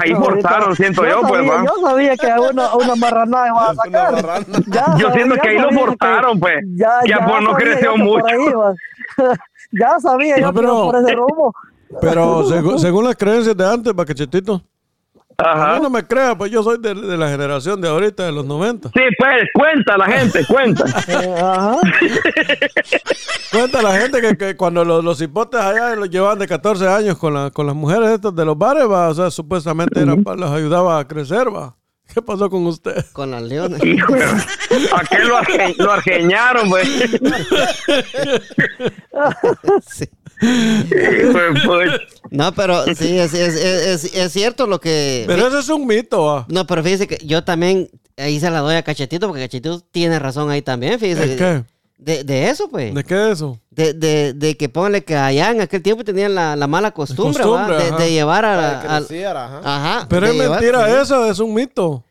ahí 0.01 0.13
forzaron, 0.15 0.75
siento 0.75 1.05
yo, 1.05 1.19
pues, 1.21 1.45
sabía, 1.45 1.51
va. 1.53 1.65
Yo 1.65 1.87
sabía 1.87 2.15
que 2.15 2.31
a 2.31 2.39
una, 2.39 2.65
a 2.67 2.75
una 2.77 2.95
marranada 2.95 3.47
iba 3.47 3.69
a 3.69 3.75
sacar. 3.75 4.11
marrana. 4.13 4.45
Ya 4.67 4.85
Yo 4.97 5.07
sabía- 5.09 5.13
siento 5.13 5.35
ya 5.35 5.41
que 5.41 5.49
ahí 5.49 5.57
lo 5.59 5.69
forzaron, 5.71 6.39
pues. 6.39 6.55
Ya, 6.75 6.99
pues, 7.25 7.41
no 7.43 7.51
sabía 7.51 7.55
creció 7.57 7.91
yo 7.95 7.95
que 7.95 8.09
por 8.09 8.21
mucho. 8.23 8.63
ahí 8.67 8.75
ya 9.71 9.99
sabía 9.99 10.35
yo 10.37 10.51
No, 10.51 10.51
iba 10.51 10.61
pero- 10.61 10.85
por 10.91 10.95
ese 10.95 11.11
rumbo. 11.13 11.53
Pero 12.01 12.43
segu- 12.45 12.77
según 12.79 13.05
las 13.05 13.15
creencias 13.15 13.55
de 13.55 13.65
antes. 13.67 13.93
A 15.39 15.51
Ajá. 15.51 15.75
mí 15.75 15.81
no 15.83 15.89
me 15.91 16.03
crea, 16.03 16.35
pues 16.35 16.49
yo 16.51 16.63
soy 16.63 16.79
de, 16.79 16.95
de 16.95 17.15
la 17.15 17.29
generación 17.29 17.79
de 17.79 17.87
ahorita, 17.87 18.25
de 18.25 18.31
los 18.31 18.43
90. 18.43 18.89
Sí, 18.89 18.99
pues, 19.19 19.43
cuenta 19.53 19.95
la 19.95 20.05
gente, 20.05 20.43
cuenta. 20.47 20.83
Ajá. 20.85 21.77
Cuenta 23.51 23.81
la 23.81 23.93
gente 23.97 24.19
que, 24.19 24.35
que 24.37 24.57
cuando 24.57 24.83
los, 24.83 25.03
los 25.03 25.21
hipotes 25.21 25.59
allá 25.61 25.95
los 25.95 26.09
llevaban 26.09 26.37
de 26.39 26.47
14 26.47 26.87
años 26.87 27.17
con, 27.17 27.33
la- 27.33 27.49
con 27.51 27.65
las 27.67 27.75
mujeres 27.75 28.09
estas 28.09 28.35
de 28.35 28.43
los 28.45 28.57
bares, 28.57 28.89
va, 28.89 29.09
o 29.09 29.13
sea, 29.13 29.29
supuestamente 29.31 30.01
era 30.01 30.15
pa- 30.17 30.35
los 30.35 30.49
ayudaba 30.51 30.99
a 30.99 31.07
crecer, 31.07 31.53
va. 31.55 31.75
¿Qué 32.13 32.21
pasó 32.21 32.49
con 32.49 32.65
usted? 32.65 33.05
Con 33.13 33.31
las 33.31 33.43
leones. 33.43 33.83
Hijo, 33.85 34.13
¿a 34.15 35.03
qué 35.09 35.19
lo, 35.19 35.37
arge- 35.37 35.75
lo 35.77 35.91
argeñaron, 35.91 36.69
pues? 36.69 36.87
Sí. 39.87 40.05
No, 42.29 42.51
pero 42.53 42.83
sí, 42.95 43.17
es, 43.17 43.33
es, 43.33 43.55
es, 43.55 44.03
es- 44.03 44.15
es 44.15 44.31
cierto 44.33 44.67
lo 44.67 44.79
que... 44.79 45.23
Pero 45.27 45.47
eso 45.47 45.59
es 45.59 45.69
un 45.69 45.87
mito, 45.87 46.23
va. 46.23 46.45
No, 46.49 46.67
pero 46.67 46.83
fíjese 46.83 47.07
que 47.07 47.17
yo 47.25 47.43
también 47.43 47.89
ahí 48.17 48.39
se 48.39 48.49
la 48.51 48.59
doy 48.59 48.75
a 48.75 48.83
Cachetito, 48.83 49.27
porque 49.27 49.41
Cachetito 49.43 49.79
tiene 49.91 50.19
razón 50.19 50.49
ahí 50.49 50.61
también, 50.61 50.99
fíjese. 50.99 51.27
¿De 51.27 51.35
qué? 51.35 51.63
De, 51.97 52.23
de 52.23 52.49
eso, 52.49 52.69
pues. 52.69 52.93
¿De 52.93 53.03
qué 53.03 53.15
es 53.31 53.33
eso? 53.37 53.59
De, 53.71 53.93
de, 53.93 54.33
de 54.33 54.55
que 54.55 54.69
póngale 54.69 55.03
que 55.03 55.15
allá 55.15 55.49
en 55.51 55.61
aquel 55.61 55.81
tiempo 55.81 56.03
tenían 56.03 56.35
la, 56.35 56.55
la 56.55 56.67
mala 56.67 56.91
costumbre, 56.91 57.41
Costumbre. 57.43 57.91
De, 57.97 58.11
llevar 58.11 58.45
a, 58.45 58.55
Para 58.55 58.81
que 58.81 58.87
a- 58.87 58.97
creciera, 58.99 59.45
ajá. 59.45 59.61
Ajá. 59.63 60.05
Pero 60.09 60.27
es 60.27 60.33
llevar- 60.35 60.61
mentira 60.61 60.85
sí. 60.87 60.93
eso, 61.01 61.29
es 61.29 61.39
un 61.39 61.53
mito. 61.55 62.03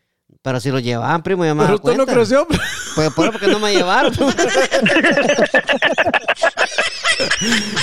Pero 0.42 0.60
si 0.60 0.70
lo 0.70 0.78
llevaban, 0.78 1.22
primo, 1.24 1.44
ya 1.44 1.54
me 1.54 1.64
Pero 1.64 1.74
usted 1.76 1.96
no 1.96 2.06
creció. 2.06 2.46
Pues 2.94 3.10
por 3.12 3.24
eso 3.24 3.32
porque 3.32 3.48
no 3.48 3.58
me 3.58 3.72
llevaron. 3.74 4.12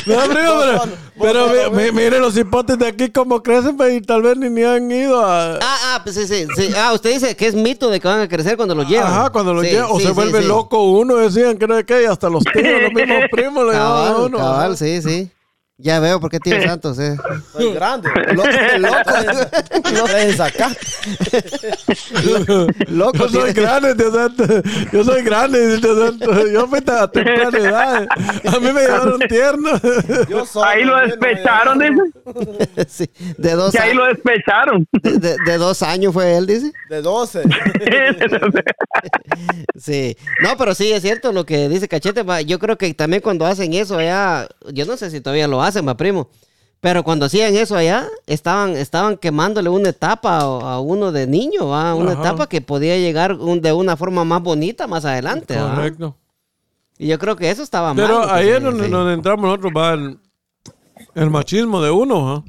No, 0.05 0.15
primo, 0.29 0.53
pero, 0.59 1.47
pero 1.47 1.71
mi- 1.71 1.83
mi- 1.83 1.91
mire 1.91 2.19
los 2.19 2.35
hipotes 2.37 2.77
de 2.79 2.87
aquí 2.87 3.09
cómo 3.09 3.43
crecen 3.43 3.77
pues, 3.77 3.93
y 3.93 4.01
tal 4.01 4.21
vez 4.21 4.35
ni, 4.37 4.49
ni 4.49 4.63
han 4.63 4.91
ido 4.91 5.23
a... 5.23 5.55
ah, 5.55 5.59
ah, 5.61 6.01
pues 6.03 6.15
sí, 6.15 6.25
sí, 6.27 6.47
sí. 6.55 6.69
Ah, 6.75 6.91
usted 6.93 7.11
dice 7.13 7.35
que 7.35 7.47
es 7.47 7.53
mito 7.55 7.89
de 7.89 7.99
que 7.99 8.07
van 8.07 8.19
a 8.21 8.27
crecer 8.27 8.55
cuando 8.57 8.73
lo 8.75 8.83
llevan. 8.83 9.11
Ajá, 9.11 9.29
cuando 9.29 9.53
lo 9.53 9.61
Sí, 9.61 9.69
llevan. 9.69 9.87
O 9.91 9.97
sí, 9.97 10.03
se 10.03 10.07
sí, 10.09 10.13
vuelve 10.13 10.41
sí. 10.41 10.47
loco 10.47 10.83
uno, 10.91 11.17
decían 11.17 11.57
que 11.57 11.67
no 11.67 11.75
sé 11.77 11.83
qué, 11.85 12.03
y 12.03 12.05
hasta 12.05 12.29
los 12.29 12.43
tíos, 12.53 12.81
los 12.81 12.93
mismos 12.93 13.19
primos 13.31 13.65
le 13.65 13.71
llevaban 13.73 14.07
a 14.07 14.11
Cabal, 14.13 14.25
uno. 14.27 14.37
cabal, 14.37 14.77
sí, 14.77 15.01
sí. 15.01 15.29
Ya 15.79 15.99
veo 15.99 16.19
por 16.19 16.29
qué 16.29 16.39
tío 16.39 16.61
Santos, 16.61 16.99
eh. 16.99 17.17
Soy 17.51 17.73
grande. 17.73 18.07
Lo- 18.33 18.45
loco, 18.79 19.11
Lo 19.91 20.03
traes 20.05 20.39
acá. 20.39 20.69
loco. 22.89 23.17
Yo 23.27 23.41
soy 23.41 23.53
grande, 23.53 23.95
tío 23.95 24.11
Santo. 24.13 24.43
Yo 24.91 25.03
soy 25.03 25.23
grande, 25.23 25.79
tío 25.79 26.05
Santo. 26.07 26.47
Yo 26.47 26.67
fui 26.67 26.77
a 26.85 27.07
temprana 27.07 27.57
edad. 27.57 28.07
A 28.45 28.59
mí 28.59 28.71
me 28.71 28.81
llevaron 28.81 29.19
tierno. 29.21 29.71
Yo 30.29 30.45
solo, 30.45 30.65
Ahí 30.67 30.83
lo 30.83 30.95
no 30.95 31.07
despecharon, 31.07 31.79
dice. 31.79 32.85
Sí, 32.87 33.09
de 33.37 33.51
dos 33.53 33.71
Que 33.71 33.79
ahí 33.79 33.93
lo 33.95 34.05
despecharon. 34.05 34.87
De, 34.91 35.17
de- 35.17 35.37
de 35.43 35.57
dos 35.57 35.81
años 35.81 36.13
fue 36.13 36.37
él, 36.37 36.45
dice. 36.45 36.71
De 36.89 37.01
12. 37.01 37.41
Sí. 39.79 40.15
No, 40.41 40.55
pero 40.57 40.75
sí, 40.75 40.91
es 40.91 41.01
cierto 41.01 41.31
lo 41.31 41.45
que 41.45 41.67
dice 41.67 41.87
Cachete. 41.87 42.23
Yo 42.45 42.59
creo 42.59 42.77
que 42.77 42.93
también 42.93 43.21
cuando 43.23 43.47
hacen 43.47 43.73
eso 43.73 43.97
allá, 43.97 44.47
yo 44.71 44.85
no 44.85 44.97
sé 44.97 45.09
si 45.09 45.19
todavía 45.19 45.47
lo 45.47 45.62
hacen, 45.63 45.87
va, 45.87 45.95
primo. 45.97 46.29
Pero 46.79 47.03
cuando 47.03 47.25
hacían 47.27 47.55
eso 47.55 47.75
allá, 47.77 48.07
estaban, 48.27 48.71
estaban 48.75 49.15
quemándole 49.17 49.69
una 49.69 49.89
etapa 49.89 50.39
a, 50.39 50.79
uno 50.81 51.11
de 51.13 51.27
niño, 51.27 51.69
¿va? 51.69 51.95
una 51.95 52.11
Ajá. 52.11 52.21
etapa 52.21 52.47
que 52.49 52.59
podía 52.59 52.97
llegar 52.97 53.33
un- 53.33 53.61
de 53.61 53.71
una 53.71 53.95
forma 53.95 54.25
más 54.25 54.41
bonita 54.43 54.85
más 54.85 55.05
adelante. 55.05 55.55
¿va? 55.55 55.75
Correcto. 55.75 56.17
Y 56.97 57.07
yo 57.07 57.17
creo 57.19 57.35
que 57.37 57.49
eso 57.49 57.63
estaba 57.63 57.93
mal. 57.93 58.05
Pero 58.05 58.29
ahí 58.29 58.49
es 58.49 58.61
donde, 58.61 59.13
entramos 59.13 59.45
nosotros, 59.45 59.71
va 59.75 59.93
el, 59.93 60.19
el 61.15 61.29
machismo 61.29 61.81
de 61.81 61.89
uno, 61.91 62.31
¿ah? 62.33 62.43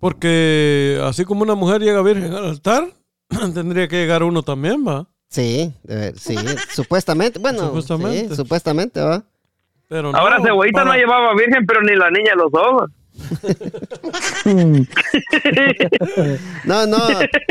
Porque 0.00 1.00
así 1.04 1.24
como 1.24 1.42
una 1.42 1.54
mujer 1.54 1.80
llega 1.80 2.02
virgen 2.02 2.32
al 2.34 2.44
altar, 2.46 2.88
tendría 3.54 3.88
que 3.88 3.96
llegar 3.96 4.22
uno 4.22 4.42
también, 4.42 4.84
¿va? 4.86 5.06
Sí, 5.28 5.72
sí, 6.16 6.36
supuestamente. 6.74 7.38
Bueno, 7.38 7.66
Supuestamente. 7.66 8.28
sí, 8.30 8.36
supuestamente, 8.36 9.00
¿va? 9.00 9.24
Pero 9.94 10.10
Ahora 10.12 10.38
no, 10.38 10.44
Cebollita 10.44 10.80
para- 10.80 10.90
no 10.90 10.96
llevaba 10.98 11.34
virgen, 11.36 11.64
pero 11.66 11.80
ni 11.82 11.94
la 11.94 12.10
niña 12.10 12.34
los 12.34 12.52
ojos. 12.52 12.90
No, 16.64 16.84
no, 16.86 16.98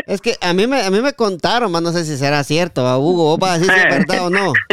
es 0.08 0.20
que 0.20 0.36
a 0.42 0.52
mí 0.52 0.68
me, 0.68 0.82
a 0.82 0.92
mí 0.92 1.00
me 1.00 1.14
contaron, 1.14 1.72
más 1.72 1.82
no 1.82 1.94
sé 1.94 2.04
si 2.04 2.18
será 2.18 2.44
cierto, 2.44 2.84
¿va? 2.84 2.98
Hugo, 2.98 3.24
vos 3.24 3.40
vas 3.40 3.52
a 3.52 3.60
decir 3.60 3.74
si 3.74 3.80
es 3.80 3.86
verdad 3.98 4.26
o 4.26 4.30
no. 4.30 4.52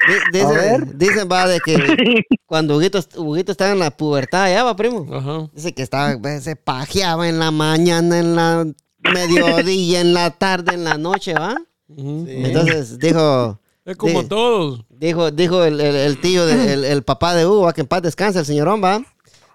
A. 0.00 0.30
Dicen, 0.32 0.92
dicen, 0.96 1.28
va, 1.30 1.46
de 1.46 1.60
que 1.60 2.22
cuando 2.46 2.78
Huguito, 2.78 2.98
Huguito 3.16 3.52
estaba 3.52 3.72
en 3.72 3.78
la 3.80 3.90
pubertad, 3.90 4.48
ya 4.48 4.64
va, 4.64 4.74
primo. 4.74 5.06
Ajá. 5.14 5.50
Dice 5.52 5.74
que 5.74 5.82
estaba, 5.82 6.16
se 6.40 6.56
pajeaba 6.56 7.28
en 7.28 7.38
la 7.38 7.50
mañana, 7.50 8.18
en 8.18 8.34
la 8.36 8.64
mediodía, 9.02 10.00
en 10.00 10.14
la 10.14 10.30
tarde, 10.30 10.72
en 10.74 10.84
la 10.84 10.96
noche, 10.96 11.34
¿va? 11.34 11.56
Entonces 11.94 12.98
dijo, 12.98 13.60
Es 13.90 13.96
como 13.96 14.24
todos. 14.28 14.84
dijo, 14.90 15.30
dijo 15.30 15.64
el, 15.64 15.80
el- 15.80 15.96
el 15.96 16.20
tío, 16.20 16.44
de- 16.46 16.72
el, 16.74 16.84
el 16.84 17.02
papá 17.02 17.34
de 17.34 17.46
Hugo, 17.46 17.62
¿va? 17.62 17.72
que 17.72 17.80
en 17.80 17.86
paz 17.86 18.02
descanse, 18.02 18.38
el 18.38 18.44
señorón, 18.44 18.82
va. 18.84 19.02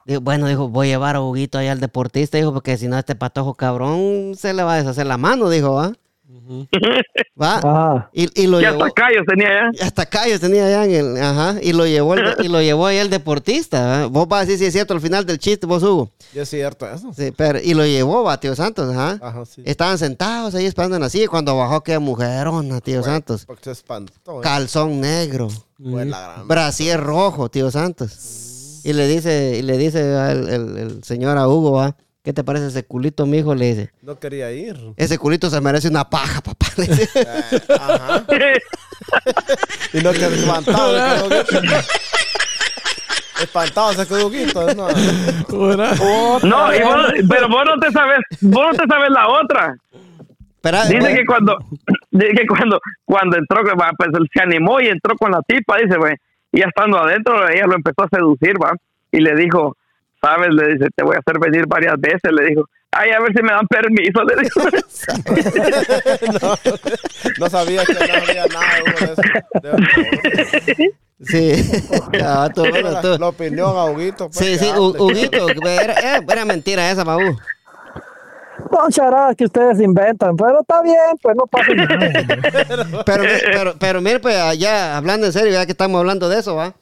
Dijo, 0.05 0.21
bueno, 0.21 0.47
dijo, 0.47 0.67
voy 0.69 0.87
a 0.87 0.91
llevar 0.91 1.15
a 1.15 1.21
Huguito 1.21 1.57
allá 1.59 1.71
al 1.71 1.79
deportista, 1.79 2.37
dijo, 2.37 2.51
porque 2.53 2.77
si 2.77 2.87
no, 2.87 2.97
este 2.97 3.15
patojo 3.15 3.53
cabrón 3.53 4.33
se 4.37 4.53
le 4.53 4.63
va 4.63 4.73
a 4.73 4.77
deshacer 4.77 5.05
la 5.05 5.17
mano, 5.17 5.49
dijo, 5.49 5.73
va. 5.75 5.93
Va. 7.41 7.57
Ajá. 7.57 8.09
Y, 8.13 8.41
y 8.43 8.47
lo 8.47 8.59
llevó. 8.59 8.83
hasta 8.83 8.93
callos 8.93 9.23
tenía 9.27 9.49
ya. 9.73 9.85
Hasta 9.85 10.05
callos 10.05 10.39
tenía 10.39 10.83
en 10.85 10.91
el. 10.91 11.17
Ajá. 11.21 11.55
Y 11.61 11.73
lo 11.73 11.85
llevó, 11.85 12.13
el, 12.15 12.35
y 12.45 12.47
lo 12.47 12.61
llevó 12.61 12.87
ahí 12.87 12.97
el 12.97 13.09
deportista. 13.09 13.85
¿va? 13.85 14.05
Vos 14.07 14.27
vas 14.27 14.41
a 14.41 14.45
decir 14.45 14.57
si 14.59 14.65
es 14.65 14.73
cierto 14.73 14.93
al 14.93 15.01
final 15.01 15.25
del 15.25 15.39
chiste, 15.39 15.65
vos, 15.65 15.83
Hugo. 15.83 16.11
Y 16.33 16.39
es 16.39 16.49
cierto 16.49 16.89
eso. 16.89 17.11
Sí, 17.13 17.31
pero, 17.35 17.59
y 17.59 17.73
lo 17.73 17.85
llevó, 17.85 18.23
va, 18.23 18.39
tío 18.39 18.55
Santos, 18.55 18.89
ajá. 18.95 19.19
Ajá, 19.21 19.45
sí. 19.45 19.61
Estaban 19.65 19.97
sentados 19.97 20.55
ahí 20.55 20.65
esperando 20.65 20.97
en 20.97 21.09
silla 21.09 21.27
cuando 21.27 21.55
bajó 21.57 21.75
aquella 21.75 21.99
mujerona, 21.99 22.81
tío 22.81 23.03
Santos. 23.03 23.45
Porque 23.45 23.65
se 23.65 23.71
espantó. 23.71 24.39
¿eh? 24.39 24.43
Calzón 24.43 24.99
negro, 25.01 25.49
gran. 25.77 26.47
brasier 26.47 26.99
rojo, 26.99 27.49
tío 27.49 27.69
Santos. 27.71 28.81
Y 28.85 28.93
le 28.93 29.07
dice, 29.07 29.55
y 29.57 29.61
le 29.61 29.77
dice 29.77 30.13
al- 30.15 30.49
el, 30.49 30.77
el 30.77 31.03
señor 31.03 31.37
a 31.37 31.47
Hugo, 31.47 31.71
va, 31.71 31.95
¿qué 32.23 32.33
te 32.33 32.43
parece 32.43 32.67
ese 32.67 32.83
culito, 32.85 33.25
mijo? 33.25 33.53
Le 33.55 33.65
dice, 33.65 33.91
No 34.01 34.17
quería 34.19 34.51
ir. 34.51 34.77
ese 34.97 35.17
culito 35.17 35.49
se 35.49 35.59
merece 35.61 35.87
una 35.89 36.09
paja, 36.09 36.41
papá. 36.41 36.67
Le 36.77 36.87
dice. 36.87 37.09
Eh, 37.19 37.61
ajá. 37.79 38.25
Y 39.93 40.01
no 40.01 40.11
quedó 40.11 40.29
espantado. 40.33 41.29
Espantado 43.41 43.93
se 43.93 44.07
quedó 44.07 44.29
Guito, 44.29 44.73
No. 44.73 44.87
No, 46.43 46.73
y 46.75 46.81
vos- 46.81 47.13
pero 47.29 47.49
vos 47.49 47.63
no 47.65 47.77
te 47.79 47.91
sabes, 47.91 48.19
vos 48.41 48.65
no 48.71 48.71
te 48.71 48.87
sabes 48.87 49.09
la 49.09 49.27
otra. 49.27 49.75
Dice 50.87 51.13
que 51.13 51.25
cuando, 51.25 51.57
dice 52.11 52.33
que 52.33 52.47
cuando, 52.47 52.79
cuando 53.03 53.37
entró, 53.37 53.63
que 53.65 53.71
pues 53.97 54.09
él 54.13 54.27
se 54.33 54.41
animó 54.41 54.79
y 54.79 54.87
entró 54.87 55.15
con 55.17 55.31
la 55.31 55.41
tipa, 55.45 55.77
dice, 55.77 55.97
güey, 55.97 56.15
y 56.53 56.59
ya 56.61 56.67
estando 56.67 56.99
adentro, 56.99 57.49
ella 57.49 57.65
lo 57.67 57.75
empezó 57.75 58.03
a 58.03 58.07
seducir, 58.09 58.53
va, 58.63 58.71
y 59.11 59.19
le 59.19 59.35
dijo, 59.35 59.75
sabes, 60.23 60.49
le 60.53 60.73
dice, 60.73 60.87
te 60.95 61.03
voy 61.03 61.15
a 61.15 61.19
hacer 61.19 61.37
venir 61.39 61.65
varias 61.67 61.95
veces, 61.99 62.31
le 62.31 62.45
dijo, 62.45 62.63
ay, 62.91 63.09
a 63.11 63.19
ver 63.19 63.33
si 63.35 63.43
me 63.43 63.51
dan 63.51 63.67
permiso, 63.67 64.23
le 64.23 64.35
dijo. 64.41 64.61
no, 66.41 66.55
no 67.39 67.49
sabía 67.49 67.83
que 67.85 67.93
no 67.93 67.99
había 67.99 68.45
nada 68.47 68.65
de 68.85 69.05
eso. 69.05 69.21
De- 69.61 70.93
Sí. 71.25 71.53
Tú, 72.53 72.61
bueno, 72.69 72.91
La, 72.91 73.01
tú. 73.01 73.15
la 73.17 73.27
opinión 73.29 73.77
a 73.77 73.85
Huguito. 73.85 74.29
pues, 74.29 74.37
Sí, 74.45 74.45
que 74.53 74.57
sí. 74.59 74.65
Hu- 74.75 74.99
Huguito, 74.99 75.47
era, 75.69 76.17
era 76.17 76.43
mentira 76.43 76.91
esa. 76.91 77.05
Son 77.05 77.37
charadas 78.91 79.33
que 79.37 79.45
ustedes 79.45 79.79
inventan, 79.79 80.35
pero 80.35 80.59
está 80.61 80.81
bien, 80.81 80.97
pues 81.21 81.35
no 81.37 81.45
pasa 81.47 81.71
nada. 81.73 83.03
Pero, 83.05 83.23
pero, 83.53 83.75
pero 83.79 84.01
mire, 84.01 84.19
pues, 84.19 84.35
allá 84.35 84.97
hablando 84.97 85.25
en 85.27 85.31
serio, 85.33 85.53
ya 85.53 85.65
que 85.65 85.71
estamos 85.71 85.97
hablando 85.99 86.27
de 86.27 86.39
eso, 86.39 86.55
¿va? 86.55 86.73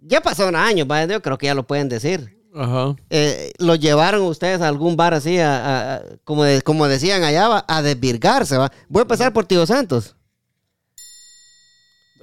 Ya 0.00 0.20
pasaron 0.20 0.56
años, 0.56 0.86
¿va? 0.90 1.04
Yo 1.04 1.20
creo 1.22 1.38
que 1.38 1.46
ya 1.46 1.54
lo 1.54 1.66
pueden 1.66 1.88
decir. 1.88 2.36
Ajá. 2.54 2.96
Eh, 3.10 3.52
¿Lo 3.58 3.74
llevaron 3.74 4.22
ustedes 4.22 4.60
a 4.62 4.68
algún 4.68 4.96
bar 4.96 5.12
así, 5.14 5.38
a- 5.38 5.56
a- 5.56 5.94
a- 5.96 6.02
como, 6.24 6.44
de- 6.44 6.62
como 6.62 6.88
decían 6.88 7.22
allá, 7.24 7.48
¿va? 7.48 7.64
a 7.68 7.82
desvirgarse, 7.82 8.56
¿va? 8.56 8.70
Voy 8.88 9.00
a 9.00 9.02
empezar 9.02 9.32
por 9.32 9.44
Tío 9.46 9.66
Santos. 9.66 10.14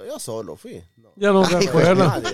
Yo 0.06 0.18
solo 0.20 0.54
fui. 0.56 0.80
No, 0.96 1.10
Ya 1.16 1.32
no 1.32 1.42
Ay, 1.44 1.66
nadie. 1.96 2.30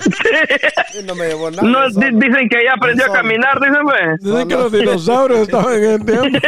Y 1.01 1.03
no 1.05 1.15
me 1.15 1.27
llevó 1.29 1.51
nada. 1.51 1.63
No, 1.63 1.89
di- 1.89 2.11
dicen 2.19 2.49
que 2.51 2.61
ella 2.61 2.75
aprendió 2.77 3.07
a 3.07 3.13
caminar, 3.15 3.59
dice, 3.61 3.79
pues. 3.83 4.21
Dicen 4.21 4.49
que 4.49 4.55
los 4.57 4.73
dinosaurios 4.73 5.41
estaban 5.41 5.75
en 5.75 5.85
el 5.85 6.05
tiempo. 6.05 6.39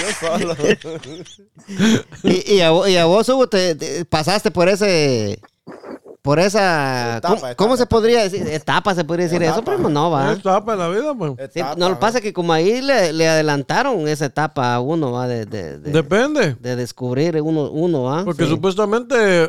Yo 0.00 0.28
solo. 0.28 0.56
Y, 2.24 2.54
y, 2.54 2.60
a, 2.62 2.70
vo- 2.72 2.90
y 2.90 2.96
a 2.96 3.04
vos, 3.04 3.28
Hugo, 3.28 3.46
te, 3.48 3.74
te- 3.74 4.04
pasaste 4.06 4.50
por 4.50 4.68
ese... 4.68 5.38
Por 6.22 6.38
esa... 6.38 7.16
Etapa, 7.16 7.28
¿cómo, 7.28 7.38
etapa, 7.38 7.54
cómo 7.56 7.76
se 7.78 7.86
podría 7.86 8.22
decir? 8.22 8.46
Etapa, 8.46 8.94
se 8.94 9.04
podría 9.04 9.24
decir 9.26 9.42
eso, 9.42 9.64
primo. 9.64 9.88
No, 9.88 10.10
va. 10.10 10.32
Es 10.32 10.40
etapa 10.40 10.72
de 10.72 10.78
la 10.78 10.88
vida, 10.88 11.14
pues. 11.14 11.32
Sí, 11.52 11.60
no, 11.78 11.88
lo 11.88 11.94
que 11.94 12.00
pasa 12.00 12.20
que 12.20 12.32
como 12.34 12.52
ahí 12.52 12.82
le, 12.82 13.12
le 13.14 13.26
adelantaron 13.28 14.06
esa 14.06 14.26
etapa 14.26 14.74
a 14.74 14.80
uno, 14.80 15.12
¿va? 15.12 15.26
De, 15.26 15.46
de, 15.46 15.78
de- 15.78 15.90
Depende. 15.92 16.56
de 16.60 16.76
descubrir 16.76 17.40
uno, 17.40 17.70
uno 17.70 18.02
¿va? 18.02 18.24
Porque 18.24 18.44
Sí. 18.44 18.50
supuestamente, 18.50 19.48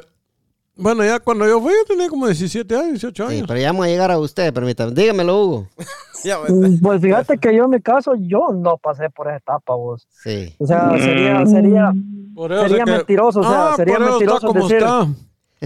bueno, 0.78 1.04
ya 1.04 1.20
cuando 1.20 1.46
yo 1.46 1.60
fui, 1.60 1.74
yo 1.74 1.86
tenía 1.86 2.08
como 2.08 2.26
17 2.28 2.74
años, 2.74 2.92
18 3.02 3.28
Sí, 3.28 3.34
años. 3.36 3.48
pero 3.50 3.60
ya 3.60 3.68
vamos 3.68 3.86
a 3.86 3.90
llegar 3.90 4.10
a 4.10 4.18
usted, 4.18 4.54
permítame. 4.54 4.94
Dígamelo, 4.94 5.44
Hugo. 5.44 5.68
Mm, 6.24 6.80
Pues 6.84 7.02
fíjate 7.02 7.40
que 7.40 7.56
yo 7.56 7.64
en 7.64 7.72
mi 7.72 7.82
caso, 7.82 8.12
yo 8.16 8.50
no 8.54 8.78
pasé 8.78 9.10
por 9.10 9.26
esa 9.28 9.38
etapa, 9.38 9.74
vos. 9.74 10.08
Sí. 10.24 10.54
O 10.60 10.68
sea, 10.68 10.92
sería, 11.00 11.44
sería, 11.48 11.92
Por 12.36 12.52
eso 12.52 12.62
sería 12.68 12.84
que- 12.86 12.92
mentiroso, 12.92 13.40
o 13.40 13.44
sea, 13.44 13.72
Ah, 13.72 13.74
sería 13.76 13.96
por 13.96 14.04
eso 14.04 14.12
mentiroso 14.12 14.38
está 14.38 14.48
como 14.48 14.68
decir- 14.70 14.78
está. 14.78 15.08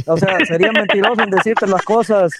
O 0.08 0.18
sea, 0.18 0.38
sería 0.46 0.72
mentiroso 0.72 1.22
en 1.24 1.30
decirte 1.30 1.68
las 1.68 1.84
cosas, 1.84 2.32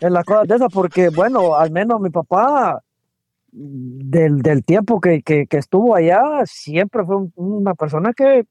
en 0.00 0.12
las 0.12 0.24
cosas 0.24 0.48
de 0.48 0.56
esas, 0.56 0.72
porque 0.72 1.08
bueno, 1.10 1.54
al 1.54 1.70
menos 1.70 2.00
mi 2.00 2.10
papá, 2.10 2.82
del, 3.52 4.42
del 4.42 4.64
tiempo 4.64 5.00
que, 5.00 5.22
que, 5.22 5.46
que 5.46 5.56
estuvo 5.58 5.94
allá, 5.94 6.22
siempre 6.44 7.04
fue 7.04 7.16
un- 7.16 7.32
una 7.36 7.74
persona 7.74 8.12
que 8.12 8.46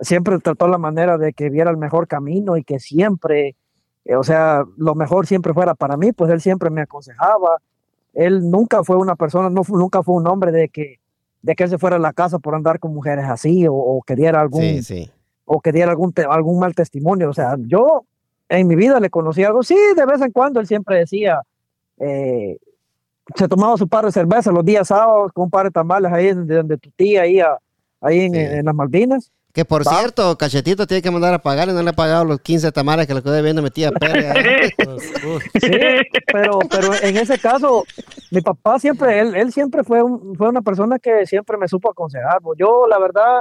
siempre 0.00 0.38
trató 0.40 0.68
la 0.68 0.78
manera 0.78 1.16
de 1.16 1.32
que 1.32 1.48
viera 1.48 1.70
el 1.70 1.78
mejor 1.78 2.06
camino 2.06 2.56
y 2.58 2.64
que 2.64 2.78
siempre, 2.78 3.56
eh, 4.04 4.16
o 4.16 4.22
sea, 4.22 4.64
lo 4.76 4.94
mejor 4.94 5.26
siempre 5.26 5.54
fuera 5.54 5.74
para 5.74 5.96
mí, 5.96 6.12
pues 6.12 6.30
él 6.30 6.40
siempre 6.40 6.68
me 6.70 6.82
aconsejaba. 6.82 7.58
Él 8.12 8.50
nunca 8.50 8.84
fue 8.84 8.96
una 8.96 9.16
persona, 9.16 9.48
no, 9.48 9.64
fu- 9.64 9.78
nunca 9.78 10.02
fue 10.02 10.16
un 10.16 10.26
hombre 10.26 10.52
de 10.52 10.68
que, 10.68 10.98
de 11.42 11.54
que 11.54 11.64
él 11.64 11.70
se 11.70 11.78
fuera 11.78 11.96
a 11.96 12.00
la 12.00 12.12
casa 12.12 12.38
por 12.38 12.54
andar 12.54 12.78
con 12.78 12.92
mujeres 12.92 13.24
así 13.26 13.66
o, 13.66 13.74
o 13.74 14.02
que 14.02 14.16
algún, 14.40 14.60
Sí, 14.60 14.82
sí. 14.82 15.10
O 15.46 15.60
que 15.60 15.72
diera 15.72 15.92
algún, 15.92 16.12
te- 16.12 16.24
algún 16.28 16.58
mal 16.58 16.74
testimonio. 16.74 17.30
O 17.30 17.32
sea, 17.32 17.56
yo 17.58 18.04
en 18.48 18.66
mi 18.66 18.76
vida 18.76 19.00
le 19.00 19.08
conocí 19.10 19.42
algo, 19.42 19.62
sí, 19.62 19.76
de 19.96 20.04
vez 20.04 20.20
en 20.20 20.30
cuando 20.32 20.60
él 20.60 20.66
siempre 20.66 20.98
decía, 20.98 21.40
eh, 21.98 22.58
se 23.34 23.48
tomaba 23.48 23.76
su 23.76 23.88
par 23.88 24.04
de 24.04 24.12
cerveza 24.12 24.52
los 24.52 24.64
días 24.64 24.86
sábados 24.88 25.32
con 25.32 25.44
un 25.44 25.50
par 25.50 25.64
de 25.66 25.70
tamales 25.72 26.12
ahí 26.12 26.32
donde, 26.32 26.54
donde 26.56 26.76
tu 26.78 26.90
tía, 26.90 27.22
ahí, 27.22 27.40
a- 27.40 27.58
ahí 28.00 28.20
en, 28.20 28.34
Sí. 28.34 28.38
en 28.40 28.64
las 28.66 28.74
Malvinas. 28.74 29.32
Que 29.52 29.64
por 29.64 29.86
Va. 29.88 29.90
cierto, 29.98 30.36
Cachetito 30.36 30.86
tiene 30.86 31.00
que 31.00 31.10
mandar 31.10 31.32
a 31.32 31.38
pagar 31.38 31.68
y 31.68 31.72
no 31.72 31.82
le 31.82 31.88
ha 31.88 31.94
pagado 31.94 32.26
los 32.26 32.40
15 32.40 32.70
tamales 32.72 33.06
que 33.06 33.14
le 33.14 33.22
quedé 33.22 33.40
viendo 33.40 33.62
metía 33.62 33.90
Pérez. 33.90 34.34
pues, 34.76 35.02
Sí, 35.54 35.70
pero, 36.30 36.58
pero 36.70 36.92
en 37.02 37.16
ese 37.16 37.38
caso, 37.38 37.84
mi 38.30 38.42
papá 38.42 38.78
siempre, 38.78 39.18
él, 39.18 39.34
él 39.34 39.52
siempre 39.52 39.82
fue, 39.82 40.02
un- 40.02 40.36
fue 40.36 40.48
una 40.50 40.60
persona 40.60 40.98
que 40.98 41.24
siempre 41.26 41.56
me 41.56 41.68
supo 41.68 41.90
aconsejar. 41.90 42.38
Yo, 42.58 42.86
la 42.86 42.98
verdad, 42.98 43.40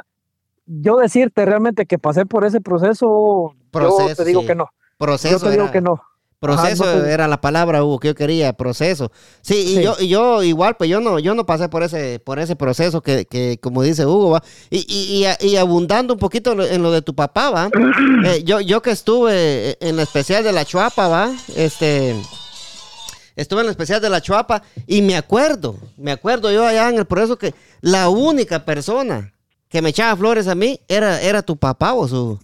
yo 0.65 0.97
decirte 0.97 1.45
realmente 1.45 1.85
que 1.85 1.97
pasé 1.99 2.25
por 2.25 2.45
ese 2.45 2.61
proceso, 2.61 3.53
yo 3.53 3.55
Proceso, 3.71 4.15
te 4.23 4.25
digo 4.25 4.41
sí. 4.41 4.47
que 4.47 4.55
no. 4.55 4.69
Proceso. 4.97 5.35
Yo 5.37 5.43
te 5.43 5.51
digo 5.51 5.63
era- 5.63 5.71
que 5.71 5.81
no. 5.81 6.01
Proceso 6.37 6.83
Ajá, 6.83 6.95
no 6.97 7.03
te- 7.03 7.11
era 7.11 7.27
la 7.27 7.41
palabra, 7.41 7.83
Hugo, 7.83 7.97
que 7.99 8.09
yo 8.09 8.13
quería, 8.15 8.53
proceso. 8.53 9.11
Sí, 9.41 9.55
y 9.55 9.75
Sí. 9.77 9.83
yo, 9.83 9.95
y 9.99 10.09
yo 10.09 10.43
igual, 10.43 10.75
pues 10.75 10.89
yo 10.89 10.99
no, 10.99 11.17
yo 11.17 11.33
no 11.33 11.45
pasé 11.45 11.69
por 11.69 11.81
ese, 11.81 12.19
por 12.19 12.37
ese 12.39 12.55
proceso 12.55 13.01
que, 13.01 13.25
que 13.25 13.57
como 13.59 13.81
dice 13.81 14.05
Hugo, 14.05 14.31
va. 14.31 14.43
Y, 14.69 14.85
y, 14.87 15.25
y, 15.25 15.47
y 15.47 15.55
abundando 15.55 16.13
un 16.13 16.19
poquito 16.19 16.51
en 16.51 16.57
lo- 16.59 16.65
en 16.67 16.83
lo 16.83 16.91
de 16.91 17.01
tu 17.01 17.15
papá, 17.15 17.49
va. 17.49 17.69
Eh, 18.25 18.43
yo, 18.43 18.59
yo 18.59 18.81
que 18.81 18.91
estuve 18.91 19.77
en 19.79 19.95
la 19.95 20.03
especial 20.03 20.43
de 20.43 20.51
la 20.51 20.65
Chuapa, 20.65 21.07
va, 21.07 21.31
este. 21.55 22.15
Estuve 23.35 23.61
en 23.61 23.65
la 23.65 23.71
especial 23.71 24.01
de 24.01 24.09
la 24.09 24.21
Chuapa 24.21 24.61
y 24.87 25.01
me 25.01 25.17
acuerdo, 25.17 25.75
me 25.97 26.11
acuerdo 26.11 26.51
yo 26.51 26.65
allá 26.65 26.89
en 26.89 26.97
el 26.97 27.05
proceso 27.05 27.37
que 27.37 27.53
la 27.81 28.07
única 28.09 28.63
persona 28.65 29.33
que 29.75 29.81
me 29.81 29.89
echaba 29.89 30.15
flores 30.15 30.47
a 30.47 30.55
mí 30.55 30.79
era, 30.87 31.21
era 31.21 31.41
tu 31.41 31.57
papá 31.57 31.93
o 31.93 32.07
su. 32.07 32.39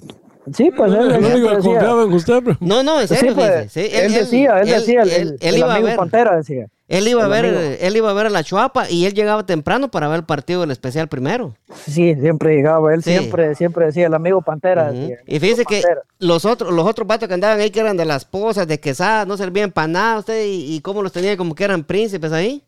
Sí, 0.54 0.70
pues 0.76 0.92
él, 0.92 1.12
El 1.12 1.12
él 1.12 1.16
único 1.16 1.32
siempre 1.38 1.50
que 1.50 1.56
decía. 1.56 1.72
confiaba 1.72 2.04
en 2.04 2.14
usted. 2.14 2.44
No, 2.60 2.84
no, 2.84 3.00
en 3.00 3.08
Sí, 3.08 3.16
serio, 3.16 3.36
pues, 3.36 3.72
sí, 3.72 3.88
él, 3.92 4.12
decía, 4.14 4.60
él, 4.60 4.68
decía, 4.68 5.02
el, 5.04 5.10
él- 5.12 5.38
él 5.40 5.58
iba 5.58 5.68
a 5.68 5.76
amigo 5.76 5.88
ver. 5.88 5.96
Pantera 5.98 6.36
decía. 6.36 6.66
Él 6.90 7.08
iba 7.08 7.24
a 7.24 7.28
ver, 7.30 7.46
amigo. 7.46 7.62
él 7.80 7.96
iba 7.96 8.10
a 8.10 8.14
ver 8.14 8.26
a 8.26 8.30
la 8.30 8.44
Chuapa 8.44 8.90
y 8.90 9.06
él 9.06 9.14
llegaba 9.14 9.46
temprano 9.46 9.90
para 9.90 10.10
ver 10.10 10.18
el 10.18 10.26
partido 10.26 10.60
del 10.62 10.72
especial 10.72 11.08
primero. 11.08 11.56
Sí, 11.86 12.16
siempre 12.16 12.54
llegaba, 12.56 12.94
él 12.94 13.02
Sí. 13.02 13.12
siempre, 13.12 13.56
siempre 13.56 13.86
decía, 13.86 14.08
el 14.08 14.14
amigo 14.14 14.42
Pantera 14.42 14.92
decía. 14.92 15.20
Y 15.26 15.40
fíjese 15.40 15.64
que 15.64 15.76
Pantera. 15.84 16.02
los 16.20 16.44
otros, 16.44 16.74
los 16.74 16.86
otros 16.86 17.08
vatos 17.08 17.30
que 17.30 17.34
andaban 17.34 17.60
ahí 17.62 17.70
que 17.70 17.80
eran 17.80 17.96
de 17.96 18.04
las 18.04 18.26
posas, 18.26 18.68
de 18.68 18.78
quesada, 18.80 19.26
no 19.26 19.38
servían 19.38 19.72
para 19.72 19.88
nada 19.88 20.20
usted 20.20 20.44
y, 20.46 20.76
y 20.76 20.82
cómo 20.82 21.02
los 21.02 21.14
tenía 21.14 21.38
como 21.38 21.56
que 21.56 21.64
eran 21.64 21.86
príncipes 21.86 22.34
ahí. 22.34 22.62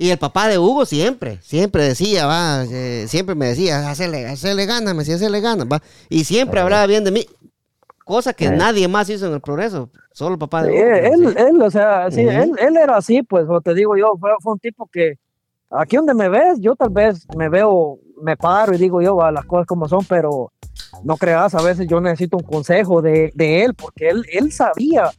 Y 0.00 0.08
el 0.08 0.18
papá 0.18 0.48
de 0.48 0.58
Hugo 0.58 0.86
siempre, 0.86 1.40
siempre 1.42 1.84
decía, 1.84 2.24
va, 2.24 2.64
eh, 2.64 3.04
siempre 3.06 3.34
me 3.34 3.48
decía, 3.48 3.90
hacerle, 3.90 4.26
hacerle 4.26 4.64
ganas, 4.64 4.94
me 4.94 5.00
decía, 5.00 5.16
hacerle 5.16 5.42
ganas, 5.42 5.66
va. 5.70 5.82
Y 6.08 6.24
siempre 6.24 6.58
hablaba 6.58 6.86
bien 6.86 7.04
de 7.04 7.10
mí. 7.10 7.26
Cosa 8.02 8.32
que 8.32 8.48
nadie 8.48 8.88
más 8.88 9.10
hizo 9.10 9.26
en 9.26 9.34
el 9.34 9.42
progreso, 9.42 9.90
solo 10.12 10.32
el 10.32 10.38
papá 10.38 10.62
de 10.62 10.70
Hugo. 10.72 10.80
él, 10.80 11.36
él, 11.36 11.60
o 11.60 11.70
sea, 11.70 12.10
sí, 12.10 12.22
él, 12.22 12.52
él 12.58 12.78
era 12.78 12.96
así, 12.96 13.22
pues, 13.22 13.44
como 13.44 13.60
te 13.60 13.74
digo 13.74 13.94
yo, 13.94 14.14
fue, 14.18 14.30
fue 14.40 14.54
un 14.54 14.58
tipo 14.58 14.88
que 14.90 15.18
aquí 15.68 15.96
donde 15.96 16.14
me 16.14 16.30
ves, 16.30 16.58
yo 16.60 16.74
tal 16.76 16.88
vez 16.88 17.26
me 17.36 17.50
veo, 17.50 17.98
me 18.22 18.38
paro 18.38 18.72
y 18.72 18.78
digo 18.78 19.02
yo, 19.02 19.16
va, 19.16 19.30
las 19.30 19.44
cosas 19.44 19.66
como 19.66 19.86
son, 19.86 20.02
pero 20.08 20.50
no 21.04 21.18
creas, 21.18 21.54
a 21.54 21.60
veces 21.60 21.86
yo 21.86 22.00
necesito 22.00 22.38
un 22.38 22.44
consejo 22.44 23.02
de, 23.02 23.32
de 23.34 23.64
él, 23.64 23.74
porque 23.74 24.08
él, 24.08 24.24
él 24.32 24.50
sabía 24.50 25.10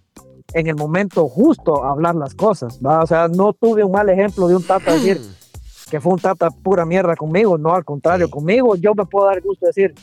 en 0.53 0.67
el 0.67 0.75
momento 0.75 1.27
justo 1.29 1.83
hablar 1.85 2.15
las 2.15 2.35
cosas, 2.35 2.79
¿va? 2.85 3.01
o 3.03 3.07
sea, 3.07 3.27
no 3.27 3.53
tuve 3.53 3.83
un 3.83 3.91
mal 3.91 4.09
ejemplo 4.09 4.47
de 4.47 4.55
un 4.55 4.63
tata 4.63 4.93
decir 4.93 5.19
que 5.89 5.99
fue 5.99 6.13
un 6.13 6.19
tata 6.19 6.49
pura 6.49 6.85
mierda 6.85 7.15
conmigo, 7.15 7.57
no, 7.57 7.73
al 7.73 7.83
contrario, 7.83 8.27
Sí. 8.27 8.31
conmigo 8.31 8.75
yo 8.75 8.93
me 8.95 9.05
puedo 9.05 9.27
dar 9.27 9.37
el 9.37 9.43
gusto 9.43 9.65
de 9.65 9.69
decir, 9.75 9.93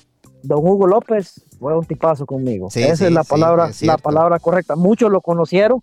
don 0.43 0.59
Hugo 0.59 0.87
López 0.87 1.45
fue 1.59 1.77
un 1.77 1.85
tipazo 1.85 2.27
conmigo. 2.27 2.69
Sí, 2.71 2.83
Esa 2.83 2.97
sí, 2.97 3.05
es 3.07 3.13
la 3.13 3.25
palabra, 3.25 3.69
es 3.69 3.83
la 3.83 3.97
palabra 3.97 4.39
correcta. 4.39 4.77
Muchos 4.77 5.11
lo 5.11 5.21
conocieron 5.21 5.81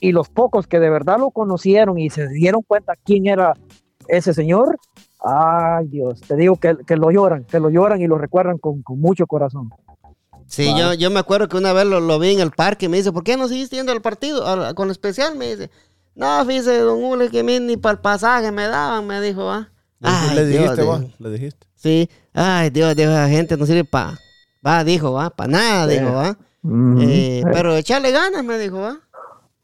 y 0.00 0.12
los 0.12 0.28
pocos 0.28 0.66
que 0.66 0.80
de 0.80 0.90
verdad 0.90 1.18
lo 1.18 1.30
conocieron 1.30 1.98
y 1.98 2.10
se 2.10 2.28
dieron 2.28 2.62
cuenta 2.66 2.94
quién 3.04 3.26
era 3.26 3.54
ese 4.08 4.34
señor, 4.34 4.76
ay 5.20 5.86
Dios, 5.86 6.20
te 6.20 6.36
digo 6.36 6.56
que, 6.56 6.76
que 6.86 6.96
lo 6.96 7.10
lloran, 7.10 7.44
que 7.44 7.60
lo 7.60 7.70
lloran 7.70 8.00
y 8.02 8.06
lo 8.06 8.18
recuerdan 8.18 8.58
con, 8.58 8.82
con 8.82 9.00
mucho 9.00 9.26
corazón. 9.26 9.70
Sí, 10.46 10.66
Wow. 10.66 10.78
yo, 10.78 10.94
yo 10.94 11.10
me 11.10 11.20
acuerdo 11.20 11.48
que 11.48 11.56
una 11.56 11.72
vez 11.72 11.86
lo, 11.86 12.00
lo 12.00 12.18
vi 12.18 12.32
en 12.32 12.40
el 12.40 12.50
parque 12.50 12.86
y 12.86 12.88
me 12.88 12.96
dice, 12.98 13.12
¿por 13.12 13.24
qué 13.24 13.36
no 13.36 13.48
seguiste 13.48 13.76
yendo 13.76 13.92
al 13.92 14.02
partido? 14.02 14.46
al- 14.46 14.74
con 14.74 14.86
el 14.88 14.92
especial, 14.92 15.36
me 15.36 15.48
dice. 15.50 15.70
No, 16.14 16.44
fíjese, 16.46 16.78
don 16.78 17.02
Ule, 17.02 17.28
que 17.30 17.40
a 17.40 17.42
mí 17.42 17.58
ni 17.60 17.76
para 17.76 17.94
el 17.94 17.98
pasaje 17.98 18.52
me 18.52 18.66
daban, 18.68 19.06
me 19.06 19.20
dijo, 19.20 19.44
¿va? 19.46 19.70
Ay, 20.00 20.36
le 20.36 20.46
Dios, 20.46 20.60
dijiste, 20.62 20.82
dijo. 20.82 20.92
vos, 20.98 21.04
le 21.18 21.30
dijiste. 21.30 21.66
Sí, 21.74 22.08
ay, 22.32 22.70
Dios, 22.70 22.94
Dios, 22.94 23.12
la 23.12 23.28
gente 23.28 23.56
no 23.56 23.66
sirve 23.66 23.84
para, 23.84 24.18
va, 24.64 24.84
dijo, 24.84 25.12
va, 25.12 25.30
para 25.30 25.50
nada, 25.50 25.86
dijo, 25.86 26.12
va. 26.12 26.36
Ujú. 26.62 27.00
Eh, 27.00 27.40
Eh, 27.40 27.42
pero 27.52 27.74
echarle 27.76 28.10
ganas, 28.12 28.44
me 28.44 28.58
dijo, 28.58 28.78
va. 28.80 29.00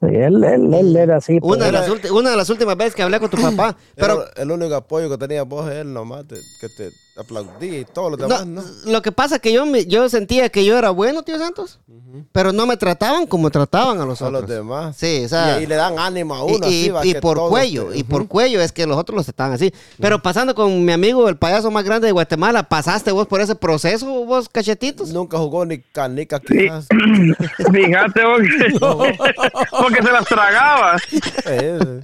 sí, 0.00 0.06
él, 0.08 0.42
él, 0.42 0.74
él 0.74 0.96
era 0.96 1.16
así. 1.18 1.38
pues. 1.40 1.56
Una 1.56 1.64
de, 1.66 1.70
era- 1.70 1.86
las 1.88 2.10
una 2.10 2.30
de 2.30 2.36
las 2.36 2.50
últimas 2.50 2.76
veces 2.76 2.94
que 2.94 3.02
hablé 3.02 3.20
con 3.20 3.30
tu 3.30 3.36
papá, 3.40 3.76
pero 3.94 4.24
Pero 4.24 4.36
el 4.42 4.50
único 4.50 4.74
apoyo 4.74 5.08
que 5.08 5.18
tenía 5.18 5.42
vos 5.44 5.70
es 5.70 5.76
él 5.76 5.92
nomás, 5.92 6.26
te- 6.26 6.40
que 6.60 6.68
te 6.76 6.90
aplaudía 7.16 7.80
y 7.80 7.84
todos 7.84 8.12
los 8.12 8.20
demás, 8.20 8.46
no, 8.46 8.62
¿no? 8.62 8.68
lo 8.92 9.02
que 9.02 9.12
pasa 9.12 9.36
es 9.36 9.40
que 9.42 9.52
yo, 9.52 9.66
me- 9.66 9.84
yo 9.86 10.08
sentía 10.08 10.48
que 10.48 10.64
yo 10.64 10.78
era 10.78 10.90
bueno, 10.90 11.22
tío 11.22 11.38
Santos, 11.38 11.78
pero 12.32 12.52
no 12.52 12.66
me 12.66 12.76
trataban 12.76 13.26
como 13.26 13.50
trataban 13.50 14.00
a 14.00 14.04
los 14.06 14.22
A 14.22 14.30
los 14.30 14.42
otros. 14.42 14.56
demás. 14.56 14.96
Sí, 14.96 15.24
o 15.24 15.28
sea... 15.28 15.60
y, 15.60 15.64
y 15.64 15.66
le 15.66 15.74
dan 15.76 15.98
ánimo 15.98 16.34
a 16.34 16.44
uno. 16.44 16.58
y- 16.66 16.82
así, 16.82 16.88
va, 16.90 17.04
y 17.06 17.12
que 17.12 17.20
por 17.20 17.36
cuello, 17.48 17.86
te- 17.86 17.98
y 17.98 18.04
por 18.04 18.26
cuello 18.26 18.60
es 18.60 18.72
que 18.72 18.86
los 18.86 18.96
otros 18.96 19.16
los 19.16 19.28
estaban 19.28 19.52
así. 19.52 19.72
Pero 20.00 20.20
pasando 20.22 20.54
con 20.54 20.84
mi 20.84 20.92
amigo, 20.92 21.28
el 21.28 21.36
payaso 21.36 21.70
más 21.70 21.84
grande 21.84 22.06
de 22.06 22.12
Guatemala, 22.12 22.62
¿pasaste 22.64 23.12
vos 23.12 23.26
por 23.26 23.40
ese 23.40 23.54
proceso, 23.54 24.06
vos 24.24 24.48
cachetitos? 24.48 25.10
Nunca 25.12 25.36
jugó 25.38 25.64
ni 25.66 25.78
canica 25.80 26.40
quizás. 26.40 26.86
Fíjate 27.72 28.24
vos 28.24 28.40
que- 28.40 28.80
porque 29.82 30.02
se 30.02 30.12
las 30.12 30.24
tragaba. 30.26 30.96
Eh, 31.46 32.00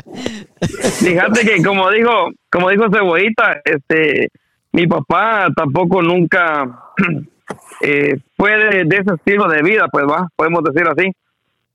Fíjate 0.98 1.40
que 1.44 1.62
como 1.62 1.90
dijo, 1.90 2.10
como 2.50 2.70
dijo 2.70 2.84
Cebollita, 2.92 3.60
este, 3.64 4.28
mi 4.76 4.86
papá 4.86 5.48
tampoco 5.56 6.02
nunca 6.02 6.92
eh, 7.80 8.16
fue 8.36 8.52
de, 8.56 8.84
de 8.84 8.96
ese 8.96 9.14
estilo 9.14 9.48
de 9.48 9.62
vida, 9.62 9.88
pues 9.90 10.04
va, 10.04 10.28
podemos 10.36 10.62
decir 10.64 10.86
así, 10.88 11.10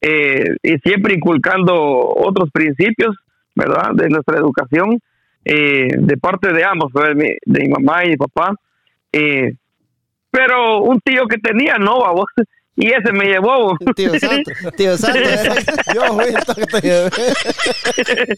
Eh, 0.04 0.46
y 0.64 0.74
siempre 0.80 1.14
inculcando 1.14 1.74
otros 2.30 2.50
principios, 2.52 3.14
¿verdad? 3.56 3.92
De 3.94 4.10
nuestra 4.10 4.38
educación, 4.38 5.00
eh, 5.46 5.90
de 6.10 6.18
parte 6.18 6.52
de 6.54 6.64
ambos, 6.64 6.90
pues, 6.92 7.16
mi- 7.16 7.38
de 7.54 7.60
mi 7.64 7.70
mamá 7.70 8.04
y 8.06 8.10
mi 8.10 8.18
papá. 8.18 8.48
Pero 10.32 10.82
un 10.92 11.00
tío 11.02 11.28
que 11.28 11.38
tenía, 11.38 11.76
no, 11.78 11.96
vos, 12.14 12.30
y 12.76 12.88
ese 12.92 13.12
me 13.12 13.26
llevó. 13.26 13.76
Tío 13.96 14.12
Santo, 14.20 14.52
tío 14.78 14.98
Santo. 14.98 15.20
era- 15.20 15.56
yo 15.94 16.02
fui 16.14 16.26
el 16.26 16.56
que 16.56 16.66
te 16.66 16.82
llevé. 16.82 17.10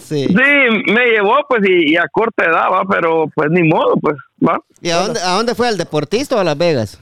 sí. 0.00 0.26
Sí, 0.26 0.34
me 0.34 1.06
llevó, 1.06 1.36
pues, 1.48 1.62
y, 1.68 1.92
y 1.92 1.96
a 1.96 2.06
corta 2.10 2.44
edad, 2.44 2.70
va, 2.72 2.82
pero 2.88 3.26
pues 3.34 3.50
ni 3.50 3.62
modo, 3.68 3.94
pues, 4.00 4.16
va, 4.46 4.58
¿Y 4.80 4.90
a 4.90 4.96
dónde, 4.96 5.20
a 5.20 5.30
dónde 5.32 5.54
fue? 5.54 5.68
¿Al 5.68 5.78
deportista 5.78 6.36
o 6.36 6.40
a 6.40 6.44
Las 6.44 6.58
Vegas? 6.58 7.00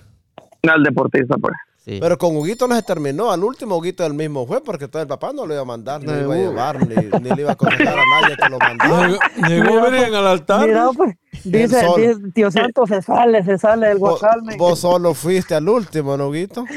al 0.69 0.83
deportista, 0.83 1.37
pues. 1.41 1.55
Sí. 1.85 1.99
Pero 2.01 2.19
con 2.19 2.37
Huguito 2.37 2.67
no 2.67 2.75
se 2.75 2.83
terminó. 2.83 3.31
Al 3.31 3.45
último 3.45 3.77
Huguito 3.77 4.05
el 4.05 4.15
mismo 4.15 4.45
fue 4.45 4.61
porque 4.61 4.89
todo 4.89 5.01
el 5.03 5.07
papá 5.07 5.31
no 5.33 5.47
lo 5.47 5.53
iba 5.55 5.63
a 5.63 5.67
mandar, 5.67 6.01
ni 6.01 6.07
No, 6.09 6.15
lo 6.15 6.21
iba 6.23 6.35
a 6.35 6.39
Hugo. 6.39 6.51
llevar, 6.51 6.89
ni, 6.89 6.97
ni 7.21 7.31
le 7.37 7.43
iba 7.43 7.51
a 7.51 7.53
aconsejar 7.53 7.97
a 7.97 8.03
nadie 8.21 8.37
que 8.37 8.49
lo 8.49 8.59
mandara. 8.59 9.09
Llegó, 9.49 9.65
llegó 9.73 9.91
Virgen 9.93 10.15
al 10.17 10.27
altar. 10.27 10.67
Mira, 10.67 10.89
pues, 10.97 11.15
dice, 11.45 11.87
dice, 11.97 12.15
tío 12.35 12.51
Santo 12.51 12.87
se 12.87 13.01
sale, 13.03 13.45
se 13.45 13.59
sale 13.59 13.89
del 13.89 13.99
Vos, 13.99 14.21
guacalme. 14.21 14.57
vos 14.57 14.79
solo 14.79 15.15
fuiste 15.15 15.55
al 15.55 15.69
último, 15.69 16.17
¿no, 16.17 16.29
Huguito? 16.29 16.65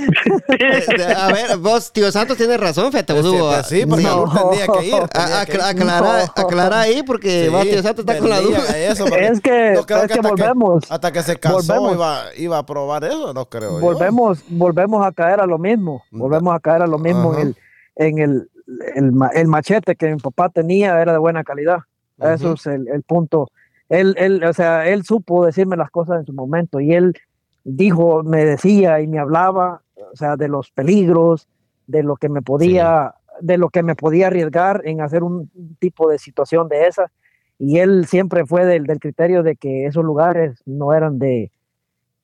Eh, 0.60 1.14
A 1.16 1.28
ver, 1.32 1.57
vos, 1.57 1.91
tío 1.93 2.12
Santos, 2.12 2.38
tiene 2.38 2.57
razón, 2.57 2.91
fíjate, 2.91 3.14
vos, 3.14 3.22
Sí, 3.24 3.28
Hugo. 3.36 3.49
pues 3.51 3.68
sí, 3.68 3.86
porque 3.86 4.03
No. 4.03 4.49
tenía 4.49 4.68
que 4.80 4.86
ir. 4.88 4.93
A- 4.95 5.45
que 5.45 5.57
aclara, 5.62 6.26
No. 6.26 6.43
aclara 6.43 6.80
ahí 6.82 7.03
porque 7.03 7.45
Sí, 7.45 7.53
va, 7.53 7.62
tío 7.62 7.82
Santos 7.82 8.05
está 8.05 8.20
con 8.20 8.30
la 8.30 8.41
duda. 8.41 8.78
eso, 8.78 9.05
Es 9.07 9.39
que- 9.41 9.74
no 9.76 9.86
creo 9.86 10.03
es 10.03 10.07
que 10.07 10.14
hasta 10.14 10.30
volvemos. 10.30 10.91
hasta 10.91 11.12
que 11.12 11.24
se 11.24 11.36
Volvemos. 11.36 11.93
iba, 11.93 12.22
iba 12.38 12.57
a 12.57 12.66
probar 12.66 13.03
eso, 13.05 13.34
no 13.34 13.45
creo 13.45 13.74
yo. 13.74 13.80
volvemos, 13.80 14.43
volvemos 14.49 15.05
a 15.05 15.12
caer 15.12 15.39
a 15.39 15.45
lo 15.45 15.57
mismo, 15.57 16.03
volvemos 16.12 16.53
a 16.55 16.60
caer 16.60 16.82
a 16.82 16.88
lo 16.88 16.97
mismo 16.97 17.32
Ajá. 17.32 17.41
en 17.41 17.47
el, 17.47 17.55
en 17.95 18.20
el, 18.20 18.49
el, 18.95 19.12
el 19.34 19.47
machete 19.47 19.95
que 19.95 20.14
mi 20.14 20.20
papá 20.20 20.49
tenía 20.49 20.99
era 21.01 21.12
de 21.12 21.18
buena 21.18 21.43
calidad. 21.43 21.80
Eso 22.20 22.45
Ujú. 22.47 22.53
es 22.55 22.66
el, 22.68 22.88
el 22.89 23.03
punto. 23.03 23.47
Él, 23.89 24.15
él, 24.17 24.43
o 24.43 24.53
sea, 24.53 24.87
él 24.87 25.03
supo 25.03 25.45
decirme 25.45 25.75
las 25.75 25.89
cosas 25.89 26.19
en 26.19 26.25
su 26.25 26.33
momento 26.33 26.79
y 26.79 26.93
él 26.93 27.15
dijo, 27.63 28.23
me 28.23 28.45
decía 28.45 29.01
y 29.01 29.07
me 29.07 29.19
hablaba, 29.19 29.81
o 30.11 30.15
sea, 30.15 30.35
de 30.37 30.47
los 30.47 30.71
peligros, 30.71 31.47
de 31.87 32.03
lo 32.03 32.15
que 32.15 32.29
me 32.29 32.41
podía, 32.41 33.15
de 33.41 33.57
lo 33.57 33.69
que 33.69 33.83
me 33.83 33.95
podía 33.95 34.27
arriesgar 34.27 34.81
en 34.85 35.01
hacer 35.01 35.23
un 35.23 35.49
tipo 35.79 36.09
de 36.09 36.19
situación 36.19 36.67
de 36.67 36.87
esa. 36.87 37.11
Y 37.57 37.79
él 37.79 38.05
siempre 38.05 38.45
fue 38.45 38.65
del, 38.65 38.85
del 38.85 38.99
criterio 38.99 39.43
de 39.43 39.55
que 39.55 39.85
esos 39.85 40.03
lugares 40.03 40.61
no 40.65 40.93
eran 40.93 41.19
de, 41.19 41.51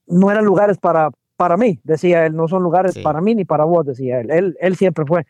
no 0.08 0.32
eran 0.32 0.46
lugares 0.46 0.78
para, 0.78 1.10
para 1.36 1.58
mí, 1.58 1.80
decía 1.84 2.26
él, 2.26 2.36
no 2.36 2.48
son 2.48 2.64
lugares 2.64 2.94
Sí. 2.94 3.02
para 3.02 3.20
mí 3.22 3.36
ni 3.36 3.44
para 3.44 3.66
vos, 3.66 3.86
decía 3.86 4.22
él. 4.22 4.32
Él, 4.32 4.58
él 4.62 4.76
siempre 4.76 5.04
fue. 5.06 5.26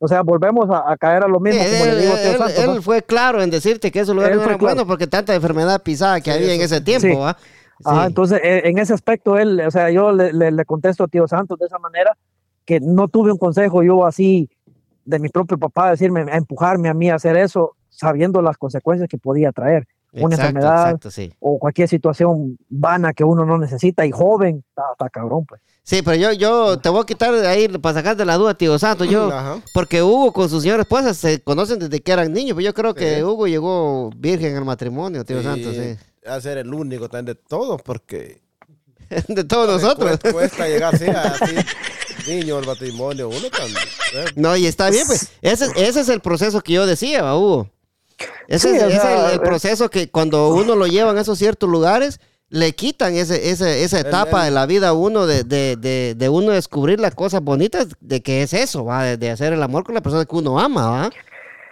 O 0.00 0.06
sea, 0.06 0.22
volvemos 0.22 0.70
a, 0.70 0.90
a 0.92 0.96
caer 0.96 1.24
a 1.24 1.28
lo 1.28 1.40
mismo, 1.40 1.60
Sí, 1.62 1.68
como 1.70 1.84
él, 1.84 1.96
le 1.96 2.02
digo 2.02 2.14
a 2.14 2.16
tío 2.16 2.30
él- 2.30 2.38
Santos, 2.38 2.58
él 2.58 2.74
¿no? 2.76 2.82
fue 2.82 3.02
claro 3.02 3.42
en 3.42 3.50
decirte 3.50 3.90
que 3.90 4.00
esos 4.00 4.14
lugares 4.14 4.36
no 4.36 4.42
eran 4.44 4.58
claro. 4.58 4.74
buenos 4.74 4.84
porque 4.86 5.06
tanta 5.06 5.34
enfermedad 5.34 5.82
pisada 5.82 6.20
que 6.20 6.30
Sí, 6.30 6.36
había 6.38 6.54
en 6.54 6.60
ese 6.60 6.80
tiempo, 6.80 7.26
Sí. 7.80 7.90
entonces, 8.06 8.40
eh, 8.42 8.62
en 8.64 8.78
ese 8.78 8.92
aspecto, 8.94 9.38
él, 9.38 9.60
o 9.60 9.70
sea, 9.70 9.90
yo 9.90 10.12
le, 10.12 10.32
le- 10.32 10.50
le 10.52 10.64
contesto 10.64 11.04
a 11.04 11.08
tío 11.08 11.26
Santos 11.28 11.58
de 11.58 11.66
esa 11.66 11.78
manera, 11.78 12.16
que 12.64 12.80
no 12.80 13.08
tuve 13.08 13.32
un 13.32 13.38
consejo 13.38 13.82
yo 13.82 14.04
así 14.06 14.48
de 15.04 15.18
mi 15.18 15.28
propio 15.30 15.58
papá, 15.58 15.90
decirme, 15.90 16.20
a 16.30 16.36
empujarme 16.36 16.88
a 16.88 16.94
mí 16.94 17.08
a 17.10 17.14
hacer 17.14 17.36
eso, 17.36 17.74
sabiendo 17.88 18.42
las 18.42 18.56
consecuencias 18.56 19.08
que 19.08 19.16
podía 19.18 19.52
traer, 19.52 19.86
una 20.12 20.34
Exacto, 20.34 20.58
enfermedad. 20.58 20.84
Exacto, 20.86 21.10
sí. 21.10 21.32
o 21.40 21.58
cualquier 21.58 21.88
situación 21.88 22.58
vana 22.68 23.12
que 23.12 23.24
uno 23.24 23.44
no 23.44 23.58
necesita 23.58 24.06
y 24.06 24.10
joven, 24.10 24.64
está, 24.68 24.82
está 24.92 25.10
cabrón, 25.10 25.44
pues. 25.46 25.60
Sí, 25.82 26.02
pero 26.02 26.16
yo, 26.16 26.32
yo 26.32 26.78
te 26.78 26.90
voy 26.90 27.00
a 27.00 27.06
quitar 27.06 27.34
de 27.34 27.46
ahí 27.48 27.66
para 27.68 27.94
sacar 27.94 28.14
de 28.16 28.24
la 28.26 28.36
duda, 28.36 28.52
tío 28.54 28.78
Santo. 28.78 29.04
Yo, 29.06 29.28
Ajá. 29.32 29.60
porque 29.72 30.02
Hugo 30.02 30.32
con 30.32 30.48
su 30.50 30.60
señora 30.60 30.82
esposa 30.82 31.14
se 31.14 31.40
conocen 31.42 31.78
desde 31.78 32.00
que 32.00 32.12
eran 32.12 32.32
niños, 32.32 32.54
pero 32.56 32.64
yo 32.66 32.74
creo 32.74 32.94
que 32.94 33.16
Sí. 33.16 33.22
Hugo 33.22 33.46
llegó 33.46 34.10
virgen 34.16 34.56
al 34.56 34.64
matrimonio, 34.66 35.24
tío 35.24 35.40
Y 35.40 35.44
Santo, 35.44 35.72
sí. 35.72 35.96
A 36.26 36.40
ser 36.42 36.58
el 36.58 36.72
único 36.74 37.08
también 37.08 37.36
de 37.36 37.42
todos, 37.48 37.80
porque 37.82 38.40
De 39.28 39.44
todos 39.44 39.80
nosotros. 39.82 40.10
Cuesta, 40.20 40.32
cuesta 40.32 40.68
llegar 40.68 40.94
así, 40.94 41.06
así 41.08 41.54
niños, 42.30 42.60
el 42.60 42.66
matrimonio, 42.66 43.28
uno 43.30 43.48
también. 43.50 43.78
eh, 44.14 44.24
No, 44.36 44.54
y 44.56 44.66
está 44.66 44.90
bien, 44.90 45.06
pues. 45.06 45.30
Ese, 45.40 45.66
ese 45.76 46.00
es 46.00 46.08
el 46.10 46.20
proceso 46.20 46.60
que 46.60 46.74
yo 46.74 46.86
decía, 46.86 47.22
¿va, 47.22 47.38
Hugo. 47.38 47.70
Ese 48.48 48.70
Sí, 48.70 48.76
es, 48.76 48.82
ese 48.82 49.00
sea, 49.00 49.26
el, 49.26 49.32
el 49.32 49.36
eh. 49.36 49.40
proceso 49.40 49.88
que 49.90 50.10
cuando 50.10 50.48
uno 50.54 50.74
lo 50.76 50.86
llevan 50.86 51.16
a 51.18 51.20
esos 51.20 51.38
ciertos 51.38 51.68
lugares, 51.68 52.20
le 52.50 52.72
quitan 52.74 53.14
ese, 53.14 53.50
ese, 53.50 53.84
esa 53.84 54.00
etapa 54.00 54.40
el- 54.40 54.46
de 54.46 54.50
la 54.52 54.66
vida 54.66 54.88
a 54.88 54.92
uno, 54.94 55.26
de, 55.26 55.44
de, 55.44 55.76
de, 55.76 56.14
de 56.16 56.28
uno 56.28 56.52
descubrir 56.52 56.98
las 56.98 57.14
cosas 57.14 57.42
bonitas, 57.42 57.88
de 58.00 58.22
que 58.22 58.42
es 58.42 58.54
eso, 58.54 58.84
¿va? 58.84 59.04
De, 59.04 59.16
de 59.18 59.30
hacer 59.30 59.52
el 59.52 59.62
amor 59.62 59.84
con 59.84 59.94
la 59.94 60.00
persona 60.00 60.24
que 60.24 60.34
uno 60.36 60.58
ama, 60.58 60.88
¿va? 60.90 61.10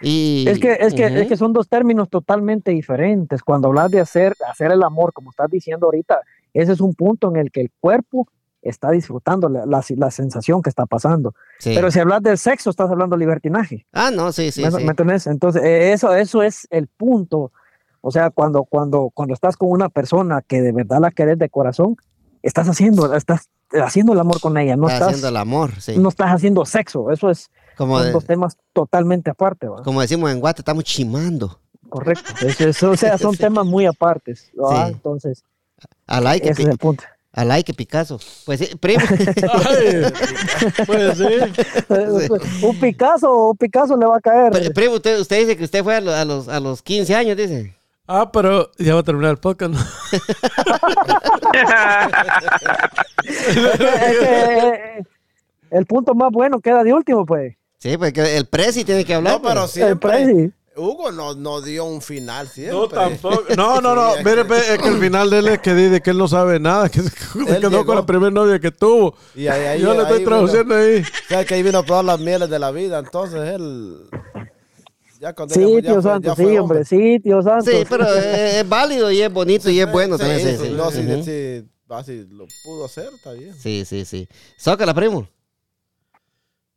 Y, 0.01 0.45
Es 0.47 0.59
que, 0.59 0.77
es, 0.79 0.93
que, 0.93 1.05
es 1.07 1.27
que 1.27 1.35
son 1.37 1.53
dos 1.53 1.67
términos 1.67 2.07
totalmente 2.09 2.69
diferentes. 2.69 3.41
Cuando 3.41 3.69
hablas 3.69 3.89
de 3.89 3.99
hacer, 3.99 4.35
hacer 4.47 4.71
el 4.71 4.83
amor, 4.83 5.11
como 5.11 5.31
estás 5.31 5.49
diciendo 5.49 5.87
ahorita, 5.87 6.19
ese 6.53 6.73
es 6.73 6.81
un 6.81 6.93
punto 6.93 7.29
en 7.29 7.37
el 7.37 7.51
que 7.51 7.61
el 7.61 7.71
cuerpo 7.79 8.27
está 8.69 8.91
disfrutando 8.91 9.49
la, 9.49 9.65
la- 9.65 9.83
la 9.95 10.11
sensación 10.11 10.61
que 10.61 10.69
está 10.69 10.85
pasando. 10.85 11.33
Sí. 11.59 11.73
Pero 11.75 11.89
si 11.91 11.99
hablas 11.99 12.21
del 12.23 12.37
sexo, 12.37 12.69
estás 12.69 12.89
hablando 12.89 13.15
de 13.15 13.19
libertinaje. 13.21 13.85
Ah, 13.93 14.11
no, 14.11 14.31
sí, 14.31 14.51
sí, 14.51 14.61
¿Me, 14.63 14.71
sí. 14.71 14.77
me 14.83 14.89
entendés? 14.91 15.27
Entonces, 15.27 15.61
eh, 15.63 15.93
eso, 15.93 16.13
eso 16.15 16.43
es 16.43 16.67
el 16.71 16.87
punto. 16.87 17.51
O 18.01 18.11
sea, 18.11 18.29
cuando, 18.29 18.63
cuando, 18.63 19.09
cuando 19.13 19.33
estás 19.33 19.57
con 19.57 19.69
una 19.69 19.89
persona 19.89 20.41
que 20.41 20.61
de 20.61 20.71
verdad 20.71 20.99
la 21.01 21.11
querés 21.11 21.37
de 21.39 21.49
corazón, 21.49 21.97
estás 22.43 22.67
haciendo, 22.69 23.13
estás 23.15 23.49
haciendo 23.71 24.13
el 24.13 24.19
amor 24.19 24.39
con 24.39 24.57
ella, 24.57 24.75
no 24.77 24.85
Está 24.87 24.95
estás, 24.95 25.07
haciendo 25.09 25.27
el 25.29 25.37
amor, 25.37 25.71
sí. 25.81 25.97
no 25.97 26.09
estás 26.09 26.29
haciendo 26.31 26.65
sexo. 26.65 27.11
Eso 27.11 27.29
es 27.29 27.49
como, 27.75 27.97
son 27.97 28.07
de- 28.07 28.11
dos 28.13 28.25
temas 28.25 28.57
totalmente 28.73 29.29
aparte, 29.31 29.67
como 29.83 29.99
decimos 30.01 30.31
en 30.31 30.39
Guate, 30.39 30.61
estamos 30.61 30.83
chimando. 30.85 31.59
Correcto. 31.89 32.31
Es- 32.45 32.61
es- 32.61 32.83
o 32.83 32.95
sea, 32.95 33.17
son 33.17 33.35
temas 33.35 33.65
muy 33.65 33.85
apartes. 33.85 34.51
Entonces, 34.87 35.43
A 36.05 36.21
like, 36.21 36.49
ese 36.49 36.61
es 36.63 36.67
el 36.69 36.77
punto. 36.77 37.03
A 37.37 37.45
like 37.45 37.71
Picasso. 37.73 38.19
Pues 38.45 38.59
sí, 38.59 38.75
primo. 38.77 39.03
Ay, 39.69 40.11
pues 40.87 41.17
sí. 41.19 41.25
un 42.65 42.79
Picasso, 42.79 43.49
un 43.51 43.57
Picasso 43.57 43.95
le 43.95 44.07
va 44.07 44.17
a 44.17 44.19
caer. 44.19 44.51
Pri- 44.51 44.71
primo, 44.73 44.95
usted, 44.95 45.19
usted 45.19 45.39
dice 45.41 45.55
que 45.55 45.63
usted 45.63 45.83
fue 45.83 45.95
a, 45.95 46.01
lo- 46.01 46.13
a 46.13 46.25
los, 46.25 46.47
a 46.47 46.59
los 46.59 46.81
15 46.81 47.13
años, 47.13 47.37
dice. 47.37 47.75
Ah, 48.07 48.31
pero 48.31 48.71
ya 48.79 48.95
va 48.95 49.01
a 49.01 49.03
terminar 49.03 49.31
el 49.31 49.37
podcast. 49.37 49.73
¿no? 49.73 49.79
Es 53.27 54.17
que, 54.19 54.23
eh, 54.23 55.03
el 55.71 55.85
punto 55.85 56.15
más 56.15 56.31
bueno 56.31 56.59
queda 56.59 56.83
de 56.83 56.93
último, 56.93 57.25
pues. 57.25 57.55
Sí, 57.77 57.97
porque 57.97 58.37
el 58.37 58.45
presi 58.47 58.83
tiene 58.83 59.05
que 59.05 59.13
hablar. 59.13 59.33
No, 59.33 59.41
pero 59.41 59.61
pues. 59.61 59.77
El 59.77 59.83
siempre. 59.83 60.09
Prezi. 60.09 60.51
Hugo 60.77 61.11
no, 61.11 61.33
no 61.35 61.61
dio 61.61 61.85
un 61.85 62.01
final 62.01 62.47
siempre. 62.47 62.77
No, 62.77 62.87
tampoco. 62.87 63.43
No, 63.57 63.81
no, 63.81 63.95
no. 63.95 64.13
Sí, 64.13 64.19
es 64.19 64.25
Mire, 64.25 64.41
es 64.73 64.77
que 64.81 64.87
el 64.87 64.99
final 64.99 65.29
de 65.29 65.39
él 65.39 65.47
es 65.47 65.59
que 65.59 65.73
dice 65.73 66.01
que 66.01 66.11
él 66.11 66.17
no 66.17 66.27
sabe 66.27 66.59
nada, 66.59 66.87
que 66.89 67.01
se 67.01 67.11
quedó 67.11 67.69
llegó. 67.69 67.85
con 67.85 67.95
la 67.95 68.05
primera 68.05 68.31
novia 68.31 68.59
que 68.59 68.71
tuvo. 68.71 69.15
Y 69.35 69.47
ahí- 69.47 69.65
ahí- 69.65 69.81
Yo 69.81 69.93
le 69.93 70.01
estoy 70.03 70.19
ahí 70.19 70.23
traduciendo 70.25 70.75
ahí. 70.75 71.01
O 71.01 71.27
sea, 71.27 71.43
que 71.45 71.53
ahí 71.55 71.63
vino 71.63 71.79
a 71.79 71.83
probar 71.83 72.05
las 72.05 72.19
mieles 72.19 72.49
de 72.49 72.59
la 72.59 72.71
vida, 72.71 72.99
entonces 72.99 73.41
él. 73.41 73.97
Ya 75.19 75.33
Sí, 75.49 75.59
fue- 75.63 75.81
ya 75.81 75.91
tío 75.93 76.01
fue- 76.01 76.19
sí, 76.35 76.41
fue 76.43 76.59
hombre, 76.59 76.85
sí, 76.85 77.19
tío 77.23 77.41
Santos. 77.41 77.65
Sí, 77.73 77.83
pero 77.89 78.05
es, 78.13 78.53
es 78.55 78.69
válido 78.69 79.11
y 79.11 79.19
es 79.21 79.33
bonito 79.33 79.67
y 79.71 79.79
es 79.79 79.91
bueno 79.91 80.15
Sí, 80.15 80.23
también. 80.23 80.47
Sí, 80.47 80.57
sí, 80.57 80.63
sí. 80.67 80.73
No, 80.75 80.91
sí, 80.91 81.23
sí, 81.23 81.67
ah, 81.89 82.03
sí, 82.05 82.27
lo 82.29 82.45
pudo 82.63 82.85
hacer, 82.85 83.09
está 83.15 83.31
bien. 83.31 83.51
sí, 83.59 83.83
sí, 83.83 84.05
sí. 84.05 84.27
Zócala, 84.59 84.93
primo. 84.93 85.27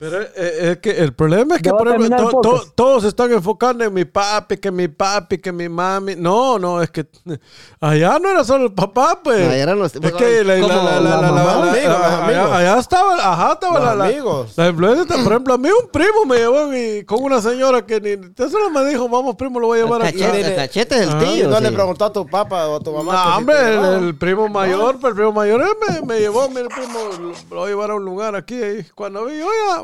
Pero 0.00 0.22
es, 0.22 0.30
es 0.34 0.78
que 0.78 0.92
el 0.92 1.12
problema 1.12 1.56
es 1.56 1.62
que 1.62 1.68
por 1.68 1.86
ejemplo, 1.86 2.30
to- 2.30 2.40
to- 2.40 2.72
todos 2.74 3.02
se 3.02 3.08
están 3.08 3.30
enfocando 3.32 3.84
en 3.84 3.92
mi 3.92 4.06
papi, 4.06 4.56
que 4.56 4.70
mi 4.70 4.88
papi, 4.88 5.36
que 5.36 5.52
mi 5.52 5.68
mami. 5.68 6.16
No, 6.16 6.58
no, 6.58 6.80
es 6.80 6.90
que 6.90 7.06
allá 7.80 8.18
no 8.18 8.30
era 8.30 8.42
solo 8.42 8.64
el 8.64 8.72
papá, 8.72 9.20
pues. 9.22 9.46
No, 9.46 9.52
eran 9.52 9.78
los- 9.78 9.94
es 9.94 10.12
que 10.12 10.42
la, 10.42 10.56
la- 10.56 11.00
la- 11.00 11.30
la- 11.30 12.24
allá, 12.24 12.56
allá 12.56 12.78
estaba, 12.78 13.14
ajá, 13.16 13.52
estaba 13.52 13.78
Los 13.78 13.98
la, 13.98 14.04
amigos. 14.06 14.52
la 14.56 14.68
influencia. 14.68 15.16
Por 15.22 15.32
ejemplo, 15.32 15.52
a 15.52 15.58
mí 15.58 15.68
un 15.68 15.90
primo 15.90 16.24
me 16.26 16.36
llevó 16.38 16.74
y- 16.74 17.04
con 17.04 17.22
una 17.22 17.42
señora 17.42 17.84
que 17.84 18.00
ni. 18.00 18.14
Usted 18.14 18.48
solo 18.48 18.70
me 18.70 18.82
dijo, 18.86 19.06
vamos, 19.06 19.36
primo, 19.36 19.60
lo 19.60 19.66
voy 19.66 19.80
a 19.80 19.84
llevar 19.84 20.02
aquí. 20.02 20.18
cachete, 20.18 20.40
el 20.48 20.56
cachete 20.56 20.94
es 20.94 21.00
el 21.02 21.10
Ah, 21.10 21.18
tío. 21.18 21.48
no 21.50 21.56
sí. 21.58 21.62
le 21.64 21.72
preguntó 21.72 22.06
a 22.06 22.12
tu 22.14 22.26
papá 22.26 22.68
o 22.68 22.76
a 22.76 22.80
tu 22.80 22.90
mamá. 22.90 23.12
No, 23.12 23.36
hombre, 23.36 23.58
el, 23.58 23.70
llevaba. 23.72 23.96
el 23.98 24.14
primo 24.16 24.48
mayor, 24.48 24.98
pues 24.98 25.10
el 25.10 25.16
primo 25.16 25.32
mayor 25.32 25.62
me, 25.90 26.00
me 26.06 26.20
llevó, 26.20 26.48
mire, 26.48 26.68
primo, 26.68 26.98
lo, 27.20 27.28
lo 27.54 27.60
voy 27.60 27.66
a 27.66 27.68
llevar 27.68 27.90
a 27.90 27.94
un 27.96 28.04
lugar 28.06 28.34
aquí. 28.34 28.54
Y 28.56 28.84
cuando 28.94 29.26
vi, 29.26 29.34
oiga, 29.42 29.82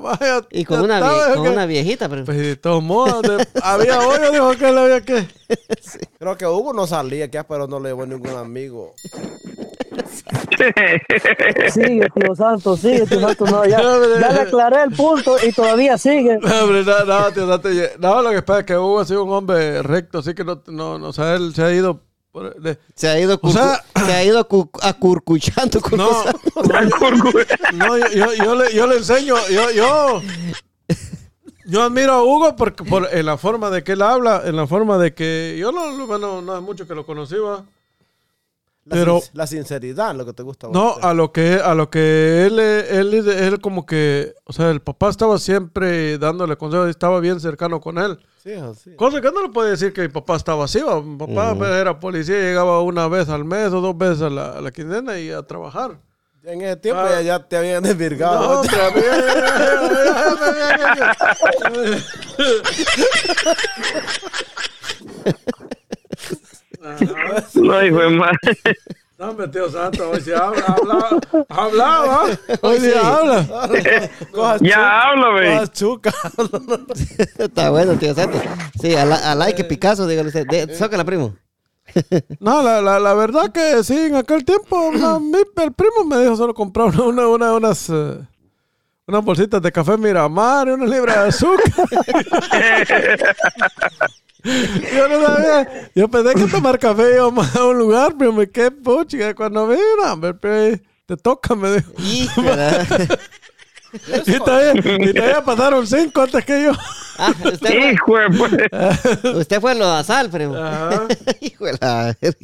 Y 0.51 0.65
con, 0.65 0.81
una, 0.83 1.01
vie- 1.01 1.35
con 1.35 1.45
que- 1.45 1.51
una 1.51 1.67
viejita, 1.67 2.09
pero... 2.09 2.25
Pues 2.25 2.39
de 2.39 2.57
todos 2.57 2.83
modos, 2.83 3.23
de- 3.23 3.47
había 3.63 4.01
hoyo, 4.07 4.31
dijo 4.31 4.51
que 4.57 4.73
le 4.73 4.81
había 4.81 5.01
que. 5.01 5.27
Creo 6.19 6.37
que 6.37 6.47
Hugo 6.47 6.73
no 6.73 6.87
salía 6.87 7.27
ya, 7.27 7.45
pero 7.45 7.67
no 7.67 7.79
le 7.81 7.91
llevó 7.91 8.07
ningún 8.07 8.31
amigo. 8.37 8.95
Sigue, 11.73 12.09
tío 12.15 12.35
Santos, 12.35 12.81
sigue, 12.81 13.07
tío 13.07 13.21
Santos. 13.21 13.51
No, 13.51 13.65
ya, 13.65 13.81
ya 14.21 14.31
le 14.33 14.41
aclaré 14.41 14.83
el 14.85 14.93
punto 14.93 15.37
y 15.47 15.53
todavía 15.53 15.99
sigue. 15.99 16.39
No, 16.39 16.65
hombre, 16.65 16.83
no, 16.85 17.05
no, 17.05 17.31
tío, 17.33 17.61
te- 17.61 17.93
no, 17.99 18.23
lo 18.23 18.31
que 18.31 18.43
pasa 18.43 18.61
es 18.61 18.67
que 18.67 18.77
Hugo 18.77 19.01
ha 19.01 19.05
sido 19.05 19.25
un 19.25 19.33
hombre 19.33 19.83
recto, 19.83 20.19
así 20.19 20.35
que 20.35 20.45
no, 20.45 20.63
no, 20.67 20.99
no 20.99 21.09
o 21.09 21.13
sea, 21.13 21.35
él 21.35 21.55
se 21.55 21.63
ha 21.63 21.73
ido. 21.73 22.01
Se 22.95 23.09
ha 23.09 23.19
ido, 23.21 23.39
O 23.43 23.51
sea- 23.51 23.83
curcu- 23.95 24.07
se 24.07 24.13
ha 24.13 24.25
ido 24.25 24.47
cu- 24.49 24.71
acurcuchando 24.83 25.81
con 25.81 25.99
no, 25.99 26.11
no, 27.75 27.99
yo, 27.99 28.07
yo, 28.13 28.33
yo 28.35 28.55
le, 28.55 28.75
yo 28.75 28.87
le 28.87 28.97
enseño, 28.97 29.35
yo, 29.49 29.71
yo, 29.71 30.23
yo 31.67 31.83
admiro 31.83 32.13
a 32.13 32.23
Hugo 32.23 32.55
porque, 32.57 32.85
por, 32.85 33.09
en 33.13 33.27
la 33.27 33.37
forma 33.37 33.71
de 33.71 33.83
que 33.83 33.93
él 33.93 34.03
habla, 34.03 34.43
en 34.45 34.55
la 34.57 34.67
forma 34.67 34.99
de 34.99 35.15
que 35.15 35.57
yo 35.59 35.73
no, 35.73 35.93
no, 35.97 36.07
bueno, 36.07 36.41
no 36.43 36.57
es 36.57 36.63
mucho 36.63 36.87
que 36.87 36.95
lo 36.95 37.05
conocí, 37.07 37.37
va. 37.37 37.65
La, 38.89 38.95
Pero- 38.95 39.21
sin- 39.21 39.31
la 39.37 39.47
sinceridad, 39.49 40.15
lo 40.15 40.25
que 40.25 40.33
te 40.33 40.45
gusta. 40.45 40.69
a 40.69 40.71
No, 40.71 40.95
a 41.03 41.13
lo 41.13 41.33
que 41.33 41.55
a 41.55 41.75
lo 41.75 41.91
que 41.91 42.47
él, 42.47 42.61
él, 42.61 43.15
él, 43.29 43.61
como 43.61 43.85
que, 43.85 44.33
o 44.45 44.53
sea, 44.53 44.71
el 44.71 44.81
papá 44.81 45.09
estaba 45.11 45.39
siempre 45.39 46.19
dándole 46.19 46.57
consejos, 46.57 46.89
estaba 46.89 47.19
bien 47.19 47.41
cercano 47.41 47.81
con 47.81 47.99
él. 47.99 48.17
Sí, 48.45 48.53
así. 48.53 48.95
Cosa 48.95 49.21
que 49.21 49.33
no 49.33 49.43
le 49.43 49.49
puede 49.49 49.71
decir 49.71 49.93
que 49.93 50.03
mi 50.03 50.09
papá 50.09 50.37
estaba 50.37 50.65
así, 50.67 50.81
va. 50.83 51.03
mi 51.03 51.17
papá 51.19 51.57
pues, 51.57 51.69
era 51.73 51.99
policía, 51.99 52.37
llegaba 52.37 52.81
una 52.81 53.09
vez 53.09 53.29
al 53.29 53.45
mes 53.45 53.73
o 53.73 53.81
dos 53.81 53.99
veces 53.99 54.23
a 54.23 54.31
la, 54.31 54.51
a 54.53 54.61
la 54.61 54.71
quincena 54.71 55.19
y 55.19 55.31
a 55.33 55.43
trabajar. 55.43 55.99
En 56.45 56.63
ese 56.63 56.77
tiempo 56.77 57.03
Ah. 57.05 57.11
ya, 57.11 57.23
ya 57.23 57.39
te 57.41 57.57
habían 57.57 57.83
desvirgado. 57.83 58.63
No, 58.63 58.71
No, 67.55 67.83
hijo 67.85 67.99
de 67.99 68.09
madre. 68.11 68.59
No, 69.19 69.31
hombre, 69.31 69.49
tío 69.49 69.71
santo, 69.71 70.11
hoy 70.11 70.21
sí 70.21 70.31
habla, 70.31 70.63
habla, 70.67 71.09
hablaba, 71.49 72.25
hoy 72.61 72.79
sí 72.81 72.91
sí. 72.91 72.99
habla. 73.03 73.69
Ya. 74.61 75.13
Cosas 75.15 75.73
chucas. 75.73 76.15
Está 77.39 77.71
bueno, 77.71 77.95
tío 77.95 78.15
Santos. 78.15 78.43
Sí, 78.81 78.95
a, 78.95 79.07
la, 79.07 79.33
a 79.33 79.35
like 79.35 79.65
Picasso, 79.65 80.07
dígale 80.07 80.29
usted. 80.29 80.47
De, 80.47 80.75
zócala, 80.75 81.03
primo. 81.05 81.35
No, 82.41 82.63
la, 82.63 82.83
la, 82.83 83.01
la 83.01 83.15
verdad 83.15 83.51
que 83.53 83.83
sí, 83.85 83.97
en 83.99 84.17
aquel 84.17 84.45
tiempo 84.45 84.77
a 85.03 85.19
mí, 85.19 85.39
el 85.65 85.73
primo 85.73 86.05
me 86.05 86.19
dijo 86.19 86.37
solo 86.37 86.53
comprar 86.53 86.89
una, 86.89 87.05
una, 87.05 87.27
una- 87.29 87.53
unas, 87.55 87.89
eh, 87.89 88.19
unas 89.07 89.25
bolsitas 89.25 89.63
de 89.63 89.73
café 89.73 89.97
Miramar 89.97 90.69
y 90.69 90.73
una 90.73 90.85
libra 90.85 91.23
de 91.23 91.29
azúcar. 91.31 91.73
Yo 94.95 95.09
no 95.09 95.27
sabía. 95.27 95.91
Yo 95.95 96.09
pensé 96.09 96.35
que 96.35 96.47
tomar 96.47 96.79
café 96.79 97.15
íbamos 97.15 97.55
a 97.57 97.65
un 97.65 97.79
lugar, 97.79 98.15
pero 98.19 98.33
me 98.33 98.49
quedé 98.49 98.71
puchica. 98.71 99.35
Cuando 99.35 99.69
hombre, 100.05 100.35
pero 100.35 100.79
te 101.07 101.17
toca, 101.17 101.55
me 101.55 101.71
dijo. 101.73 101.93
Y 104.27 104.39
todavía, 104.39 104.75
y 104.75 105.15
todavía 105.15 105.43
pasaron 105.43 105.87
cinco 105.87 106.21
antes 106.21 106.45
que 106.45 106.65
yo. 106.65 106.73
Ah, 107.19 107.33
usted 107.45 107.59
fue, 107.59 107.93
Hijo 107.93 108.19
de 108.19 108.29
puta. 108.31 109.31
usted 109.39 109.61
fue 109.61 109.75
lo 109.75 109.87
de 109.87 109.97
Asal, 109.99 110.31
primo. 110.31 110.55
Ajá. 110.57 111.07
Hijo 111.41 111.67
de 111.67 111.73
la 111.81 112.15
verga. 112.21 112.39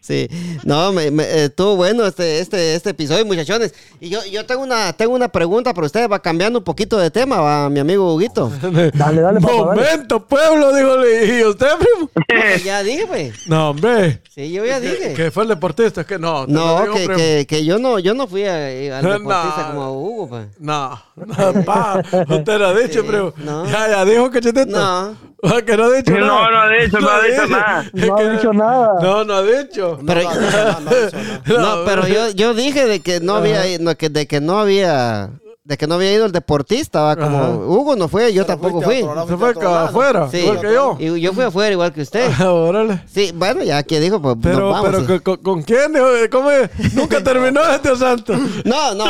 Sí. 0.00 0.28
No, 0.64 0.92
me, 0.92 1.10
me- 1.10 1.24
eh, 1.24 1.44
estuvo 1.46 1.76
bueno 1.76 2.04
este, 2.06 2.40
este, 2.40 2.74
este 2.74 2.90
episodio, 2.90 3.24
muchachones. 3.26 3.74
Y 4.00 4.08
yo, 4.08 4.24
yo 4.26 4.44
tengo 4.46 4.62
una, 4.62 4.92
tengo 4.92 5.14
una 5.14 5.28
pregunta 5.28 5.72
para 5.74 5.86
ustedes. 5.86 6.10
Va 6.10 6.18
cambiando 6.20 6.58
un 6.58 6.64
poquito 6.64 6.98
de 6.98 7.10
tema, 7.10 7.40
va, 7.40 7.68
mi 7.70 7.80
amigo 7.80 8.14
Huguito. 8.14 8.50
Dale, 8.62 9.20
dale, 9.20 9.40
papá, 9.40 9.54
dale. 9.74 9.82
Momento, 9.82 10.26
pueblo, 10.26 10.74
dijo. 10.74 10.96
¿Y 11.06 11.44
usted, 11.44 11.66
primo? 11.78 12.10
Pues 12.26 12.64
ya 12.64 12.82
dije, 12.82 13.06
pues. 13.06 13.46
No, 13.48 13.70
hombre. 13.70 14.22
Sí, 14.34 14.50
yo 14.52 14.64
ya 14.64 14.80
dije. 14.80 15.14
Que 15.14 15.30
fue 15.30 15.44
el 15.44 15.50
deportista, 15.50 16.04
que 16.04 16.18
no. 16.18 16.46
No, 16.46 16.82
digo, 16.82 16.94
que, 16.94 17.08
que, 17.08 17.46
que 17.48 17.64
yo 17.64 17.78
no, 17.78 17.98
yo 17.98 18.14
no 18.14 18.26
fui 18.26 18.44
a, 18.44 18.66
al 18.98 19.04
No. 19.04 19.12
deportista 19.12 19.68
como 19.72 19.92
Hugo, 19.92 20.28
pues. 20.28 20.46
No, 20.58 21.00
no, 21.16 21.64
pa, 21.64 22.02
usted 22.28 22.58
lo 22.58 22.66
ha 22.66 22.74
dicho, 22.74 23.00
Sí, 23.02 23.06
primo. 23.08 23.32
no. 23.38 23.66
Ya, 23.66 23.88
ya 23.88 24.04
dijo. 24.18 24.66
No. 24.66 25.16
Que 25.64 25.76
no 25.76 25.84
ha 25.84 25.90
dicho 25.92 26.12
No, 26.12 26.26
nada. 26.26 26.50
no 26.50 26.60
ha 26.60 26.68
dicho, 26.70 27.00
no 27.00 27.08
ha 27.10 27.22
dicho 27.22 27.46
nada. 27.46 27.90
No 27.92 28.16
ha 28.16 28.30
dicho 28.30 28.52
nada. 28.52 29.00
No, 29.00 29.24
no 29.24 29.34
ha 29.34 29.42
dicho. 29.42 29.98
Pero, 30.06 30.22
No, 30.22 30.34
no, 30.34 30.40
no, 30.40 30.50
no, 30.50 30.80
no, 30.80 30.80
no, 30.80 31.58
no. 31.58 31.58
no, 31.78 31.84
pero 31.84 32.06
yo, 32.08 32.30
yo 32.30 32.54
dije 32.54 32.86
de 32.86 33.00
que 33.00 33.20
no 33.20 33.36
había, 33.36 33.62
no, 33.78 33.94
que, 33.96 34.08
de 34.08 34.26
que 34.26 34.40
no 34.40 34.58
había 34.58 35.30
de 35.66 35.76
que 35.76 35.88
no 35.88 35.96
había 35.96 36.12
ido 36.12 36.26
el 36.26 36.32
deportista, 36.32 37.00
¿va? 37.02 37.16
como 37.16 37.38
Ajá. 37.38 37.48
Hugo 37.56 37.96
no 37.96 38.06
fue, 38.06 38.32
yo 38.32 38.46
Pero 38.46 38.58
tampoco 38.58 38.82
fui. 38.82 38.98
Se 38.98 39.36
fue 39.36 39.52
afuera, 39.66 40.28
Sí. 40.30 40.36
igual 40.38 40.60
que 40.60 40.72
yo. 40.72 40.96
Y 41.00 41.20
yo 41.20 41.32
fui 41.32 41.42
afuera 41.42 41.72
igual 41.72 41.92
que 41.92 42.02
usted. 42.02 42.30
Órale. 42.46 43.02
Sí, 43.12 43.32
bueno, 43.34 43.64
ya 43.64 43.82
que 43.82 43.98
dijo, 43.98 44.22
pues 44.22 44.36
Pero, 44.40 44.60
nos 44.60 44.72
vamos. 44.72 44.90
pero 44.90 45.00
sí. 45.18 45.20
¿con, 45.24 45.36
con- 45.38 45.62
quién? 45.62 45.92
dijo? 45.92 46.06
¿Cómo 46.30 46.52
es? 46.52 46.70
Nunca 46.94 47.20
terminó 47.24 47.60
este 47.68 47.96
santo. 47.96 48.34
No, 48.64 48.94
no, 48.94 49.04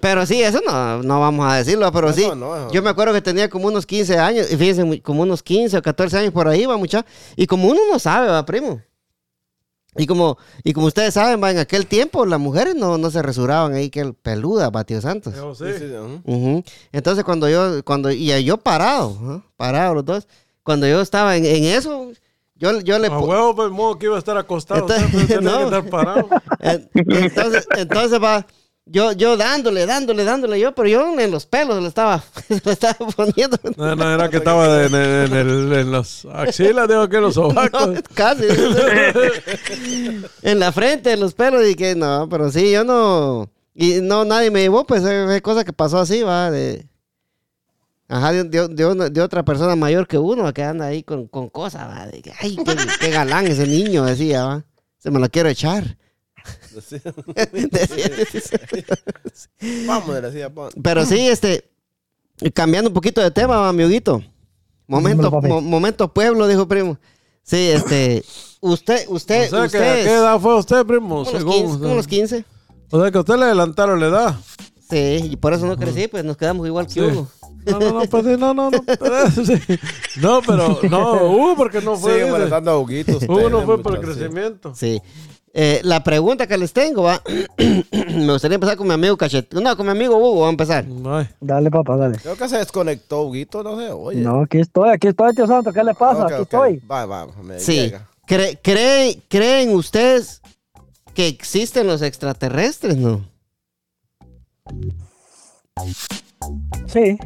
pero 0.00 0.26
sí, 0.26 0.42
eso 0.42 0.60
no, 0.66 1.02
no 1.02 1.20
vamos 1.20 1.50
a 1.50 1.56
decirlo, 1.56 1.90
pero 1.92 2.12
sí. 2.12 2.26
no. 2.36 2.70
Yo 2.72 2.82
me 2.82 2.90
acuerdo 2.90 3.14
que 3.14 3.22
tenía 3.22 3.48
como 3.48 3.68
unos 3.68 3.86
15 3.86 4.18
años, 4.18 4.50
y 4.52 4.56
fíjense, 4.56 5.00
como 5.02 5.22
unos 5.22 5.42
15 5.42 5.76
o 5.78 5.82
14 5.82 6.18
años 6.18 6.32
por 6.32 6.48
ahí, 6.48 6.66
va 6.66 6.76
mucha. 6.76 7.04
Y 7.36 7.46
como 7.46 7.68
uno 7.68 7.80
no 7.90 7.98
sabe, 8.00 8.26
va, 8.28 8.44
primo. 8.44 8.80
Y 9.96 10.06
como, 10.06 10.38
y 10.64 10.72
como 10.72 10.86
ustedes 10.86 11.12
saben, 11.14 11.42
va, 11.42 11.50
en 11.50 11.58
aquel 11.58 11.86
tiempo 11.86 12.24
las 12.24 12.40
mujeres 12.40 12.74
no, 12.74 12.96
no 12.96 13.10
se 13.10 13.20
resuraban 13.20 13.74
ahí 13.74 13.90
que 13.90 14.00
el 14.00 14.14
peluda, 14.14 14.70
va, 14.70 14.84
tío 14.84 15.00
Santos. 15.02 15.34
Yo 15.34 15.54
sí. 15.54 15.64
Entonces 16.92 17.24
cuando 17.24 17.48
yo, 17.48 17.84
cuando, 17.84 18.10
y 18.10 18.42
yo 18.44 18.56
parado, 18.56 19.42
parado 19.56 19.94
los 19.94 20.04
dos, 20.04 20.28
cuando 20.62 20.86
yo 20.86 21.00
estaba 21.00 21.36
en, 21.36 21.44
en 21.44 21.64
eso, 21.64 22.10
yo, 22.54 22.80
yo 22.80 22.98
le... 22.98 23.08
A 23.08 23.18
huevo, 23.18 23.54
pues, 23.54 23.70
modo 23.70 23.98
que 23.98 24.06
iba 24.06 24.16
a 24.16 24.18
estar 24.18 24.36
acostado. 24.38 24.80
Entonces, 24.82 25.12
Usted 25.14 25.36
tenía 25.38 25.50
no. 25.50 25.58
que 25.58 25.64
estar 25.64 25.90
parado. 25.90 26.28
En- 26.60 26.88
Entonces, 26.94 27.66
entonces 27.76 28.22
va, 28.22 28.46
yo, 28.84 29.12
yo 29.12 29.36
dándole, 29.36 29.86
dándole, 29.86 30.24
dándole 30.24 30.58
yo, 30.60 30.74
pero 30.74 30.88
yo 30.88 31.18
en 31.20 31.30
los 31.30 31.46
pelos 31.46 31.80
le 31.80 31.88
estaba, 31.88 32.22
le 32.48 32.72
estaba 32.72 32.94
poniendo. 33.14 33.56
No, 33.76 33.94
no, 33.96 34.14
era 34.14 34.28
que 34.28 34.38
estaba 34.38 34.84
en, 34.84 34.94
en- 34.94 35.72
en 35.72 35.90
los 35.92 36.24
axilas, 36.32 36.88
digo 36.88 37.08
que 37.08 37.20
los 37.20 37.36
No, 37.36 37.48
sobacos. 37.50 38.00
casi. 38.14 38.44
en 40.42 40.58
la 40.58 40.72
frente, 40.72 41.12
en 41.12 41.20
los 41.20 41.34
pelos, 41.34 41.66
y 41.66 41.74
que 41.74 41.94
no, 41.94 42.28
pero 42.28 42.50
sí, 42.50 42.70
yo 42.72 42.84
no. 42.84 43.50
Y 43.74 44.00
no, 44.02 44.24
nadie 44.24 44.50
me 44.50 44.60
llevó, 44.60 44.84
pues 44.86 45.02
es 45.04 45.42
cosa 45.42 45.64
que 45.64 45.72
pasó 45.72 45.98
así, 45.98 46.22
va, 46.22 46.50
de. 46.50 46.86
Ajá, 48.08 48.32
de, 48.32 48.44
de- 48.44 48.68
de 48.68 48.86
una- 48.86 49.08
de 49.08 49.20
otra 49.22 49.42
persona 49.44 49.74
mayor 49.76 50.06
que 50.06 50.18
uno, 50.18 50.52
que 50.52 50.62
anda 50.62 50.86
ahí 50.86 51.02
con, 51.02 51.28
con 51.28 51.48
cosas, 51.48 51.88
va, 51.88 52.06
de 52.06 52.20
que, 52.20 52.32
ay, 52.38 52.56
qué, 52.56 52.76
qué 53.00 53.10
galán 53.10 53.46
ese 53.46 53.66
niño, 53.66 54.04
decía, 54.04 54.44
va. 54.44 54.64
Se 54.98 55.10
me 55.10 55.18
lo 55.18 55.28
quiero 55.30 55.48
echar. 55.48 55.96
Sí. 56.80 56.96
Vamos, 59.86 60.08
le 60.14 60.20
decía, 60.20 60.48
vamos. 60.48 60.74
Pero 60.82 61.04
sí, 61.06 61.28
este, 61.28 61.64
cambiando 62.54 62.90
un 62.90 62.94
poquito 62.94 63.20
de 63.20 63.30
tema, 63.30 63.56
va, 63.58 63.72
mi 63.72 63.84
Huguito. 63.84 64.22
Momento, 64.86 65.30
mo- 65.30 65.60
momento 65.60 66.12
pueblo, 66.12 66.46
dijo 66.46 66.66
primo. 66.68 66.98
Sí, 67.42 67.70
este, 67.70 68.24
usted, 68.60 69.06
usted, 69.08 69.46
O 69.46 69.50
sea, 69.50 69.60
que, 69.60 69.66
usted. 69.66 69.90
¿a 70.00 70.04
qué 70.04 70.12
edad 70.14 70.40
fue 70.40 70.56
usted, 70.58 70.84
primo? 70.84 71.20
Los 71.20 71.30
Según 71.30 71.52
15, 71.52 71.72
usted. 71.74 71.96
los 71.96 72.06
15. 72.06 72.44
O 72.90 73.00
sea, 73.00 73.10
que 73.10 73.16
a 73.18 73.20
usted 73.20 73.36
le 73.36 73.44
adelantaron 73.44 73.98
la 74.00 74.06
edad. 74.06 74.36
Sí, 74.90 75.30
y 75.32 75.36
por 75.36 75.54
eso 75.54 75.64
no 75.66 75.76
crecí, 75.78 76.08
pues 76.08 76.22
nos 76.24 76.36
quedamos 76.36 76.66
igual 76.66 76.86
que 76.86 76.92
Sí. 76.92 77.00
Hugo. 77.00 77.28
No, 77.64 77.78
no, 77.78 77.92
no, 77.92 78.04
pues 78.06 78.24
sí, 78.26 78.34
no, 78.38 78.52
no, 78.52 78.70
no. 78.70 78.78
sí. 79.46 79.78
No, 80.20 80.42
pero 80.42 80.80
no, 80.90 81.12
Hugo, 81.30 81.54
porque 81.56 81.80
no 81.80 81.96
fue. 81.96 82.18
Dice. 82.18 82.30
molestando 82.30 82.72
a 82.72 82.78
Huguito. 82.78 83.18
Hugo 83.28 83.48
no 83.48 83.62
fue 83.62 83.80
por 83.82 83.94
el 83.96 84.00
sí. 84.00 84.06
crecimiento. 84.18 84.74
Sí. 84.74 85.00
Eh, 85.54 85.80
la 85.84 86.02
pregunta 86.02 86.46
que 86.46 86.56
les 86.56 86.72
tengo, 86.72 87.02
va. 87.02 87.20
Me 87.58 88.32
gustaría 88.32 88.54
empezar 88.54 88.76
con 88.76 88.86
mi 88.86 88.94
amigo 88.94 89.16
Cachet. 89.18 89.52
No, 89.52 89.76
con 89.76 89.84
mi 89.84 89.92
amigo 89.92 90.16
Hugo, 90.16 90.40
vamos 90.40 90.46
a 90.46 90.50
empezar. 90.50 90.84
Ay, 91.06 91.28
Dale, 91.40 91.70
papá, 91.70 91.96
dale. 91.96 92.16
Creo 92.18 92.36
que 92.36 92.48
se 92.48 92.56
desconectó 92.56 93.22
Huguito, 93.22 93.62
no 93.62 93.78
sé, 93.78 93.90
oye. 93.90 94.20
No, 94.20 94.42
aquí 94.42 94.60
estoy, 94.60 94.88
aquí 94.90 95.08
estoy, 95.08 95.34
tío 95.34 95.46
Santo. 95.46 95.70
¿Qué 95.72 95.84
le 95.84 95.92
pasa? 95.94 96.24
Ok, 96.24 96.32
aquí 96.32 96.42
estoy. 96.42 96.76
Va, 96.90 97.04
va, 97.04 97.26
me 97.42 97.60
Sí. 97.60 97.74
llega. 97.74 98.08
Cre- 98.26 98.58
cree- 98.62 99.20
¿Creen 99.28 99.74
ustedes 99.74 100.40
que 101.12 101.26
existen 101.28 101.86
los 101.86 102.00
extraterrestres, 102.00 102.96
no? 102.96 103.20
Sí. 106.86 107.18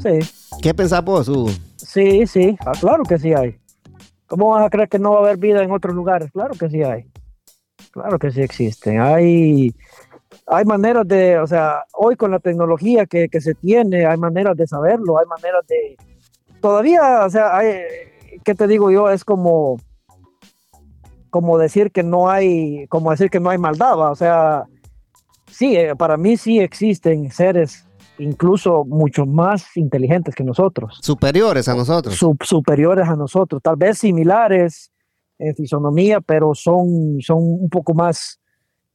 Sí, 0.00 0.18
¿Qué 0.62 0.72
pensás 0.74 1.04
vos, 1.04 1.28
Hugo? 1.28 1.50
sí, 1.76 2.24
sí. 2.26 2.56
Ah, 2.64 2.72
claro 2.80 3.02
que 3.02 3.18
sí 3.18 3.32
hay. 3.34 3.56
¿Cómo 4.30 4.50
vas 4.50 4.64
a 4.64 4.70
creer 4.70 4.88
que 4.88 5.00
no 5.00 5.10
va 5.10 5.16
a 5.16 5.22
haber 5.22 5.38
vida 5.38 5.60
en 5.60 5.72
otros 5.72 5.92
lugares? 5.92 6.30
Claro 6.30 6.54
que 6.54 6.70
sí 6.70 6.84
hay. 6.84 7.10
Claro 7.90 8.16
que 8.16 8.30
sí 8.30 8.40
existen. 8.40 9.00
Hay, 9.00 9.74
hay 10.46 10.64
maneras 10.64 11.08
de, 11.08 11.36
o 11.40 11.48
sea, 11.48 11.82
hoy 11.94 12.14
con 12.14 12.30
la 12.30 12.38
tecnología 12.38 13.06
que, 13.06 13.28
que 13.28 13.40
se 13.40 13.56
tiene, 13.56 14.06
hay 14.06 14.16
maneras 14.16 14.56
de 14.56 14.68
saberlo, 14.68 15.18
hay 15.18 15.26
maneras 15.26 15.66
de... 15.66 15.96
Todavía, 16.60 17.24
o 17.24 17.30
sea, 17.30 17.58
¿qué 18.44 18.54
te 18.54 18.68
digo 18.68 18.92
yo? 18.92 19.10
Es 19.10 19.24
como, 19.24 19.80
como 21.30 21.58
decir 21.58 21.90
que 21.90 22.04
no 22.04 22.30
hay, 22.30 22.86
como 22.86 23.10
decir 23.10 23.30
que 23.30 23.40
no 23.40 23.50
hay 23.50 23.58
maldad, 23.58 23.98
o 23.98 24.14
sea, 24.14 24.62
sí, 25.50 25.76
eh, 25.76 25.96
para 25.96 26.16
mí 26.16 26.36
sí 26.36 26.60
existen 26.60 27.32
seres 27.32 27.84
incluso 28.20 28.84
mucho 28.84 29.26
más 29.26 29.76
inteligentes 29.76 30.34
que 30.34 30.44
nosotros 30.44 30.98
Superiores 31.02 31.68
a 31.68 31.74
nosotros. 31.74 32.20
sup- 32.20 32.44
superiores 32.44 33.08
a 33.08 33.16
nosotros, 33.16 33.60
tal 33.62 33.76
vez 33.76 33.98
similares 33.98 34.90
en 35.38 35.54
fisonomía, 35.56 36.20
pero 36.20 36.54
son, 36.54 37.16
son 37.20 37.38
un 37.38 37.68
poco 37.70 37.94
más, 37.94 38.38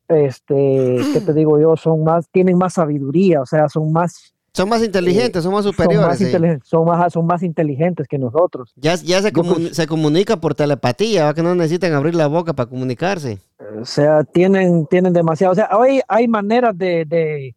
este, 0.08 0.98
¿qué 1.14 1.22
te 1.22 1.34
digo 1.34 1.60
yo? 1.60 1.76
Son 1.76 2.04
más, 2.04 2.30
tienen 2.30 2.58
más 2.58 2.74
sabiduría, 2.74 3.42
o 3.42 3.46
sea, 3.46 3.68
son 3.70 3.92
más, 3.92 4.34
Son 4.54 4.70
más 4.70 4.84
inteligentes, 4.84 5.44
son 5.44 5.54
más 5.54 5.64
son 5.64 5.74
superiores. 5.74 6.08
más, 6.08 6.18
sí. 6.20 6.26
inteligen- 6.26 6.62
son 6.64 6.86
más, 6.86 7.12
son 7.12 7.26
más 7.26 7.42
inteligentes 7.44 8.08
que 8.08 8.18
nosotros. 8.20 8.72
Ya, 8.76 8.96
ya 8.96 9.22
se, 9.22 9.32
Yo 9.32 9.42
comu- 9.42 9.56
creo- 9.56 9.74
se 9.74 9.88
comunica 9.88 10.38
por 10.38 10.54
telepatía, 10.56 11.26
¿va? 11.26 11.34
que 11.34 11.42
no 11.44 11.56
necesitan 11.56 11.94
abrir 11.94 12.16
la 12.16 12.28
boca 12.28 12.54
para 12.54 12.70
comunicarse. 12.70 13.40
O 13.82 13.86
sea, 13.86 14.24
tienen, 14.24 14.86
tienen 14.86 15.14
demasiado, 15.14 15.52
o 15.54 15.56
sea, 15.56 15.70
hoy 15.78 16.02
hay 16.08 16.28
maneras 16.28 16.78
de, 16.78 17.06
de 17.06 17.56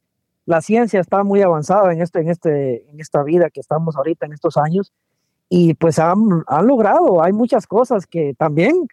la 0.48 0.62
ciencia 0.62 0.98
está 1.00 1.24
muy 1.24 1.42
avanzada 1.42 1.92
en 1.92 2.00
este, 2.00 2.20
en 2.20 2.30
este, 2.30 2.88
en 2.90 3.00
esta 3.00 3.22
vida 3.22 3.50
que 3.50 3.60
estamos 3.60 3.96
ahorita, 3.96 4.24
en 4.24 4.32
estos 4.32 4.56
años, 4.56 4.92
y 5.50 5.74
pues 5.74 5.98
han, 5.98 6.42
han 6.46 6.66
logrado, 6.66 7.22
hay 7.22 7.32
muchas 7.34 7.66
cosas 7.66 8.06
que 8.06 8.32
también, 8.38 8.86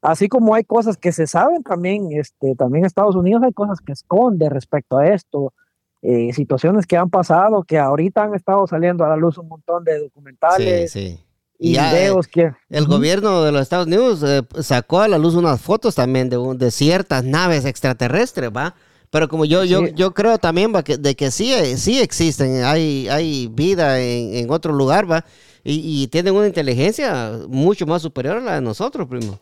así 0.00 0.28
como 0.28 0.54
hay 0.54 0.64
cosas 0.64 0.96
que 0.96 1.12
se 1.12 1.26
saben, 1.26 1.62
también, 1.62 2.08
este, 2.12 2.54
también 2.54 2.84
en 2.84 2.86
Estados 2.86 3.16
Unidos 3.16 3.42
hay 3.42 3.52
cosas 3.52 3.80
que 3.80 3.92
esconde 3.92 4.48
respecto 4.48 4.96
a 4.96 5.06
esto, 5.08 5.52
eh, 6.00 6.32
situaciones 6.32 6.86
que 6.86 6.96
han 6.96 7.10
pasado, 7.10 7.64
que 7.64 7.78
ahorita 7.78 8.22
han 8.22 8.34
estado 8.34 8.66
saliendo 8.66 9.04
a 9.04 9.08
la 9.10 9.16
luz 9.16 9.36
un 9.36 9.48
montón 9.48 9.84
de 9.84 9.96
Sí, 9.96 10.02
documentales 10.04 10.90
sí. 10.92 11.18
y 11.58 11.72
ya, 11.74 11.90
eh, 11.90 11.94
videos 12.00 12.28
que... 12.28 12.52
El 12.70 12.84
Ujú. 12.84 12.92
gobierno 12.92 13.42
de 13.42 13.52
los 13.52 13.60
Estados 13.60 13.86
Unidos 13.86 14.22
eh, 14.22 14.42
sacó 14.62 15.00
a 15.00 15.08
la 15.08 15.18
luz 15.18 15.34
unas 15.34 15.60
fotos 15.60 15.94
también 15.94 16.28
de, 16.30 16.38
un- 16.38 16.56
de 16.56 16.70
ciertas 16.70 17.24
naves 17.24 17.64
extraterrestres, 17.66 18.50
¿va? 18.50 18.74
Pero 19.14 19.28
como 19.28 19.44
yo, 19.44 19.62
yo, 19.62 19.78
Sí. 19.86 19.92
yo 19.94 20.12
creo 20.12 20.38
también, 20.38 20.74
¿va? 20.74 20.82
Que, 20.82 20.96
de 20.96 21.14
que 21.14 21.30
sí, 21.30 21.52
eh, 21.52 21.76
sí 21.76 22.00
existen, 22.00 22.64
hay, 22.64 23.06
hay 23.08 23.46
vida 23.46 24.00
en, 24.00 24.34
en 24.34 24.50
otro 24.50 24.72
lugar, 24.72 25.08
¿va? 25.08 25.24
Y, 25.62 26.02
y 26.02 26.08
tienen 26.08 26.34
una 26.34 26.48
inteligencia 26.48 27.38
mucho 27.48 27.86
más 27.86 28.02
superior 28.02 28.38
a 28.38 28.40
la 28.40 28.54
de 28.56 28.60
nosotros, 28.60 29.06
primo. 29.06 29.38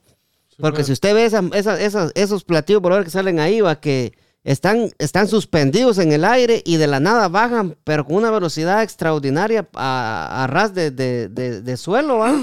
Porque 0.59 0.85
si 0.85 0.93
usted 0.93 1.15
ve 1.15 1.25
esa- 1.25 1.43
esa- 1.55 1.81
esas- 1.81 2.13
esos 2.15 2.45
platillos 2.45 2.83
voladores 2.83 3.07
que 3.07 3.11
salen 3.13 3.41
ahí, 3.41 3.63
va, 3.63 3.81
que 3.81 4.13
están, 4.45 4.91
están 4.99 5.27
suspendidos 5.27 5.97
en 5.97 6.13
el 6.13 6.27
aire 6.27 6.61
y 6.67 6.77
de 6.77 6.87
la 6.87 7.01
nada 7.01 7.29
bajan, 7.29 7.75
pero 7.83 8.05
con 8.05 8.17
una 8.17 8.31
velocidad 8.31 8.83
extraordinaria 8.83 9.67
a, 9.75 10.45
a 10.45 10.47
ras 10.49 10.75
de, 10.75 10.91
de- 10.91 11.29
de- 11.31 11.63
de 11.63 11.77
suelo, 11.79 12.19
va. 12.19 12.35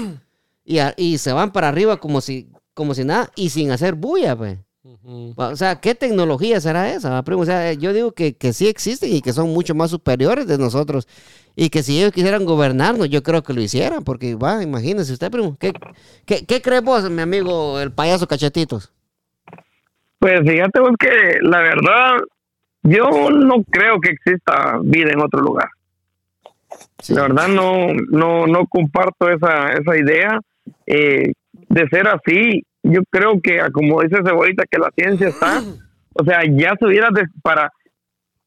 Y, 0.64 0.78
a- 0.80 0.94
y 0.96 1.18
se 1.18 1.32
van 1.32 1.52
para 1.52 1.68
arriba 1.68 1.98
como 1.98 2.20
si, 2.20 2.50
como 2.74 2.92
si 2.94 3.04
nada 3.04 3.30
y 3.36 3.50
sin 3.50 3.70
hacer 3.70 3.94
bulla, 3.94 4.34
pues. 4.36 4.58
O 4.82 5.56
sea, 5.56 5.78
¿qué 5.78 5.94
tecnología 5.94 6.58
será 6.58 6.90
esa, 6.90 7.22
primo? 7.22 7.42
O 7.42 7.44
sea, 7.44 7.74
yo 7.74 7.92
digo 7.92 8.12
que, 8.12 8.34
que 8.34 8.54
sí 8.54 8.66
existen 8.66 9.12
y 9.12 9.20
que 9.20 9.34
son 9.34 9.50
mucho 9.50 9.74
más 9.74 9.90
superiores 9.90 10.46
de 10.46 10.56
nosotros. 10.56 11.06
Y 11.54 11.68
que 11.68 11.82
si 11.82 11.98
ellos 11.98 12.12
quisieran 12.12 12.46
gobernarnos, 12.46 13.10
yo 13.10 13.22
creo 13.22 13.42
que 13.42 13.52
lo 13.52 13.60
hicieran. 13.60 14.04
Porque, 14.04 14.36
va, 14.36 14.62
imagínese 14.62 15.12
usted, 15.12 15.30
primo. 15.30 15.56
¿Qué, 15.60 15.72
qué, 16.24 16.46
qué 16.46 16.62
cree 16.62 16.80
vos, 16.80 17.08
mi 17.10 17.20
amigo, 17.20 17.78
el 17.78 17.92
payaso 17.92 18.26
cachetitos? 18.26 18.90
Pues 20.18 20.40
fíjate 20.46 20.80
vos 20.80 20.92
que 20.98 21.38
la 21.42 21.60
verdad, 21.60 22.18
yo 22.82 23.30
no 23.30 23.62
creo 23.70 24.00
que 24.00 24.12
exista 24.12 24.78
vida 24.82 25.10
en 25.12 25.20
otro 25.20 25.40
lugar. 25.40 25.68
La 27.08 27.22
verdad 27.22 27.48
no, 27.48 27.88
no, 28.10 28.46
no 28.46 28.66
comparto 28.66 29.28
esa, 29.28 29.72
esa 29.72 29.96
idea. 29.96 30.40
Eh, 30.86 31.32
de 31.68 31.88
ser 31.88 32.08
así, 32.08 32.64
yo 32.82 33.02
creo 33.10 33.40
que 33.42 33.60
ah, 33.60 33.70
como 33.72 34.02
dice 34.02 34.16
Cebolita, 34.24 34.64
que 34.70 34.78
la 34.78 34.90
ciencia 34.96 35.28
está, 35.28 35.62
o 36.14 36.24
sea, 36.24 36.40
ya 36.48 36.74
se 36.78 36.86
hubiera 36.86 37.08
des- 37.10 37.30
para, 37.42 37.70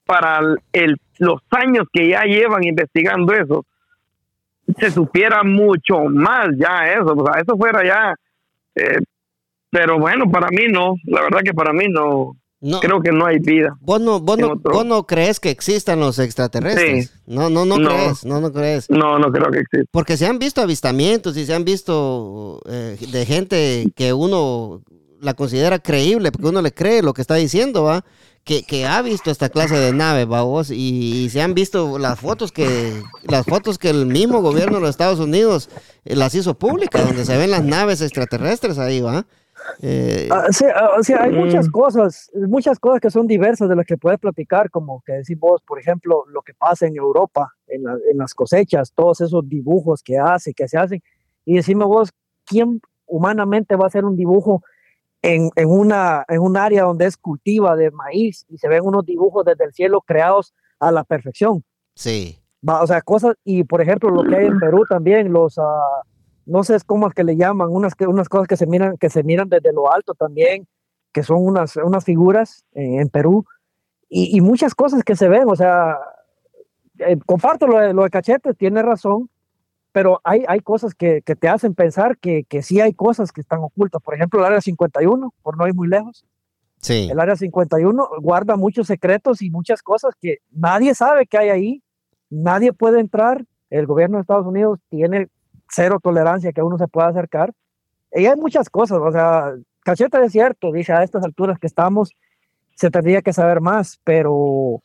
para 0.06 0.40
el, 0.74 0.98
los 1.20 1.42
años 1.52 1.86
que 1.92 2.10
ya 2.10 2.24
llevan 2.24 2.64
investigando 2.64 3.34
eso, 3.34 3.66
se 4.80 4.92
supiera 4.92 5.44
mucho 5.44 6.06
más 6.06 6.48
ya 6.58 6.86
eso, 6.94 7.14
o 7.18 7.26
sea, 7.26 7.42
eso 7.42 7.58
fuera 7.58 7.84
ya, 7.86 8.16
eh, 8.76 9.00
pero 9.70 10.00
bueno, 10.00 10.30
para 10.32 10.48
mí 10.50 10.68
no, 10.72 10.96
la 11.06 11.22
verdad 11.24 11.42
que 11.44 11.54
para 11.54 11.74
mí 11.74 11.86
no, 11.90 12.36
No, 12.66 12.80
creo 12.80 13.02
que 13.02 13.12
no 13.12 13.26
hay 13.26 13.40
vida. 13.40 13.76
vos, 13.82 14.00
no, 14.00 14.22
vos, 14.22 14.38
no, 14.38 14.56
vos 14.56 14.86
no 14.86 15.06
crees 15.06 15.42
que 15.42 15.50
existan 15.50 16.00
los 16.00 16.18
extraterrestres. 16.18 17.08
Sí. 17.08 17.12
No, 17.26 17.50
no, 17.50 17.66
no, 17.66 17.78
No. 17.78 17.90
crees. 17.90 18.24
No, 18.24 18.40
no 18.40 18.54
crees. 18.54 18.90
No, 18.90 19.20
no 19.20 19.32
creo 19.34 19.52
que 19.52 19.60
exista. 19.60 19.86
Porque 19.92 20.16
se 20.16 20.26
han 20.28 20.40
visto 20.40 20.62
avistamientos 20.62 21.36
y 21.36 21.46
se 21.46 21.54
han 21.54 21.66
visto 21.66 22.62
eh, 22.66 22.98
de 23.12 23.26
gente 23.26 23.92
que 23.96 24.14
uno 24.14 24.82
la 25.20 25.34
considera 25.34 25.80
creíble, 25.80 26.32
porque 26.32 26.48
uno 26.48 26.62
le 26.62 26.74
cree 26.74 27.02
lo 27.02 27.14
que 27.14 27.22
está 27.22 27.36
diciendo, 27.36 27.84
¿va? 27.84 28.06
Que, 28.46 28.64
que 28.64 28.86
ha 28.86 29.02
visto 29.02 29.30
esta 29.32 29.48
clase 29.50 29.76
de 29.76 29.94
naves, 29.94 30.30
¿va 30.30 30.42
vos? 30.44 30.70
Y, 30.70 31.24
y 31.26 31.30
se 31.30 31.42
han 31.42 31.54
visto 31.54 31.98
las 31.98 32.20
fotos 32.20 32.52
que 32.52 33.02
las 33.24 33.46
fotos 33.46 33.78
que 33.78 33.90
el 33.90 34.06
mismo 34.06 34.42
gobierno 34.42 34.76
de 34.76 34.82
los 34.82 34.90
Estados 34.90 35.20
Unidos 35.20 35.70
eh, 36.06 36.16
las 36.16 36.34
hizo 36.36 36.54
públicas, 36.58 37.06
donde 37.06 37.26
se 37.26 37.38
ven 37.38 37.52
las 37.52 37.64
naves 37.64 38.02
extraterrestres 38.02 38.78
ahí, 38.78 39.00
¿va? 39.02 39.26
Eh, 39.82 40.30
Ah, 40.32 40.48
sí, 40.52 40.66
ah, 40.74 40.92
o 41.00 41.04
sea, 41.04 41.24
hay 41.24 41.32
Mm. 41.32 41.36
muchas 41.36 41.70
cosas, 41.70 42.32
muchas 42.34 42.80
cosas 42.80 43.00
que 43.02 43.10
son 43.10 43.28
diversas 43.28 43.68
de 43.70 43.76
las 43.76 43.86
que 43.86 43.98
puedes 43.98 44.20
platicar, 44.20 44.70
como 44.70 45.02
que 45.06 45.14
decís 45.14 45.38
vos, 45.40 45.62
por 45.62 45.80
ejemplo, 45.80 46.24
lo 46.30 46.42
que 46.42 46.54
pasa 46.54 46.86
en 46.88 46.96
Europa, 46.96 47.54
en, 47.68 47.84
la- 47.84 47.98
en 48.12 48.18
las 48.18 48.34
cosechas, 48.34 48.92
todos 48.94 49.22
esos 49.22 49.48
dibujos 49.48 50.02
que 50.04 50.18
hace, 50.18 50.54
que 50.54 50.68
se 50.68 50.78
hacen, 50.78 51.02
y 51.46 51.56
decime 51.56 51.86
vos, 51.86 52.10
¿quién 52.46 52.82
humanamente 53.06 53.76
va 53.76 53.86
a 53.86 53.88
hacer 53.88 54.06
un 54.06 54.16
dibujo 54.16 54.64
en, 55.22 55.50
en 55.56 55.70
una, 55.70 56.26
en 56.28 56.40
un 56.42 56.58
área 56.58 56.84
donde 56.84 57.06
es 57.06 57.16
cultiva 57.18 57.76
de 57.76 57.92
maíz 57.92 58.46
y 58.50 58.58
se 58.58 58.68
ven 58.68 58.84
unos 58.84 59.06
dibujos 59.06 59.46
desde 59.46 59.66
el 59.66 59.74
cielo 59.74 60.02
creados 60.02 60.54
a 60.80 60.92
la 60.92 61.04
perfección? 61.04 61.64
sí. 61.96 62.40
Va, 62.68 62.82
o 62.82 62.88
sea, 62.88 63.02
cosas, 63.02 63.36
y 63.44 63.66
por 63.66 63.82
ejemplo, 63.82 64.10
lo 64.10 64.24
que 64.24 64.38
hay 64.38 64.46
en 64.46 64.58
Perú 64.58 64.86
también, 64.88 65.34
los, 65.34 65.58
ah, 65.58 66.02
no 66.46 66.64
sé 66.64 66.78
cómo 66.86 67.08
es 67.08 67.14
que 67.14 67.24
le 67.24 67.36
llaman, 67.36 67.70
unas, 67.70 67.96
que- 67.96 68.08
unas 68.08 68.30
cosas 68.30 68.48
que 68.48 68.58
se 68.58 68.66
miran, 68.68 68.98
que 68.98 69.10
se 69.10 69.24
miran 69.24 69.50
desde 69.50 69.72
lo 69.74 69.92
alto 69.92 70.14
también, 70.14 70.68
que 71.12 71.24
son 71.24 71.46
unas, 71.46 71.76
unas 71.78 72.04
figuras 72.04 72.66
eh, 72.74 72.98
en 73.02 73.10
Perú, 73.10 73.46
y, 74.10 74.36
y 74.38 74.42
muchas 74.42 74.76
cosas 74.76 75.04
que 75.04 75.16
se 75.16 75.28
ven, 75.30 75.48
o 75.48 75.56
sea, 75.56 75.98
eh, 77.00 77.18
comparto 77.26 77.68
lo 77.68 77.78
de, 77.80 77.94
lo 77.94 78.04
de 78.04 78.10
Cachete, 78.10 78.54
tiene 78.54 78.82
razón, 78.82 79.30
pero 79.92 80.20
hay, 80.24 80.44
hay 80.48 80.60
cosas 80.60 80.96
que, 80.96 81.22
que 81.22 81.36
te 81.36 81.48
hacen 81.48 81.76
pensar 81.76 82.18
que, 82.18 82.44
que 82.46 82.62
sí 82.64 82.82
hay 82.82 82.94
cosas 82.94 83.32
que 83.32 83.42
están 83.42 83.60
ocultas. 83.60 84.02
Por 84.02 84.16
ejemplo, 84.16 84.40
el 84.40 84.46
área 84.48 84.60
51, 84.62 85.34
por 85.44 85.58
no 85.58 85.68
ir 85.68 85.74
muy 85.76 85.88
lejos, 85.88 86.26
Sí. 86.78 87.08
el 87.10 87.18
área 87.20 87.36
51 87.38 88.10
guarda 88.20 88.58
muchos 88.58 88.88
secretos 88.88 89.42
y 89.42 89.50
muchas 89.50 89.82
cosas 89.82 90.16
que 90.20 90.40
nadie 90.52 90.94
sabe 90.94 91.26
que 91.28 91.38
hay 91.38 91.50
ahí, 91.50 91.84
nadie 92.30 92.74
puede 92.74 93.00
entrar, 93.00 93.46
el 93.70 93.86
gobierno 93.88 94.18
de 94.18 94.22
Estados 94.22 94.46
Unidos 94.46 94.80
tiene 94.90 95.30
cero 95.74 96.00
tolerancia 96.02 96.52
que 96.52 96.62
uno 96.62 96.78
se 96.78 96.88
pueda 96.88 97.08
acercar. 97.08 97.54
Y 98.12 98.26
hay 98.28 98.36
muchas 98.36 98.70
cosas, 98.70 99.00
o 99.02 99.12
sea, 99.12 99.54
Cacheta 99.84 100.24
es 100.24 100.32
cierto, 100.32 100.72
dice 100.72 100.94
a 100.94 101.04
estas 101.04 101.24
alturas 101.24 101.58
que 101.60 101.68
estamos, 101.68 102.12
se 102.76 102.90
tendría 102.92 103.22
que 103.22 103.34
saber 103.34 103.60
más, 103.60 104.00
pero 104.04 104.82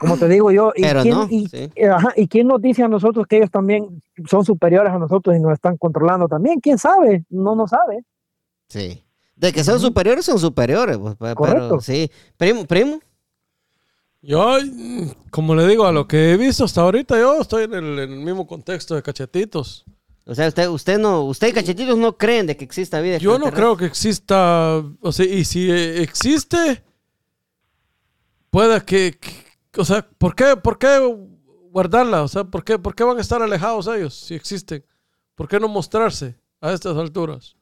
como 0.00 0.16
te 0.16 0.28
digo 0.28 0.50
yo, 0.50 0.72
¿y, 0.74 0.82
Pero 0.82 1.02
quién, 1.02 1.14
no, 1.14 1.26
y- 1.30 1.46
sí. 1.48 1.70
ajá, 1.88 2.08
¿y 2.16 2.26
quién 2.28 2.46
nos 2.48 2.60
dice 2.60 2.82
a 2.82 2.88
nosotros 2.88 3.26
que 3.26 3.36
ellos 3.38 3.50
también 3.50 4.02
son 4.28 4.44
superiores 4.44 4.92
a 4.92 4.98
nosotros 4.98 5.36
y 5.36 5.40
nos 5.40 5.52
están 5.52 5.76
controlando 5.76 6.26
también? 6.28 6.60
¿Quién 6.60 6.78
sabe? 6.78 7.24
No 7.30 7.54
nos 7.54 7.70
sabe. 7.70 8.04
Sí. 8.68 9.04
De 9.36 9.52
que 9.52 9.62
son 9.62 9.78
superiores, 9.78 10.24
son 10.24 10.38
superiores. 10.38 10.98
pues, 10.98 11.14
pe- 11.14 11.18
pero, 11.26 11.34
Correcto. 11.36 11.80
sí. 11.80 12.10
Primo, 12.36 12.64
primo. 12.66 12.98
Yo, 14.20 14.58
mm, 14.60 15.10
como 15.30 15.54
le 15.54 15.66
digo, 15.66 15.86
a 15.86 15.92
lo 15.92 16.08
que 16.08 16.32
he 16.32 16.36
visto 16.36 16.64
hasta 16.64 16.80
ahorita, 16.80 17.18
yo 17.18 17.40
estoy 17.40 17.64
en 17.64 17.74
el, 17.74 17.98
en 18.00 18.12
el 18.12 18.18
mismo 18.20 18.46
contexto 18.46 18.94
de 18.94 19.02
cachetitos. 19.02 19.84
O 20.26 20.34
sea, 20.34 20.48
usted, 20.48 20.68
usted 20.68 20.98
no, 20.98 21.22
usted 21.22 21.48
y 21.48 21.52
cachetitos 21.52 21.96
no 21.96 22.16
creen 22.16 22.46
de 22.46 22.56
que 22.56 22.64
exista 22.64 23.00
vida. 23.00 23.18
Yo 23.18 23.38
no 23.38 23.50
creo 23.50 23.76
que 23.76 23.86
exista, 23.86 24.82
o 25.00 25.12
sea, 25.12 25.24
y 25.24 25.44
si 25.44 25.70
eh, 25.70 26.02
existe, 26.02 26.82
pueda 28.50 28.80
que, 28.84 29.18
que- 29.18 29.80
o 29.80 29.84
sea, 29.84 30.06
¿por 30.18 30.34
qué, 30.34 30.56
por 30.56 30.78
qué 30.78 30.98
guardarla? 31.70 32.22
O 32.22 32.28
sea, 32.28 32.44
¿por 32.44 32.64
qué, 32.64 32.78
¿por 32.78 32.94
qué 32.94 33.04
van 33.04 33.18
a 33.18 33.20
estar 33.20 33.40
alejados 33.40 33.86
ellos 33.86 34.14
si 34.14 34.34
existen? 34.34 34.84
¿Por 35.34 35.48
qué 35.48 35.60
no 35.60 35.68
mostrarse 35.68 36.36
a 36.60 36.72
estas 36.72 36.96
alturas? 36.96 37.56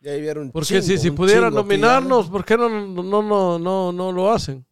Vieron 0.00 0.50
Porque 0.50 0.80
si, 0.82 0.88
chingo, 0.88 1.02
si 1.02 1.10
pudieran 1.12 1.52
dominarnos, 1.54 2.28
¿por 2.28 2.44
qué 2.44 2.56
no, 2.56 2.68
no, 2.68 3.22
no, 3.22 3.58
no, 3.58 3.92
no 3.92 4.12
lo 4.12 4.32
hacen? 4.32 4.66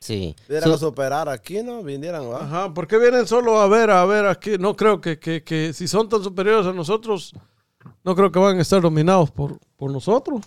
Sí. 0.00 0.36
Vinieran 0.48 0.70
a 0.70 0.72
Su- 0.74 0.86
superar 0.86 1.28
aquí, 1.28 1.62
¿no? 1.62 1.82
Vinieran, 1.82 2.30
¿va? 2.30 2.42
Ajá, 2.44 2.74
¿por 2.74 2.86
qué 2.86 2.98
vienen 2.98 3.26
solo 3.26 3.60
a 3.60 3.66
ver, 3.68 3.90
a 3.90 4.04
ver 4.04 4.26
aquí? 4.26 4.52
No 4.58 4.76
creo 4.76 5.00
que, 5.00 5.18
que, 5.18 5.42
que 5.42 5.72
si 5.72 5.88
son 5.88 6.08
tan 6.08 6.22
superiores 6.22 6.66
a 6.66 6.72
nosotros, 6.72 7.32
no 8.04 8.14
creo 8.14 8.30
que 8.30 8.38
van 8.38 8.58
a 8.58 8.62
estar 8.62 8.80
dominados 8.80 9.30
por, 9.30 9.58
por 9.76 9.90
nosotros. 9.90 10.40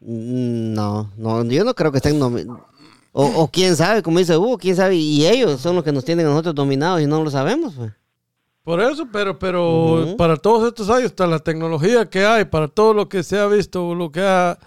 Mm, 0.00 0.72
No, 0.74 1.10
no, 1.16 1.44
yo 1.44 1.64
no 1.64 1.74
creo 1.74 1.92
que 1.92 1.98
estén 1.98 2.18
nomi- 2.18 2.46
o, 3.14 3.24
o 3.26 3.48
quién 3.48 3.76
sabe, 3.76 4.02
como 4.02 4.18
dice 4.18 4.36
Hugo, 4.36 4.56
quién 4.58 4.74
sabe, 4.74 4.96
y 4.96 5.26
ellos 5.26 5.60
son 5.60 5.74
los 5.76 5.84
que 5.84 5.92
nos 5.92 6.04
tienen 6.04 6.26
a 6.26 6.30
nosotros 6.30 6.54
dominados 6.54 7.00
y 7.02 7.06
no 7.06 7.22
lo 7.22 7.30
sabemos. 7.30 7.74
pues. 7.74 7.92
Por 8.64 8.80
eso, 8.80 9.06
pero, 9.12 9.38
pero 9.38 10.02
Ujú. 10.04 10.16
para 10.16 10.36
todos 10.36 10.66
estos 10.66 10.88
años, 10.88 11.06
hasta 11.06 11.26
la 11.26 11.40
tecnología 11.40 12.08
que 12.08 12.24
hay, 12.24 12.44
para 12.46 12.68
todo 12.68 12.94
lo 12.94 13.08
que 13.08 13.22
se 13.22 13.38
ha 13.38 13.46
visto, 13.48 13.94
lo 13.94 14.10
que 14.10 14.22
ha, 14.22 14.58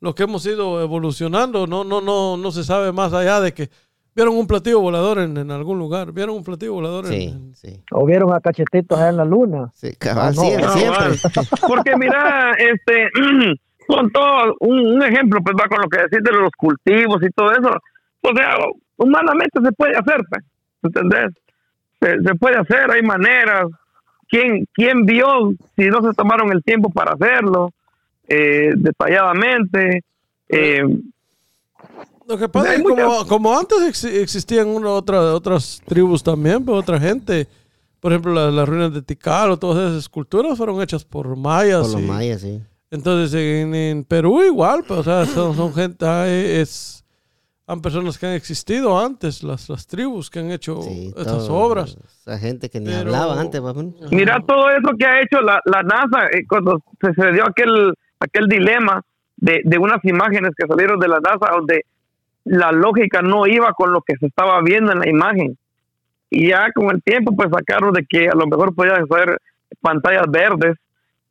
lo 0.00 0.14
que 0.14 0.24
hemos 0.24 0.44
ido 0.46 0.82
evolucionando, 0.82 1.66
no, 1.66 1.84
no, 1.84 2.00
no, 2.00 2.36
no 2.36 2.50
se 2.50 2.64
sabe 2.64 2.92
más 2.92 3.12
allá 3.12 3.40
de 3.40 3.52
que 3.54 3.68
vieron 4.14 4.36
un 4.36 4.46
platillo 4.46 4.80
volador 4.80 5.18
en, 5.18 5.36
en 5.36 5.50
algún 5.50 5.78
lugar, 5.78 6.12
vieron 6.12 6.36
un 6.36 6.44
platillo 6.44 6.74
volador 6.74 7.06
en, 7.06 7.12
Sí, 7.12 7.24
en- 7.28 7.54
sí. 7.54 7.82
O 7.92 8.04
vieron 8.06 8.32
a 8.32 8.40
Cachetitos 8.40 8.98
allá 8.98 9.10
en 9.10 9.16
la 9.18 9.24
luna. 9.24 9.70
Sí, 9.74 9.94
cabal, 9.98 10.28
Ah, 10.28 10.32
no, 10.34 10.42
siempre, 10.42 10.66
No, 10.66 10.72
siempre. 10.72 11.02
vale. 11.02 11.16
Porque 11.68 11.96
mira, 11.98 12.52
este, 12.58 13.08
con 13.86 14.10
todo, 14.10 14.54
un, 14.60 14.78
un 14.94 15.02
ejemplo, 15.02 15.40
pues 15.44 15.54
va 15.58 15.68
con 15.68 15.80
lo 15.82 15.88
que 15.88 15.98
decís 15.98 16.18
de 16.22 16.32
los 16.32 16.50
cultivos 16.56 17.22
y 17.22 17.30
todo 17.30 17.52
eso. 17.52 17.70
O 18.22 18.34
sea, 18.34 18.56
humanamente 18.96 19.60
se 19.62 19.72
puede 19.72 19.96
hacer, 19.96 20.20
pues, 20.30 20.44
¿entendés? 20.82 21.32
Se, 22.00 22.20
se 22.22 22.34
puede 22.34 22.56
hacer, 22.56 22.90
hay 22.90 23.02
maneras. 23.02 23.66
¿Quién, 24.28 24.66
¿Quién 24.74 25.06
vio 25.06 25.52
si 25.76 25.84
no 25.86 26.02
se 26.02 26.12
tomaron 26.14 26.50
el 26.52 26.62
tiempo 26.64 26.90
para 26.90 27.12
hacerlo 27.12 27.70
eh, 28.28 28.70
detalladamente? 28.76 30.02
Eh, 30.48 30.82
Lo 32.28 32.36
que 32.38 32.48
pasa 32.48 32.74
es 32.74 32.82
que 32.82 32.94
como, 33.28 33.56
antes 33.56 33.78
ex- 33.88 34.04
existían 34.04 34.68
una, 34.68 34.90
otra, 34.90 35.20
otras 35.34 35.80
tribus 35.86 36.22
también, 36.22 36.64
pues 36.64 36.78
otra 36.80 36.98
gente. 36.98 37.46
Por 38.00 38.12
ejemplo, 38.12 38.32
la- 38.34 38.50
las 38.50 38.68
ruinas 38.68 38.92
de 38.92 39.02
Tikal 39.02 39.50
o 39.52 39.56
todas 39.58 39.84
esas 39.84 39.98
esculturas 40.00 40.56
fueron 40.58 40.80
hechas 40.82 41.04
por 41.04 41.34
mayas. 41.36 41.82
Por 41.88 41.92
los 41.92 42.02
y- 42.02 42.06
mayas, 42.06 42.40
sí. 42.40 42.60
Entonces, 42.90 43.34
en, 43.34 43.74
en 43.74 44.04
Perú 44.04 44.42
igual, 44.44 44.84
pues, 44.86 45.00
o 45.00 45.02
sea, 45.02 45.24
son, 45.26 45.56
son 45.56 45.74
gente, 45.74 46.06
hay, 46.06 46.60
es, 46.60 47.04
han 47.66 47.80
personas 47.82 48.16
que 48.16 48.26
han 48.26 48.32
existido 48.34 48.96
antes, 48.98 49.42
las, 49.42 49.68
las 49.68 49.88
tribus 49.88 50.30
que 50.30 50.38
han 50.38 50.52
hecho 50.52 50.82
sí 50.82 51.08
estas 51.16 51.46
todo- 51.48 51.54
obras. 51.54 51.96
Esa 52.20 52.38
gente 52.38 52.70
que 52.70 52.78
ni 52.78 52.86
Pero- 52.86 53.00
hablaba 53.00 53.40
antes. 53.40 53.60
pues. 53.60 53.74
Mira 54.12 54.38
todo 54.46 54.70
eso 54.70 54.90
que 54.96 55.04
ha 55.04 55.20
hecho 55.20 55.40
la, 55.40 55.60
la 55.64 55.82
NASA 55.82 56.26
eh, 56.32 56.44
cuando 56.48 56.80
se, 57.00 57.12
se 57.14 57.32
dio 57.32 57.44
aquel, 57.44 57.92
aquel 58.20 58.46
dilema 58.48 59.02
de, 59.36 59.60
de 59.64 59.78
unas 59.78 60.04
imágenes 60.04 60.52
que 60.56 60.66
salieron 60.66 60.98
de 60.98 61.08
la 61.08 61.20
NASA 61.20 61.52
donde 61.52 61.84
la 62.44 62.72
lógica 62.72 63.22
no 63.22 63.46
iba 63.46 63.72
con 63.72 63.92
lo 63.92 64.00
que 64.02 64.16
se 64.16 64.26
estaba 64.26 64.60
viendo 64.62 64.92
en 64.92 65.00
la 65.00 65.08
imagen. 65.08 65.58
Y 66.30 66.48
ya 66.50 66.70
con 66.72 66.90
el 66.90 67.02
tiempo 67.02 67.34
pues 67.34 67.50
sacaron 67.50 67.92
de 67.92 68.04
que 68.06 68.28
a 68.28 68.34
lo 68.34 68.46
mejor 68.46 68.74
podían 68.74 69.06
ser 69.08 69.38
pantallas 69.80 70.26
verdes 70.28 70.76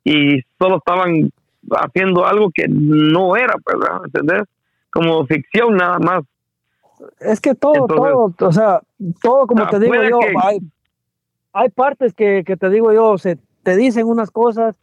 y 0.04 0.40
solo 0.58 0.78
estaban 0.78 1.30
haciendo 1.70 2.26
algo 2.26 2.50
que 2.54 2.66
no 2.68 3.36
era, 3.36 3.54
pues, 3.64 3.76
¿verdad? 3.78 4.00
¿entendés? 4.04 4.42
Como 4.90 5.26
ficción 5.26 5.76
nada 5.76 5.98
más. 5.98 6.22
Es 7.20 7.40
que 7.40 7.54
todo, 7.54 7.74
Entonces- 7.74 8.36
todo, 8.36 8.48
o 8.48 8.52
sea, 8.52 8.80
todo 9.22 9.46
como 9.46 9.64
Ah, 9.64 9.68
te 9.70 9.80
digo 9.80 9.94
yo, 10.02 10.18
que- 10.20 10.32
hay, 10.42 10.58
hay 11.52 11.68
partes 11.70 12.14
que, 12.14 12.44
que 12.46 12.56
te 12.56 12.70
digo 12.70 12.92
yo, 12.92 13.18
se 13.18 13.38
te 13.62 13.76
dicen 13.76 14.06
unas 14.06 14.30
cosas, 14.30 14.76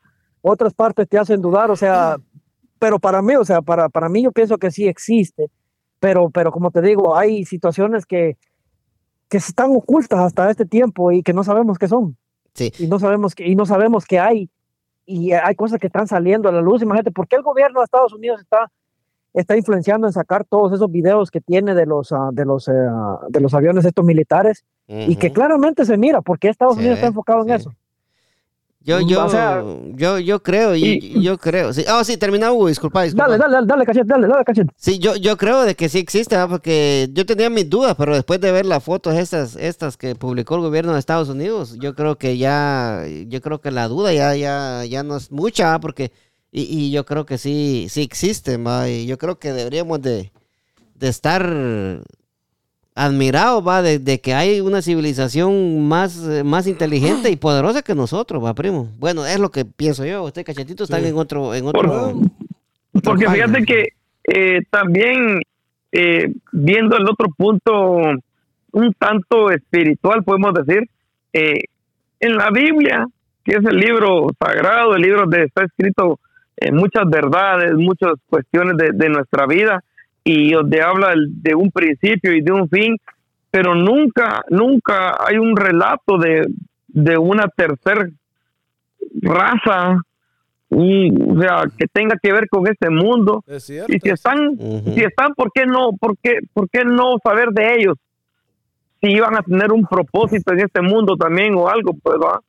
otras 0.44 0.74
partes 0.74 1.08
te 1.08 1.18
hacen 1.18 1.42
dudar, 1.42 1.72
o 1.72 1.76
sea, 1.76 2.18
pero 2.78 3.00
para 3.00 3.22
mí, 3.22 3.36
o 3.36 3.46
sea, 3.46 3.62
para, 3.62 3.90
para 3.90 4.10
mí 4.10 4.22
yo 4.24 4.32
pienso 4.32 4.58
que 4.58 4.70
sí 4.70 4.88
existe, 4.88 5.50
pero, 6.00 6.30
pero 6.30 6.52
como 6.52 6.70
te 6.70 6.82
digo, 6.82 7.16
hay 7.16 7.46
situaciones 7.46 8.06
que, 8.06 8.38
que 9.30 9.38
están 9.38 9.72
ocultas 9.72 10.20
hasta 10.20 10.52
este 10.52 10.66
tiempo 10.66 11.12
y 11.12 11.24
que 11.24 11.34
no 11.34 11.44
sabemos 11.46 11.80
qué 11.80 11.88
son. 11.88 12.18
Sí. 12.54 12.72
Y 12.78 12.88
no 12.88 13.00
sabemos 13.00 13.34
que, 13.34 13.48
y 13.48 13.56
no 13.56 13.66
sabemos 13.66 14.06
qué 14.06 14.20
hay. 14.20 14.50
Y 15.06 15.32
hay 15.32 15.56
cosas 15.56 15.80
que 15.80 15.88
están 15.88 16.08
saliendo 16.08 16.50
a 16.50 16.52
la 16.52 16.62
luz. 16.62 16.82
Imagínate, 16.82 17.12
¿por 17.12 17.28
qué 17.28 17.38
el 17.38 17.42
gobierno 17.42 17.80
de 17.80 17.86
Estados 17.86 18.14
Unidos 18.14 18.42
está 18.42 18.70
está 19.34 19.58
influenciando 19.58 20.06
en 20.06 20.14
sacar 20.14 20.46
todos 20.46 20.72
esos 20.74 20.92
videos 20.92 21.32
que 21.32 21.42
tiene 21.42 21.74
de 21.74 21.86
los 21.88 22.12
ah, 22.12 22.30
de 22.32 22.46
los 22.46 22.70
ah, 22.70 23.20
de 23.30 23.40
los 23.40 23.54
aviones 23.54 23.84
estos 23.84 24.06
militares 24.06 24.64
y 24.88 25.16
que 25.16 25.32
claramente 25.32 25.86
se 25.86 25.98
mira 25.98 26.22
porque 26.22 26.50
Estados 26.50 26.76
Sí, 26.76 26.82
Unidos 26.82 26.98
está 26.98 27.08
enfocado 27.08 27.42
en 27.42 27.48
sí. 27.48 27.54
eso. 27.54 27.74
Yo, 28.86 29.00
Mm, 29.00 29.08
yo, 29.08 29.26
o 29.26 29.30
sea- 29.30 29.64
yo, 29.96 30.20
yo 30.20 30.44
creo, 30.44 30.76
y, 30.76 31.22
yo 31.22 31.38
creo. 31.38 31.72
Sí. 31.72 31.86
Oh, 31.90 32.04
sí, 32.04 32.18
termina 32.18 32.52
Hugo, 32.52 32.68
disculpa, 32.68 33.04
disculpa. 33.04 33.28
Dale, 33.28 33.38
dale, 33.38 33.54
dale, 33.54 33.68
dale, 33.68 33.86
cachete, 33.86 34.08
dale, 34.08 34.28
dale, 34.28 34.44
cachete. 34.44 34.74
Sí, 34.76 35.00
yo, 35.00 35.16
yo 35.16 35.38
creo 35.38 35.62
de 35.64 35.76
que 35.76 35.88
sí 35.88 36.00
existe, 36.00 36.36
¿verdad? 36.36 36.50
porque 36.50 37.08
yo 37.14 37.26
tenía 37.26 37.50
mis 37.50 37.70
dudas, 37.70 37.96
pero 37.98 38.14
después 38.14 38.42
de 38.42 38.52
ver 38.52 38.66
las 38.66 38.84
fotos 38.84 39.16
estas, 39.16 39.56
estas 39.56 39.96
que 39.96 40.16
publicó 40.16 40.56
el 40.56 40.62
gobierno 40.62 40.92
de 40.94 41.00
Estados 41.00 41.30
Unidos, 41.30 41.78
yo 41.80 41.96
creo 41.96 42.18
que 42.18 42.38
ya, 42.38 43.06
yo 43.28 43.40
creo 43.42 43.62
que 43.62 43.72
la 43.72 43.88
duda 43.88 44.12
ya, 44.12 44.36
ya, 44.36 44.84
ya 44.84 45.02
no 45.04 45.16
es 45.16 45.32
mucha, 45.32 45.64
¿verdad? 45.66 45.80
porque, 45.82 46.12
y, 46.52 46.64
y 46.64 46.92
yo 46.92 47.06
creo 47.06 47.26
que 47.26 47.38
sí, 47.38 47.88
sí 47.90 48.02
existe, 48.02 48.58
¿va? 48.58 48.90
y 48.90 49.06
yo 49.06 49.18
creo 49.18 49.40
que 49.40 49.54
deberíamos 49.54 50.02
de, 50.02 50.34
de 50.96 51.08
estar 51.08 52.04
admirados, 52.96 53.66
va, 53.68 53.82
de, 53.82 54.00
de 54.00 54.22
que 54.22 54.34
hay 54.34 54.62
una 54.62 54.82
civilización 54.82 55.88
más, 55.88 56.26
eh, 56.28 56.44
más 56.44 56.68
inteligente 56.68 57.30
y 57.32 57.36
poderosa 57.36 57.82
que 57.82 57.96
nosotros, 57.96 58.44
va, 58.44 58.54
primo. 58.54 58.90
Bueno, 59.00 59.26
es 59.26 59.40
lo 59.40 59.50
que 59.50 59.66
pienso 59.66 60.06
yo. 60.06 60.24
Usted, 60.24 60.46
cachetito, 60.46 60.84
están 60.84 61.02
Sí. 61.02 61.08
en 61.08 61.18
otro, 61.18 61.54
en 61.56 61.64
Por- 61.72 61.88
otro. 61.88 62.22
Porque 63.04 63.28
fíjate 63.28 63.64
que 63.66 63.88
eh, 64.26 64.62
también 64.70 65.42
eh, 65.92 66.32
viendo 66.52 66.96
el 66.98 67.04
otro 67.10 67.28
punto 67.36 67.98
un 68.72 68.94
tanto 68.98 69.52
espiritual, 69.52 70.24
podemos 70.24 70.54
decir, 70.54 70.88
eh, 71.34 71.60
en 72.20 72.36
la 72.38 72.50
Biblia, 72.52 73.06
que 73.44 73.54
es 73.58 73.66
el 73.66 73.78
libro 73.78 74.28
sagrado, 74.40 74.96
el 74.96 75.02
libro 75.02 75.22
donde 75.22 75.44
está 75.44 75.64
escrito 75.66 76.20
eh, 76.58 76.72
muchas 76.72 77.04
verdades, 77.10 77.74
muchas 77.74 78.14
cuestiones 78.30 78.78
de, 78.78 78.92
de 78.94 79.10
nuestra 79.10 79.46
vida 79.48 79.84
y 80.24 80.52
donde 80.54 80.82
habla 80.82 81.14
el- 81.14 81.42
de 81.42 81.56
un 81.56 81.72
principio 81.72 82.34
y 82.34 82.42
de 82.42 82.52
un 82.52 82.70
fin, 82.70 82.98
pero 83.52 83.76
nunca, 83.76 84.42
nunca 84.50 85.16
hay 85.26 85.38
un 85.38 85.56
relato 85.56 86.18
de, 86.18 86.48
de 86.88 87.18
una 87.18 87.48
tercera 87.50 88.08
raza, 89.22 89.98
o 90.70 91.40
sea, 91.40 91.64
que 91.78 91.86
tenga 91.92 92.16
que 92.22 92.34
ver 92.34 92.48
con 92.50 92.66
este 92.68 92.90
mundo. 92.90 93.44
Es. 93.48 93.70
Y 93.70 94.00
si 94.00 94.10
están, 94.10 94.56
Ujú. 94.58 94.94
si 94.94 95.02
están, 95.02 95.34
¿por 95.36 95.52
qué 95.54 95.66
no? 95.66 95.92
¿Por 96.00 96.18
qué, 96.18 96.40
por 96.54 96.70
qué 96.70 96.84
no 96.84 97.16
saber 97.24 97.50
de 97.50 97.76
ellos? 97.76 97.98
Si 99.02 99.12
iban 99.12 99.36
a 99.36 99.42
tener 99.44 99.72
un 99.72 99.86
propósito 99.86 100.54
en 100.54 100.62
este 100.62 100.82
mundo 100.82 101.16
también 101.18 101.54
o 101.56 101.68
algo, 101.70 101.94
pues 102.02 102.16
va. 102.18 102.40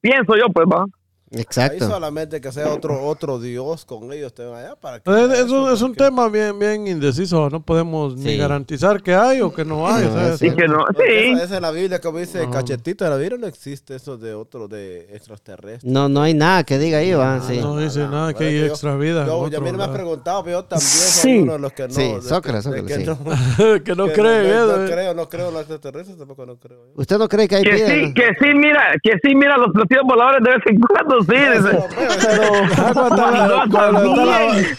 Pienso 0.00 0.36
yo, 0.36 0.46
pues 0.52 0.66
va. 0.66 0.86
Ahí 1.30 1.40
Exacto. 1.42 1.86
solamente 1.88 2.40
que 2.40 2.50
sea 2.52 2.72
otro 2.72 3.02
otro 3.04 3.38
Dios 3.38 3.84
con 3.84 4.10
ellos 4.12 4.32
te 4.32 4.42
allá 4.44 4.76
para 4.76 5.00
que 5.00 5.10
Es, 5.10 5.16
sea 5.16 5.34
es 5.34 5.40
eso, 5.46 5.62
un, 5.64 5.72
es 5.72 5.82
un 5.82 5.88
porque- 5.94 6.04
tema 6.04 6.28
bien, 6.28 6.58
bien 6.58 6.86
indeciso. 6.86 7.50
No 7.50 7.60
podemos 7.62 8.16
ni 8.16 8.30
Sí. 8.32 8.36
garantizar 8.38 9.02
que 9.02 9.14
hay 9.14 9.40
o 9.42 9.52
que 9.52 9.64
no 9.64 9.86
hay. 9.86 10.06
No, 10.06 10.20
es- 10.28 10.40
Y 10.42 10.50
que 10.52 10.66
no, 10.66 10.84
sí. 10.96 11.02
Esa, 11.06 11.44
esa 11.44 11.54
es 11.56 11.60
la 11.60 11.70
Biblia, 11.70 12.00
como 12.00 12.18
dice 12.18 12.44
No. 12.46 12.50
Cachetito, 12.50 13.04
en 13.04 13.10
la 13.10 13.16
Biblia 13.16 13.36
no 13.38 13.46
existe 13.46 13.94
eso 13.96 14.16
de 14.16 14.32
otro, 14.34 14.68
de 14.68 15.06
extraterrestre. 15.14 15.90
No, 15.90 16.08
no 16.08 16.22
hay 16.22 16.32
nada 16.34 16.64
que 16.64 16.78
diga 16.78 16.98
ahí, 16.98 17.12
va. 17.12 17.40
Sí. 17.42 17.58
No 17.60 17.76
dice 17.76 18.00
nada 18.00 18.32
que 18.32 18.44
Bueno, 18.44 18.50
hay 18.50 18.58
yo- 18.60 18.66
extra 18.66 18.96
vida. 18.96 19.26
Yo, 19.26 19.48
ya 19.48 19.58
a 19.58 19.60
mí 19.60 19.70
no 19.70 19.78
me 19.78 19.84
has 19.84 19.90
preguntado, 19.90 20.42
pero 20.44 20.58
yo 20.60 20.64
también 20.64 20.88
Sí. 20.90 21.20
soy 21.20 21.38
uno 21.40 21.52
de 21.54 21.58
los 21.58 21.72
que 21.72 21.88
no. 21.88 21.94
Sí, 21.94 22.00
que- 22.14 22.22
Sócrates, 22.22 22.64
Sócrates, 22.64 22.96
que 22.96 23.04
sí. 23.04 23.06
no- 23.06 23.18
que 23.84 23.94
no 23.94 24.06
que 24.06 24.12
cree 24.12 24.48
no, 24.48 24.64
eso, 24.72 24.84
eh. 24.86 24.90
creo, 24.90 25.14
no 25.14 25.28
creo 25.28 25.48
en 25.48 25.52
los 25.54 25.60
extraterrestres, 25.62 26.16
tampoco 26.18 26.46
no 26.46 26.56
creo. 26.56 26.78
yo. 26.86 26.92
¿Usted 26.94 27.18
no 27.18 27.28
cree 27.28 27.46
que 27.48 27.56
hay 27.56 27.62
Que 27.64 27.72
vida? 27.74 27.86
sí, 27.88 28.14
que 28.14 28.28
sí, 28.40 28.54
mira, 28.54 28.92
que 29.02 29.12
sí, 29.22 29.34
mira 29.34 29.58
los 29.58 29.72
platillos 29.72 30.04
voladores 30.06 30.42
de 30.42 30.50
vez 30.50 30.60
en 30.66 30.78
cuando, 30.80 31.17
sí. 31.24 31.76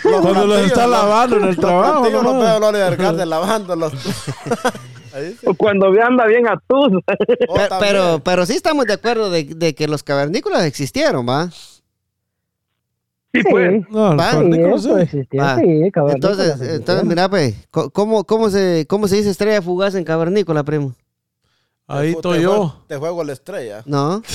cuando 0.03 0.45
los 0.47 0.61
está 0.61 0.87
lavando 0.87 1.37
en 1.37 1.43
el 1.45 1.57
trabajo. 1.57 2.01
platillos 2.01 2.23
¿no? 2.23 2.39
veo 2.39 2.59
le 2.71 2.81
alcalde 2.81 3.25
lavándolos. 3.25 3.93
Cuando 5.57 5.87
anda 6.01 6.25
bien 6.27 6.47
a 6.47 6.55
tus. 6.67 6.93
O 6.93 7.01
Pe- 7.01 7.03
también. 7.69 7.79
pero, 7.79 8.21
pero 8.23 8.45
sí 8.45 8.53
estamos 8.53 8.85
de 8.85 8.93
acuerdo 8.93 9.29
de, 9.29 9.43
de 9.43 9.73
que 9.75 9.87
los 9.87 10.03
cavernícolas 10.03 10.63
existieron, 10.63 11.27
¿va? 11.27 11.49
Sí, 13.33 13.41
pues. 13.49 13.89
No, 13.89 14.15
Sí, 14.19 14.99
existía, 14.99 15.55
sí. 15.57 15.61
Entonces, 16.13 16.61
entonces 16.61 17.05
mira, 17.05 17.27
pues, 17.27 17.55
¿cómo, 17.71 18.23
cómo, 18.23 18.49
se, 18.49 18.85
¿cómo 18.87 19.07
se 19.07 19.17
dice 19.17 19.29
estrella 19.31 19.61
fugaz 19.61 19.95
en 19.95 20.03
cavernícola, 20.03 20.63
primo? 20.63 20.93
Ahí 21.91 22.11
Te 22.11 22.17
estoy 22.17 22.37
juego- 22.43 22.63
yo. 22.65 22.83
Te 22.87 22.97
juego 22.97 23.23
la 23.23 23.33
estrella. 23.33 23.81
¿No? 23.85 24.21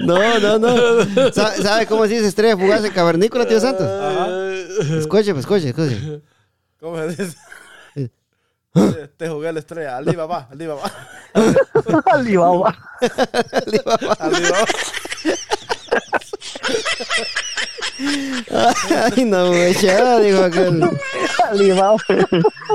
No, 0.00 0.38
no, 0.38 0.58
no. 0.58 1.32
Sa- 1.32 1.54
¿Sabe 1.56 1.86
cómo 1.86 2.04
se 2.06 2.14
dice 2.14 2.26
estrella 2.28 2.56
fugaz 2.56 2.84
en 2.84 2.92
cavernícola, 2.92 3.46
tío 3.46 3.60
Santos? 3.60 3.86
Escuche, 4.98 5.32
pues, 5.32 5.44
escuche, 5.44 5.68
escuche. 5.68 6.20
¿Cómo 6.80 6.96
se 6.98 7.08
dice? 7.08 7.36
Eh. 7.96 8.08
Te- 8.72 9.08
Te 9.08 9.28
jugué 9.28 9.52
la 9.52 9.58
estrella. 9.60 9.96
Alibaba, 9.96 10.48
Alibaba. 10.50 10.90
Alibaba. 12.06 12.76
Alibaba. 13.62 14.66
Ay, 19.16 19.24
no, 19.24 19.48
güey, 19.48 19.74
ya, 19.74 20.18
dijo 20.20 20.44
aquel. 20.44 20.88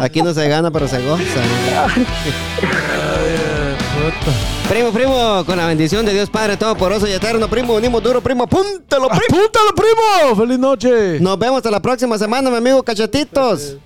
Aquí 0.01 0.21
no 0.21 0.33
se 0.33 0.47
gana, 0.49 0.69
pero 0.71 0.87
se 0.87 1.01
goza. 1.01 1.23
Primo, 4.67 4.91
primo, 4.91 5.43
con 5.45 5.57
la 5.57 5.67
bendición 5.67 6.05
de 6.05 6.13
Dios 6.13 6.29
Padre 6.29 6.57
Todopoderoso 6.57 7.07
y 7.07 7.11
Eterno, 7.11 7.47
primo, 7.47 7.73
unimos 7.73 8.03
duro, 8.03 8.21
primo, 8.21 8.43
apúntalo, 8.43 9.07
primo. 9.07 9.23
¡Apúntalo, 9.29 9.71
primo! 9.75 10.35
¡Feliz 10.35 10.59
noche! 10.59 11.19
Nos 11.19 11.39
vemos 11.39 11.57
hasta 11.57 11.71
la 11.71 11.81
próxima 11.81 12.17
semana, 12.17 12.49
mi 12.49 12.57
amigo 12.57 12.83
Cachetitos. 12.83 13.77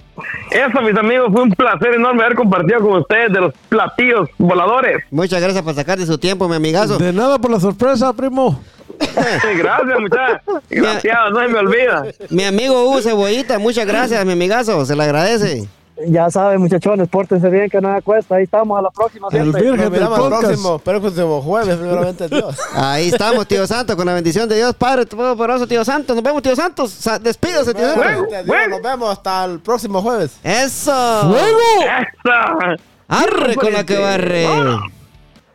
Eso, 0.49 0.81
mis 0.81 0.97
amigos, 0.97 1.29
fue 1.31 1.43
un 1.43 1.51
placer 1.51 1.93
enorme 1.93 2.23
haber 2.23 2.35
compartido 2.35 2.79
con 2.79 3.01
ustedes 3.01 3.31
de 3.31 3.41
los 3.41 3.53
platillos 3.69 4.29
voladores. 4.37 5.03
Muchas 5.11 5.41
gracias 5.41 5.63
por 5.63 5.75
sacar 5.75 5.99
de 5.99 6.05
su 6.05 6.17
tiempo, 6.17 6.47
mi 6.47 6.55
amigazo. 6.55 6.97
De 6.97 7.13
nada 7.13 7.37
por 7.37 7.51
la 7.51 7.59
sorpresa, 7.59 8.13
primo. 8.13 8.59
Gracias, 9.57 9.99
muchachos. 9.99 10.63
Gracias, 10.69 11.17
no 11.31 11.39
se 11.39 11.47
me 11.47 11.59
olvida. 11.59 12.05
Mi 12.29 12.43
amigo 12.43 12.83
Hugo 12.85 13.01
Cebollita, 13.01 13.59
muchas 13.59 13.85
gracias, 13.85 14.25
mi 14.25 14.33
amigazo, 14.33 14.85
se 14.85 14.95
le 14.95 15.03
agradece. 15.03 15.67
Ya 16.05 16.29
saben, 16.29 16.61
muchachones, 16.61 17.09
pórtense 17.09 17.49
bien, 17.49 17.71
que 17.71 17.81
nada 17.81 18.01
cuesta. 18.01 18.35
Ahí 18.35 18.43
estamos, 18.43 18.77
a 18.77 18.83
la 18.83 18.91
próxima. 18.91 19.29
El 19.31 19.51
virgen 19.51 19.77
Nos 19.77 19.91
del 19.91 20.07
próximo, 20.07 20.79
pero 20.85 20.97
el 20.97 21.01
próximo 21.01 21.41
jueves, 21.41 21.75
primeramente 21.75 22.27
Dios. 22.29 22.55
Ahí 22.75 23.07
estamos, 23.09 23.47
tío 23.47 23.65
Santo, 23.65 23.97
con 23.97 24.05
la 24.05 24.13
bendición 24.13 24.47
de 24.47 24.57
Dios 24.57 24.75
Padre 24.75 25.07
Todopoderoso, 25.07 25.67
tío 25.67 25.83
Santo. 25.83 26.13
Nos 26.13 26.23
vemos, 26.23 26.43
tío 26.43 26.55
Santos. 26.55 26.91
Sa- 26.91 27.17
Despídase, 27.17 27.73
tío 27.73 27.95
Santo. 27.95 28.27
Nos 28.69 28.81
vemos 28.83 29.09
hasta 29.11 29.45
el 29.45 29.59
próximo 29.59 29.99
jueves. 30.03 30.37
Eso. 30.43 30.91
¡Fuego! 31.31 31.57
Eso. 31.81 32.83
Arre 33.07 33.55
con 33.55 33.73
la 33.73 33.83
que 33.83 33.97
barre. 33.97 34.45